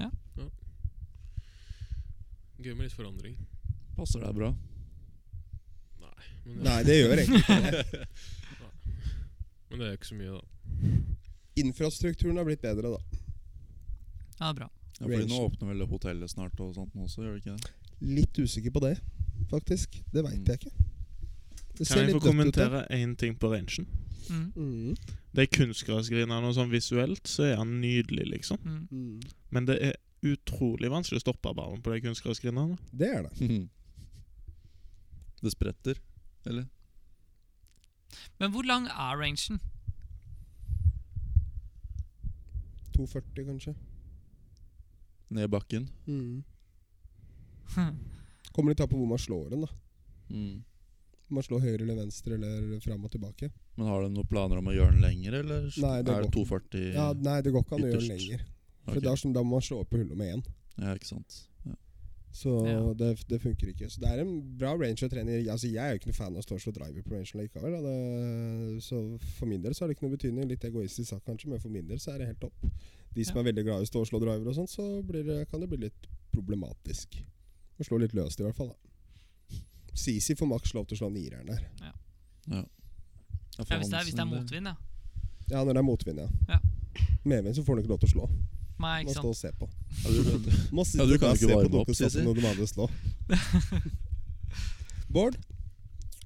Ja. 0.00 0.10
Gøy 2.60 2.74
med 2.76 2.84
litt 2.84 2.92
forandring. 2.96 3.36
Passer 3.96 4.20
deg 4.20 4.34
bra. 4.36 4.50
Nei, 6.00 6.26
men, 6.44 6.58
Nei, 6.66 6.78
det 6.84 6.96
gjør 6.98 7.14
egentlig 7.22 7.40
ikke 7.40 7.56
det. 7.64 8.02
men 9.70 9.80
det 9.80 9.86
er 9.88 9.96
ikke 9.96 10.10
så 10.10 10.18
mye, 10.18 10.36
da. 10.36 10.42
Infrastrukturen 11.64 12.36
har 12.40 12.48
blitt 12.48 12.60
bedre, 12.64 12.92
da. 12.92 13.00
Ja, 14.40 14.52
bra. 14.56 14.68
Ja, 15.00 15.06
fordi 15.06 15.24
nå 15.30 15.40
åpner 15.46 15.72
vel 15.72 15.86
hotellet 15.88 16.32
snart 16.34 16.60
og 16.60 16.74
sånt 16.76 16.92
også, 17.00 17.24
gjør 17.24 17.38
det 17.38 17.42
ikke 17.46 17.56
det? 17.56 17.72
Litt 18.20 18.40
usikker 18.44 18.72
på 18.76 18.82
det, 18.84 18.94
faktisk. 19.52 19.96
Det 20.12 20.24
veit 20.24 20.40
Mm. 20.40 20.46
jeg 20.52 20.60
ikke. 20.60 20.76
Det 21.80 21.88
Kan 21.88 22.02
jeg 22.04 22.12
få 22.12 22.20
kommentere 22.20 22.82
én 22.92 23.16
ting 23.16 23.38
på 23.40 23.48
rangen? 23.48 23.86
Mm. 24.28 24.52
Mm. 24.56 24.96
er 25.42 25.46
kunstgressgrinene 25.56 26.48
og 26.50 26.52
sånn 26.58 26.68
visuelt 26.68 27.24
så 27.28 27.46
er 27.48 27.56
han 27.56 27.78
nydelig, 27.80 28.26
liksom. 28.34 28.60
Mm. 28.60 28.82
Mm. 28.90 29.20
Men 29.50 29.68
det 29.70 29.78
er 29.86 29.96
utrolig 30.20 30.90
vanskelig 30.92 31.22
å 31.22 31.24
stoppe 31.24 31.54
ballen 31.56 31.80
på 31.80 31.94
de 31.94 32.02
kunstgressgrinene. 32.04 32.76
Det 32.92 33.08
er 33.08 33.28
det. 33.28 33.32
Det 35.40 35.54
spretter, 35.54 35.96
eller? 36.44 36.66
Men 38.36 38.52
hvor 38.52 38.66
lang 38.68 38.90
er 38.92 39.16
rangen? 39.16 39.56
240, 42.92 43.46
kanskje. 43.48 43.74
Ned 45.32 45.48
bakken. 45.48 45.88
Mm. 46.04 46.42
Kommer 48.52 48.74
litt 48.74 48.84
an 48.84 48.90
på 48.90 49.00
hvor 49.00 49.08
man 49.08 49.22
slår 49.22 49.48
den. 49.54 49.64
da 49.64 49.72
Mm. 50.30 50.60
Man 51.30 51.42
slår 51.46 51.60
høyre 51.62 51.82
eller 51.84 51.94
venstre 52.00 52.34
eller 52.34 52.80
fram 52.84 53.04
og 53.06 53.10
tilbake. 53.12 53.50
Men 53.76 53.86
har 53.86 54.02
du 54.02 54.08
noen 54.14 54.26
planer 54.28 54.58
om 54.58 54.66
å 54.66 54.74
gjøre 54.74 54.92
den 54.96 55.04
lenger, 55.04 55.36
eller 55.44 55.60
Nei, 55.80 56.02
det 56.02 56.14
er 56.14 56.24
det 56.24 56.30
går 56.30 56.34
240 56.38 56.94
Ja, 56.94 57.12
Nei, 57.14 57.40
det 57.42 57.52
går 57.54 57.62
ikke 57.64 57.76
an 57.78 57.84
å 57.86 57.92
gjøre 57.92 58.00
den 58.06 58.16
lenger. 58.16 58.40
For 58.84 58.96
Ok. 58.96 59.02
da, 59.04 59.14
da 59.38 59.42
må 59.44 59.50
man 59.58 59.60
slå 59.62 59.80
opp 59.84 59.90
på 59.90 59.98
hullet 60.02 60.16
med 60.16 60.34
én. 60.34 60.42
Ja, 60.80 60.94
ikke 60.96 61.06
sant. 61.06 61.36
Ja. 61.66 61.74
Så 62.32 62.52
Ja. 62.66 62.92
det, 62.94 63.10
det 63.28 63.40
funker 63.42 63.68
ikke. 63.70 63.90
Så 63.90 64.00
det 64.00 64.08
er 64.10 64.20
en 64.24 64.56
bra 64.58 64.72
range 64.74 65.04
å 65.06 65.10
trene 65.10 65.28
i. 65.38 65.46
Altså, 65.48 65.68
jeg 65.70 65.78
er 65.82 65.92
jo 65.94 65.98
ikke 66.00 66.10
noen 66.10 66.18
fan 66.18 66.32
av 66.34 66.40
å 66.40 66.46
stå 66.46 66.54
og 66.54 66.60
slå 66.64 66.72
driver 66.72 67.02
på 67.02 67.10
rangen 67.14 67.40
likevel. 67.42 67.72
da. 67.76 67.80
Det, 67.86 68.82
så 68.82 69.18
for 69.38 69.46
min 69.46 69.62
del 69.62 69.74
så 69.74 69.84
har 69.84 69.88
det 69.92 69.96
ikke 69.98 70.06
noe 70.08 70.16
betydning. 70.16 70.48
Litt 70.48 70.64
egoistisk 70.64 71.08
sagt 71.10 71.26
kanskje, 71.26 71.48
men 71.50 71.60
for 71.60 71.68
min 71.70 71.86
del 71.86 71.98
så 71.98 72.14
er 72.14 72.18
det 72.18 72.26
helt 72.32 72.40
topp. 72.40 72.70
De 73.14 73.24
som 73.24 73.36
Ja. 73.36 73.42
er 73.42 73.52
veldig 73.52 73.64
glad 73.64 73.80
i 73.80 73.84
å 73.86 73.90
stå 73.90 74.00
og 74.00 74.06
slå 74.10 74.20
driver 74.22 74.48
og 74.48 74.54
sånt, 74.56 74.70
så 74.70 75.02
blir 75.06 75.24
det, 75.26 75.48
kan 75.50 75.60
det 75.60 75.68
bli 75.68 75.78
litt 75.86 76.06
problematisk. 76.32 77.20
Å 77.80 77.84
slå 77.86 77.98
litt 78.00 78.12
løst 78.14 78.40
i 78.40 78.44
hvert 78.44 78.56
fall, 78.56 78.68
da. 78.68 78.89
Sisi 79.94 80.36
får 80.38 80.46
maks 80.50 80.74
lov 80.74 80.86
til 80.86 80.96
å 80.96 81.00
slå 81.02 81.10
nieren 81.14 81.50
der. 81.50 81.64
Ja, 81.80 81.92
Ja, 82.50 82.64
Ja, 83.58 83.76
hvis, 83.76 83.90
det 83.90 83.98
er, 83.98 84.04
hvis 84.04 84.14
det 84.14 84.22
er 84.22 84.30
motvind, 84.30 84.66
ja. 84.66 84.74
Ja, 85.50 85.64
når 85.64 85.74
det 85.74 85.80
er 85.82 85.84
motvind, 85.84 86.18
ja. 86.22 86.28
Ja. 86.48 86.58
Medvind 87.24 87.56
så 87.58 87.64
får 87.66 87.76
du 87.76 87.82
ikke 87.82 87.92
lov 87.92 88.00
til 88.00 88.08
å 88.08 88.12
slå. 88.14 88.28
Nei, 88.80 89.02
Må 89.04 89.10
ikke 89.10 89.20
stå 89.20 89.28
og 89.28 89.36
se 89.36 89.50
på. 89.58 89.68
Ja, 90.00 90.10
du, 90.14 90.50
Må 90.72 90.84
sitte 90.88 91.04
Ja, 91.04 91.08
du 91.10 91.18
kan 91.20 91.34
og 91.34 91.36
ikke 91.36 91.48
se 91.50 91.52
på 91.52 91.68
noen 91.68 91.98
sånn 92.00 92.28
når 92.30 92.38
de 92.38 92.46
andre 92.48 92.68
slår. 92.70 92.94
Bård, 95.14 95.36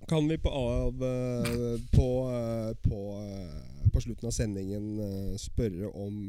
kan 0.08 0.28
vi 0.28 0.36
på, 0.38 0.52
av, 0.52 1.02
eh, 1.02 1.80
på, 1.90 2.08
eh, 2.30 2.70
på, 2.84 3.00
eh, 3.24 3.88
på 3.90 4.02
slutten 4.04 4.28
av 4.28 4.34
sendingen 4.36 4.86
spørre 5.40 5.88
om 5.88 6.20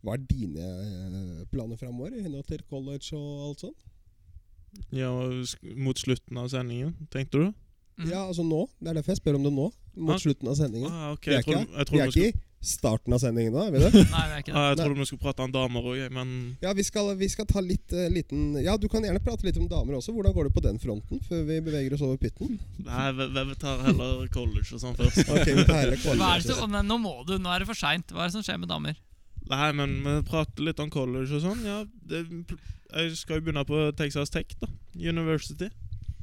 hva 0.00 0.14
er 0.14 0.24
dine 0.30 0.68
planer 1.52 1.78
framover 1.78 2.16
i 2.16 2.22
henhold 2.24 2.46
til 2.48 2.62
college 2.70 3.12
og 3.18 3.48
alt 3.48 3.64
sånt? 3.66 3.86
Ja, 4.94 5.10
mot 5.76 5.98
slutten 6.00 6.38
av 6.40 6.48
sendingen, 6.52 6.94
tenkte 7.12 7.38
du? 7.46 7.48
Mm. 7.98 8.10
Ja, 8.12 8.26
altså 8.28 8.44
nå. 8.46 8.68
Det 8.78 8.92
er 8.92 9.00
derfor 9.00 9.14
jeg 9.16 9.22
spør 9.22 9.38
om 9.40 9.46
det 9.48 9.52
nå. 9.56 9.70
Mot 9.98 10.14
Ah. 10.14 10.18
slutten 10.22 10.46
av 10.48 10.54
sendingen. 10.54 10.92
Ah, 10.92 11.12
okay. 11.16 11.32
Vi 11.32 11.34
er 11.34 11.42
ikke, 11.42 11.56
jeg 11.58 11.88
vi 11.90 11.98
er 11.98 12.12
vi 12.12 12.20
ikke 12.22 12.28
i 12.28 12.66
starten 12.68 13.12
av 13.14 13.18
sendingen 13.22 13.52
nå, 13.54 13.64
er 13.66 13.72
vi 13.74 13.78
det? 13.82 13.90
Nei, 14.14 14.22
vi 14.30 14.34
er 14.36 14.42
ikke 14.44 14.52
det. 14.52 14.58
ah, 14.60 14.68
jeg 14.70 14.78
trodde 14.78 14.98
vi 15.00 15.06
skulle 15.10 15.22
prate 15.24 15.42
om 15.46 15.52
damer 15.54 15.82
òg, 15.90 16.04
men 16.14 16.30
Ja, 16.62 16.72
vi 16.78 16.82
skal, 16.86 17.10
vi 17.18 17.28
skal 17.30 17.46
ta 17.50 17.58
litt 17.62 17.90
uh, 17.94 18.04
liten 18.10 18.54
Ja, 18.62 18.76
du 18.78 18.86
kan 18.90 19.02
gjerne 19.02 19.22
prate 19.22 19.46
litt 19.46 19.58
om 19.58 19.66
damer 19.70 19.98
også. 19.98 20.14
Hvordan 20.14 20.34
går 20.36 20.48
det 20.48 20.54
på 20.54 20.62
den 20.68 20.78
fronten 20.82 21.20
før 21.26 21.42
vi 21.50 21.58
beveger 21.66 21.94
oss 21.98 22.02
over 22.06 22.16
pytten? 22.22 22.58
Nei, 22.86 23.08
vi, 23.18 23.28
vi 23.50 23.58
tar 23.62 23.82
heller 23.86 24.26
college 24.34 24.74
og 24.74 24.82
sånn 24.84 24.94
først. 24.98 25.22
Ok, 25.34 25.50
vi 25.58 25.66
tar 25.66 25.82
er 25.88 25.90
det 25.96 26.00
college. 26.04 26.54
som, 26.54 26.70
nå 26.86 26.98
må 27.02 27.16
du, 27.26 27.34
nå 27.42 27.50
er 27.54 27.62
det 27.66 27.70
for 27.70 27.78
seint. 27.78 28.10
Hva 28.14 28.26
er 28.26 28.30
det 28.30 28.38
som 28.38 28.46
skjer 28.46 28.58
med 28.62 28.70
damer? 28.70 28.94
Nei, 29.48 29.68
men 29.76 29.98
vi 30.04 30.14
prater 30.28 30.64
litt 30.66 30.80
om 30.82 30.90
college 30.92 31.32
og 31.38 31.44
sånn. 31.44 31.60
Ja, 31.64 31.82
det, 32.10 32.24
jeg 32.92 33.14
skal 33.16 33.38
jo 33.38 33.46
begynne 33.46 33.64
på 33.68 33.80
Texas 33.96 34.32
Tech, 34.32 34.52
da. 34.60 34.68
University. 34.96 35.70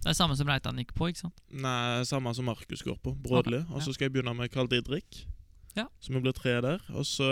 Det 0.05 0.11
er 0.11 0.17
samme 0.17 0.35
som 0.38 0.49
Reitan 0.49 0.77
gikk 0.77 0.93
på, 0.93 1.07
ikke 1.09 1.23
sant? 1.23 1.39
Nei, 1.49 2.03
samme 2.05 2.33
som 2.38 2.45
Markus 2.45 2.83
går 2.85 2.99
på. 3.01 3.15
Brådli. 3.25 3.63
Okay, 3.63 3.71
ja. 3.71 3.73
Og 3.73 3.81
så 3.81 3.95
skal 3.95 4.07
jeg 4.07 4.13
begynne 4.17 4.35
med 4.38 4.51
Carl 4.53 4.69
Didrik. 4.69 5.23
Ja. 5.75 5.88
Så 5.99 6.13
vi 6.13 6.21
blir 6.21 6.35
tre 6.38 6.53
der. 6.61 6.83
Og 6.93 7.07
så 7.09 7.27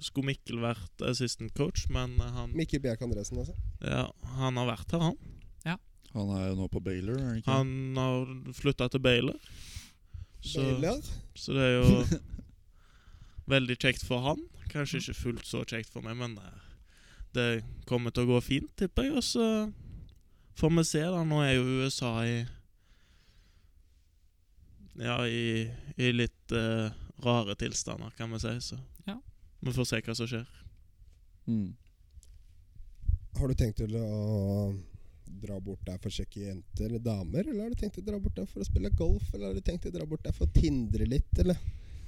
skulle 0.00 0.30
Mikkel 0.30 0.62
vært 0.62 1.02
assistant 1.04 1.52
coach, 1.58 1.88
men 1.92 2.14
han, 2.22 2.54
Mikkel 2.56 2.80
Bjerk 2.84 3.02
Andresen, 3.04 3.42
altså. 3.42 3.56
ja, 3.82 4.06
han 4.38 4.60
har 4.62 4.70
vært 4.70 4.94
her, 4.94 5.02
han. 5.10 5.18
Ja. 5.66 5.76
han 6.14 6.30
er 6.38 6.46
jo 6.48 6.54
nå 6.62 6.70
på 6.72 6.80
Baylor, 6.86 7.18
er 7.18 7.26
han 7.26 7.42
ikke? 7.42 7.58
Han 7.58 8.00
har 8.00 8.54
flytta 8.56 8.88
til 8.94 9.02
Baylor. 9.04 9.36
Så, 10.40 10.62
Baylor. 10.62 11.10
så 11.36 11.58
det 11.58 11.66
er 11.66 11.76
jo 11.82 12.20
veldig 13.50 13.76
kjekt 13.82 14.04
for 14.06 14.22
han. 14.24 14.42
Kanskje 14.70 15.00
ikke 15.02 15.18
fullt 15.18 15.46
så 15.48 15.64
kjekt 15.66 15.90
for 15.92 16.04
meg, 16.06 16.16
men 16.20 16.36
eh, 16.38 16.60
det 17.34 17.48
kommer 17.90 18.14
til 18.14 18.26
å 18.26 18.34
gå 18.34 18.40
fint, 18.44 18.70
tipper 18.78 19.08
jeg. 19.08 19.16
Og 19.18 19.26
så 19.26 19.46
får 20.60 20.74
vi 20.76 20.84
se, 20.86 21.02
da. 21.10 21.24
Nå 21.26 21.42
er 21.44 21.56
jo 21.56 21.84
USA 21.84 22.14
i 22.26 22.34
Ja, 25.00 25.16
i, 25.26 25.70
i 25.96 26.10
litt 26.12 26.52
uh, 26.52 26.90
rare 27.24 27.54
tilstander, 27.56 28.10
kan 28.18 28.32
vi 28.34 28.40
si. 28.42 28.54
Så 28.60 28.78
Ja. 29.06 29.16
vi 29.60 29.72
får 29.72 29.86
se 29.88 30.00
hva 30.04 30.16
som 30.18 30.28
skjer. 30.28 30.48
Mm. 31.48 31.70
Har 33.38 33.48
du 33.48 33.54
tenkt 33.54 33.78
til 33.80 33.94
å 33.96 34.74
dra 35.40 35.56
bort 35.62 35.86
der 35.86 35.96
for 36.02 36.10
å 36.10 36.12
sjekke 36.12 36.42
jenter 36.42 36.88
eller 36.90 36.98
damer? 36.98 37.46
Eller 37.46 37.62
har 37.62 37.70
du 37.72 37.78
tenkt 37.80 37.94
til 37.96 38.04
å 38.04 38.10
dra 38.10 38.18
bort 38.20 38.36
der 38.36 38.48
for 38.50 38.60
å 38.60 38.66
spille 38.66 38.90
golf? 38.98 39.30
Eller 39.32 39.46
har 39.46 39.54
du 39.56 39.62
tenkt 39.64 39.86
til 39.86 39.94
å 39.94 39.98
dra 40.00 40.06
bort 40.10 40.26
der 40.26 40.36
for 40.36 40.50
å 40.50 40.52
tindre 40.52 41.06
litt? 41.08 41.30
Eller? 41.38 41.56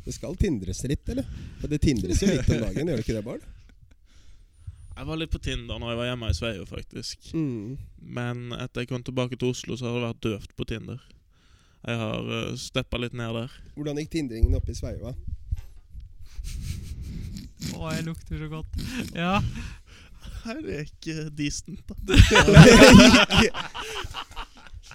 Det 0.02 0.14
skal 0.14 0.36
tindres 0.38 0.82
litt, 0.90 1.08
eller? 1.12 1.26
For 1.60 1.70
det 1.70 1.78
tindres 1.84 2.22
jo 2.22 2.30
litt 2.30 2.48
om 2.50 2.62
dagen, 2.64 2.88
gjør 2.90 2.98
det 2.98 3.04
ikke 3.06 3.18
det, 3.18 3.24
Bård? 3.26 3.44
Jeg 4.92 5.08
var 5.08 5.18
litt 5.18 5.32
på 5.32 5.40
Tinder 5.40 5.78
når 5.80 5.92
jeg 5.92 5.98
var 5.98 6.08
hjemme 6.10 6.28
i 6.28 6.36
Sveio, 6.36 6.64
faktisk. 6.68 7.30
Mm. 7.32 7.76
Men 8.18 8.42
etter 8.58 8.82
jeg 8.82 8.90
kom 8.90 9.04
tilbake 9.06 9.38
til 9.38 9.54
Oslo, 9.54 9.78
så 9.78 9.88
har 9.88 9.96
det 9.96 10.08
vært 10.10 10.24
døvt 10.26 10.56
på 10.58 10.66
Tinder. 10.68 10.98
Jeg 11.82 11.98
har 11.98 12.28
uh, 12.28 12.56
steppa 12.60 13.00
litt 13.00 13.14
ned 13.18 13.34
der. 13.38 13.54
Hvordan 13.74 14.02
gikk 14.02 14.12
tindringen 14.12 14.58
oppe 14.58 14.74
i 14.74 14.78
Sveioa? 14.78 15.14
Å, 17.72 17.86
jeg 17.94 18.04
lukter 18.10 18.42
så 18.42 18.50
godt. 18.52 18.82
Ja. 19.22 19.38
Det 20.42 20.74
er 20.74 20.88
ikke 20.88 21.28
decent, 21.38 21.86
da. 21.86 21.94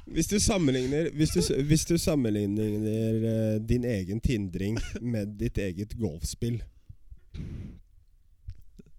Hvis 0.08 0.28
du 0.32 0.40
sammenligner, 0.40 1.10
hvis 1.14 1.34
du, 1.36 1.42
hvis 1.68 1.86
du 1.86 1.98
sammenligner 2.00 3.26
eh, 3.28 3.56
din 3.60 3.84
egen 3.86 4.22
tindring 4.24 4.78
med 5.02 5.36
ditt 5.40 5.58
eget 5.58 5.94
golfspill 6.00 6.62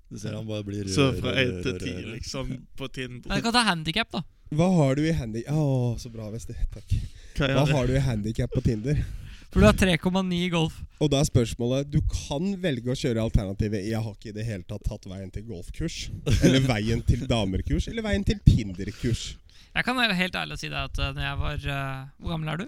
Du 0.09 0.19
ser 0.19 0.35
han 0.37 0.47
bare 0.49 0.65
blir 0.65 0.89
Så 0.93 1.11
fra 1.21 1.33
én 1.37 1.59
1 1.59 1.63
til 1.65 1.79
10, 1.81 1.95
liksom, 2.15 2.53
på 2.77 2.89
Jeg 2.89 2.93
Tinder. 2.99 3.41
kan 3.41 3.53
ta 3.53 3.65
handikap, 3.71 4.13
da. 4.13 4.23
Hva 4.53 4.69
har 4.77 4.97
du 4.97 5.05
i 5.05 5.13
handikap 5.13 5.55
Å, 5.55 5.97
så 6.01 6.13
bra, 6.13 6.29
Vesti. 6.33 6.57
Takk. 6.75 6.95
Hva 7.41 7.65
har 7.73 7.89
du 7.89 7.97
i 7.97 8.05
handikap 8.05 8.53
på 8.55 8.65
Tinder? 8.65 9.03
For 9.49 9.61
du 9.61 9.67
har 9.67 9.77
3,9 9.81 10.37
i 10.45 10.49
golf. 10.53 10.75
Og 11.01 11.09
da 11.09 11.23
er 11.23 11.29
spørsmålet 11.29 11.89
Du 11.89 12.03
kan 12.05 12.51
velge 12.61 12.93
å 12.93 12.97
kjøre 12.99 13.23
alternativet 13.25 13.87
'Jeg 13.87 14.03
har 14.05 14.13
ikke 14.13 14.29
i 14.29 14.37
det 14.37 14.45
hele 14.45 14.65
tatt 14.69 14.85
tatt 14.85 15.09
veien 15.09 15.31
til 15.33 15.45
golfkurs', 15.49 16.11
eller 16.45 16.61
veien 16.69 17.01
til 17.01 17.25
damerkurs, 17.27 17.89
eller 17.89 18.05
veien 18.05 18.25
til 18.25 18.41
Tinder-kurs. 18.45 19.39
Jeg 19.75 19.85
kan 19.87 19.97
være 19.99 20.15
helt 20.19 20.35
ærlig 20.41 20.57
og 20.57 20.61
si 20.63 20.69
deg 20.73 20.79
at 20.89 20.99
uh, 21.03 21.11
når 21.15 21.23
jeg 21.27 21.39
var 21.43 21.67
uh, 21.69 22.09
Hvor 22.19 22.33
gammel 22.35 22.49
er 22.55 22.63
du? 22.63 22.67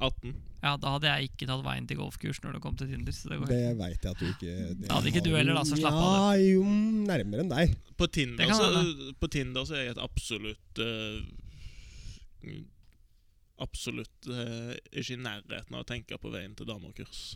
18. 0.00 0.34
Ja, 0.60 0.74
Da 0.80 0.92
hadde 0.94 1.08
jeg 1.08 1.28
ikke 1.30 1.46
tatt 1.48 1.62
veien 1.64 1.86
til 1.88 1.96
golfkurs 2.00 2.38
når 2.44 2.56
det 2.56 2.60
kom 2.64 2.76
til 2.76 2.88
Tinder. 2.92 3.12
Så 3.16 3.28
det 3.32 3.38
går. 3.40 3.50
Det 3.52 3.60
veit 3.80 4.04
jeg 4.04 4.10
at 4.12 4.20
du 4.20 4.26
ikke 4.28 4.54
det 4.80 4.90
hadde 4.92 5.10
ikke 5.12 5.22
du 5.24 5.30
heller, 5.34 5.56
da, 5.56 5.62
så 5.68 5.76
slapp 5.80 5.96
av 5.96 6.10
Ja, 6.14 6.50
jo, 6.54 6.64
nærmere 7.08 7.44
enn 7.44 7.52
deg. 7.52 7.74
På 8.00 8.08
Det 8.08 8.14
Tinder, 8.20 8.48
kan 8.48 8.60
så, 8.60 9.12
på 9.20 9.30
Tinder 9.32 9.64
så 9.68 9.76
er 9.78 9.86
jeg 9.88 9.94
et 9.96 10.02
absolutt 10.04 10.82
eh, 10.84 12.54
Absolutt 13.60 14.28
eh, 14.32 14.72
ikke 14.96 15.16
i 15.16 15.20
nærheten 15.20 15.74
av 15.76 15.82
å 15.82 15.88
tenke 15.88 16.16
på 16.20 16.30
veien 16.32 16.54
til 16.56 16.68
damekurs. 16.68 17.34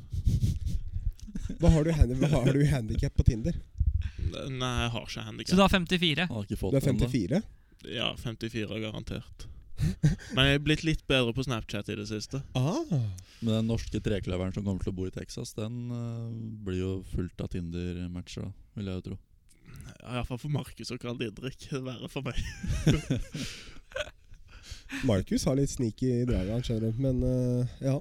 Hva 1.60 1.68
har 1.74 1.84
du, 1.84 1.90
handi- 1.92 2.16
hva 2.20 2.30
har 2.32 2.52
du 2.56 2.62
i 2.62 2.70
handikap 2.70 3.12
på 3.18 3.24
Tinder? 3.26 3.56
Nei, 4.48 4.70
jeg 4.84 4.90
har 4.94 5.04
ikke 5.04 5.50
Så 5.50 5.56
du 5.58 5.62
har 5.64 5.72
54? 5.72 6.24
Han 6.28 6.36
har 6.38 6.46
ikke 6.46 6.56
Du 6.56 6.60
fått 6.60 6.76
er 6.78 6.86
den, 6.86 7.00
da. 7.02 7.08
54? 7.10 7.42
Ja, 7.90 8.12
54 8.20 8.78
garantert. 8.80 9.48
Men 10.36 10.46
jeg 10.46 10.58
er 10.58 10.62
blitt 10.62 10.84
litt 10.86 11.02
bedre 11.10 11.32
på 11.34 11.42
Snapchat 11.44 11.88
i 11.90 11.96
det 11.98 12.06
siste. 12.08 12.40
Ah, 12.56 12.84
Men 13.40 13.50
den 13.50 13.66
norske 13.72 14.00
trekløveren 14.00 14.54
som 14.54 14.64
kommer 14.64 14.82
til 14.84 14.92
å 14.94 14.96
bo 14.96 15.08
i 15.08 15.12
Texas, 15.14 15.52
den 15.58 15.90
uh, 15.90 16.30
blir 16.64 16.78
jo 16.80 16.92
fullt 17.12 17.40
av 17.44 17.50
Tinder-matcher, 17.52 18.46
vil 18.78 18.90
jeg 18.90 19.00
jo 19.00 19.04
tro. 19.10 19.16
Iallfall 20.04 20.38
for 20.40 20.52
Markus 20.52 20.92
og 20.94 21.00
Carl 21.02 21.18
Didrik. 21.20 21.58
Det 21.64 21.76
er 21.80 21.84
verre 21.84 22.08
for 22.12 22.24
meg. 22.24 22.38
Markus 25.08 25.44
har 25.48 25.56
litt 25.58 25.72
snik 25.72 26.02
i 26.06 26.12
draget, 26.28 26.52
han 26.52 26.64
skjønner 26.64 26.92
du. 26.92 26.98
Men 27.04 27.16
uh, 27.24 27.76
ja. 27.82 27.96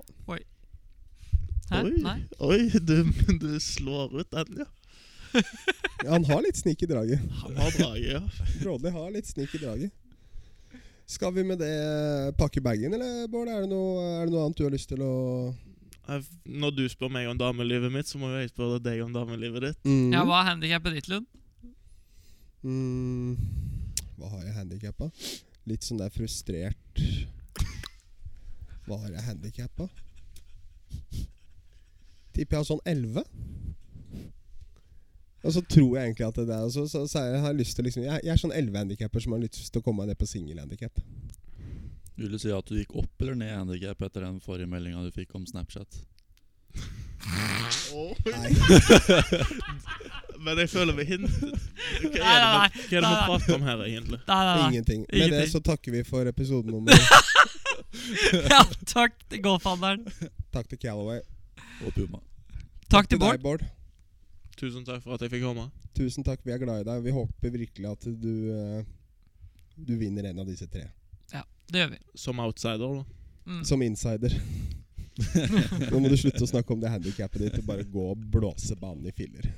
Hæ? 1.71 1.79
Oi, 1.79 1.93
Nei? 2.03 2.19
oi 2.43 2.59
du, 2.75 2.97
du 3.41 3.51
slår 3.63 4.13
ut 4.19 4.29
den, 4.35 4.49
ja. 4.63 4.67
Han 6.13 6.25
har 6.27 6.41
litt 6.45 6.57
snik 6.59 6.81
i 6.83 6.89
draget. 6.89 7.19
Han 7.43 7.57
har 7.57 7.71
draget, 7.77 8.09
ja. 8.17 8.21
Brådli 8.61 8.91
har 8.93 9.11
litt 9.15 9.29
snik 9.29 9.53
i 9.55 9.61
draget. 9.61 9.91
Skal 11.13 11.33
vi 11.35 11.43
med 11.43 11.59
det 11.59 11.73
pakke 12.39 12.61
bagen, 12.63 12.93
eller 12.95 13.27
Bård? 13.31 13.49
Er 13.51 13.65
det, 13.65 13.69
noe, 13.71 14.01
er 14.21 14.25
det 14.27 14.33
noe 14.33 14.45
annet 14.47 14.57
du 14.59 14.63
har 14.65 14.71
lyst 14.73 14.87
til 14.89 15.01
å 15.03 15.11
Når 16.47 16.71
du 16.77 16.83
spør 16.91 17.11
meg 17.11 17.27
om 17.31 17.37
damelivet 17.39 17.91
mitt, 17.91 18.07
så 18.07 18.19
må 18.21 18.31
jeg 18.37 18.51
spørre 18.53 18.79
deg 18.83 19.01
om 19.03 19.11
damelivet 19.15 19.67
ditt. 19.69 19.79
mm. 19.87 20.13
Ja, 20.15 20.23
Hva 20.27 20.41
er 20.41 20.49
handikappet 20.53 20.95
ditt, 20.99 21.09
Lund? 21.11 21.27
Mm, 22.63 23.35
hva 24.15 24.29
har 24.31 24.45
jeg 24.47 24.55
handikappa? 24.55 25.09
Litt 25.67 25.83
sånn 25.83 25.99
der 25.99 26.11
frustrert 26.15 27.01
Hva 28.87 28.97
har 29.01 29.11
jeg 29.11 29.25
handikappa? 29.27 29.89
Tipper 32.33 32.55
jeg 32.55 32.61
har 32.63 32.67
sånn 32.67 32.81
11. 32.89 33.23
Og 35.43 35.51
så 35.53 35.61
tror 35.67 35.97
jeg 35.97 36.05
egentlig 36.07 36.27
at 36.27 36.37
det 36.39 36.55
er 36.55 36.69
Så, 36.71 36.85
så, 36.87 37.01
så 37.11 37.19
jeg 37.27 37.41
har 37.43 37.53
lyst 37.57 37.75
til 37.75 37.83
liksom 37.83 38.03
Jeg, 38.05 38.21
jeg 38.23 38.31
er 38.31 38.39
sånn 38.39 38.53
11 38.55 38.77
handikapper 38.79 39.19
som 39.25 39.33
har 39.35 39.41
lyst 39.43 39.65
til 39.73 39.81
å 39.81 39.83
komme 39.83 40.03
meg 40.05 40.13
ned 40.13 40.19
på 40.21 40.27
singelhandikap. 40.29 41.01
Vil 42.15 42.31
du 42.31 42.37
si 42.39 42.51
at 42.53 42.67
du 42.69 42.77
gikk 42.77 42.93
opp 43.01 43.21
eller 43.25 43.35
ned 43.35 43.51
i 43.51 43.57
handikap 43.57 44.01
etter 44.07 44.23
den 44.27 44.39
forrige 44.43 44.69
meldinga 44.71 45.03
du 45.03 45.11
fikk 45.15 45.33
om 45.35 45.45
Snapchat? 45.49 45.99
Nei. 48.25 48.49
Men 50.43 50.59
jeg 50.59 50.69
føler 50.73 50.95
vi 50.97 51.05
hinter 51.07 51.29
Hva 51.39 51.51
er 52.03 52.09
det 52.09 52.17
vi- 52.17 52.23
hva 52.23 52.63
er 52.63 52.71
det 52.73 52.89
vi 52.89 52.99
nei, 52.99 53.11
nei. 53.11 53.27
prater 53.27 53.55
om 53.55 53.61
her, 53.67 53.83
egentlig? 53.87 54.19
Nei, 54.27 54.39
nei, 54.47 54.55
nei. 54.57 54.67
Ingenting. 54.71 55.05
Med 55.11 55.31
det 55.35 55.43
så 55.51 55.61
takker 55.63 55.91
vi 55.95 56.01
for 56.07 56.27
episode 56.27 56.67
nummer 56.71 56.91
ja, 58.51 58.63
takk 58.89 59.13
til 59.29 59.39
golfhandleren. 59.45 60.03
Takk 60.51 60.67
til 60.71 60.79
Callaway. 60.81 61.21
Og 61.85 61.93
Puma. 61.95 62.19
Takk 62.91 63.07
til 63.11 63.19
deg, 63.21 63.39
Bård. 63.43 63.63
Tusen 64.59 64.85
takk 64.85 65.01
for 65.03 65.15
at 65.15 65.23
jeg 65.25 65.33
fikk 65.33 65.45
komme. 65.47 65.67
Tusen 65.97 66.25
takk, 66.25 66.43
vi 66.45 66.53
er 66.53 66.61
glad 66.61 66.83
i 66.83 66.87
deg. 66.87 67.01
Vi 67.05 67.15
håper 67.15 67.55
virkelig 67.57 67.89
at 67.89 68.07
du 68.21 68.33
eh, 68.53 68.85
Du 69.75 69.95
vinner 69.97 70.29
en 70.29 70.43
av 70.43 70.49
disse 70.49 70.67
tre. 70.69 70.85
Ja, 71.33 71.43
Det 71.67 71.81
gjør 71.81 71.93
vi. 71.95 71.99
Som 72.15 72.39
outsider, 72.43 73.01
da. 73.01 73.05
Mm. 73.49 73.63
Som 73.65 73.81
insider. 73.81 74.35
Nå 75.91 75.99
må 75.99 76.09
du 76.09 76.17
slutte 76.17 76.45
å 76.45 76.49
snakke 76.49 76.73
om 76.73 76.81
det 76.81 76.91
handikappet 76.93 77.41
ditt 77.45 77.57
og 77.61 77.67
bare 77.67 77.85
gå 77.85 78.05
og 78.13 78.21
blåse 78.33 78.77
banen 78.79 79.09
i 79.09 79.15
filler. 79.15 79.49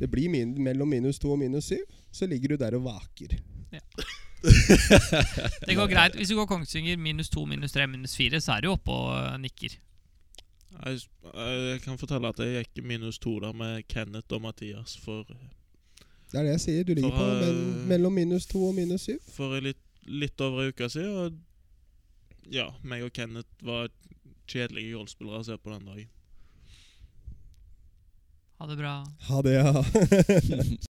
Det 0.00 0.08
blir 0.10 0.30
min, 0.32 0.54
mellom 0.62 0.88
minus 0.90 1.20
to 1.22 1.32
og 1.32 1.40
minus 1.40 1.68
syv, 1.72 1.84
så 2.12 2.28
ligger 2.28 2.54
du 2.54 2.62
der 2.64 2.76
og 2.78 2.86
vaker. 2.88 3.36
Det 5.64 5.76
går 5.76 5.88
greit. 5.88 6.16
Hvis 6.18 6.28
du 6.32 6.36
går 6.36 6.48
Kongsvinger 6.48 6.96
minus 7.00 7.30
to, 7.32 7.44
minus 7.48 7.72
tre, 7.72 7.86
minus 7.88 8.16
fire, 8.16 8.40
så 8.40 8.56
er 8.56 8.64
du 8.64 8.72
oppe 8.74 8.92
og 8.92 9.40
nikker. 9.40 9.76
Jeg, 10.74 11.00
jeg 11.34 11.80
kan 11.84 11.98
fortelle 11.98 12.28
at 12.28 12.40
jeg 12.42 12.64
gikk 12.64 12.84
minus 12.84 13.18
to 13.22 13.36
der 13.40 13.52
med 13.56 13.84
Kenneth 13.88 14.34
og 14.34 14.42
Mathias 14.42 14.96
for, 15.00 15.24
Det 15.24 16.40
er 16.40 16.42
det 16.42 16.54
jeg 16.56 16.60
sier. 16.64 16.84
Du 16.84 16.94
ligger 16.94 17.10
på 17.10 17.16
For, 17.16 17.40
på 17.40 17.52
men, 17.52 17.88
mellom 17.88 18.12
minus 18.12 18.46
to 18.50 18.62
og 18.68 18.74
minus 18.74 19.06
syv. 19.06 19.20
for 19.32 19.60
litt, 19.60 19.80
litt 20.06 20.40
over 20.40 20.64
ei 20.64 20.72
uke 20.74 20.88
siden. 20.90 21.14
Og 21.14 22.52
ja, 22.52 22.68
meg 22.82 23.06
og 23.06 23.12
Kenneth 23.16 23.64
var 23.64 23.88
kjedelige 24.50 24.96
golfspillere 24.98 25.40
å 25.40 25.46
se 25.46 25.56
på 25.56 25.72
den 25.72 25.86
dagen. 25.88 26.10
Ha 28.60 28.66
det 28.70 28.76
bra. 28.78 28.96
Ha 29.28 29.42
det, 29.42 29.54
ja. 29.58 30.82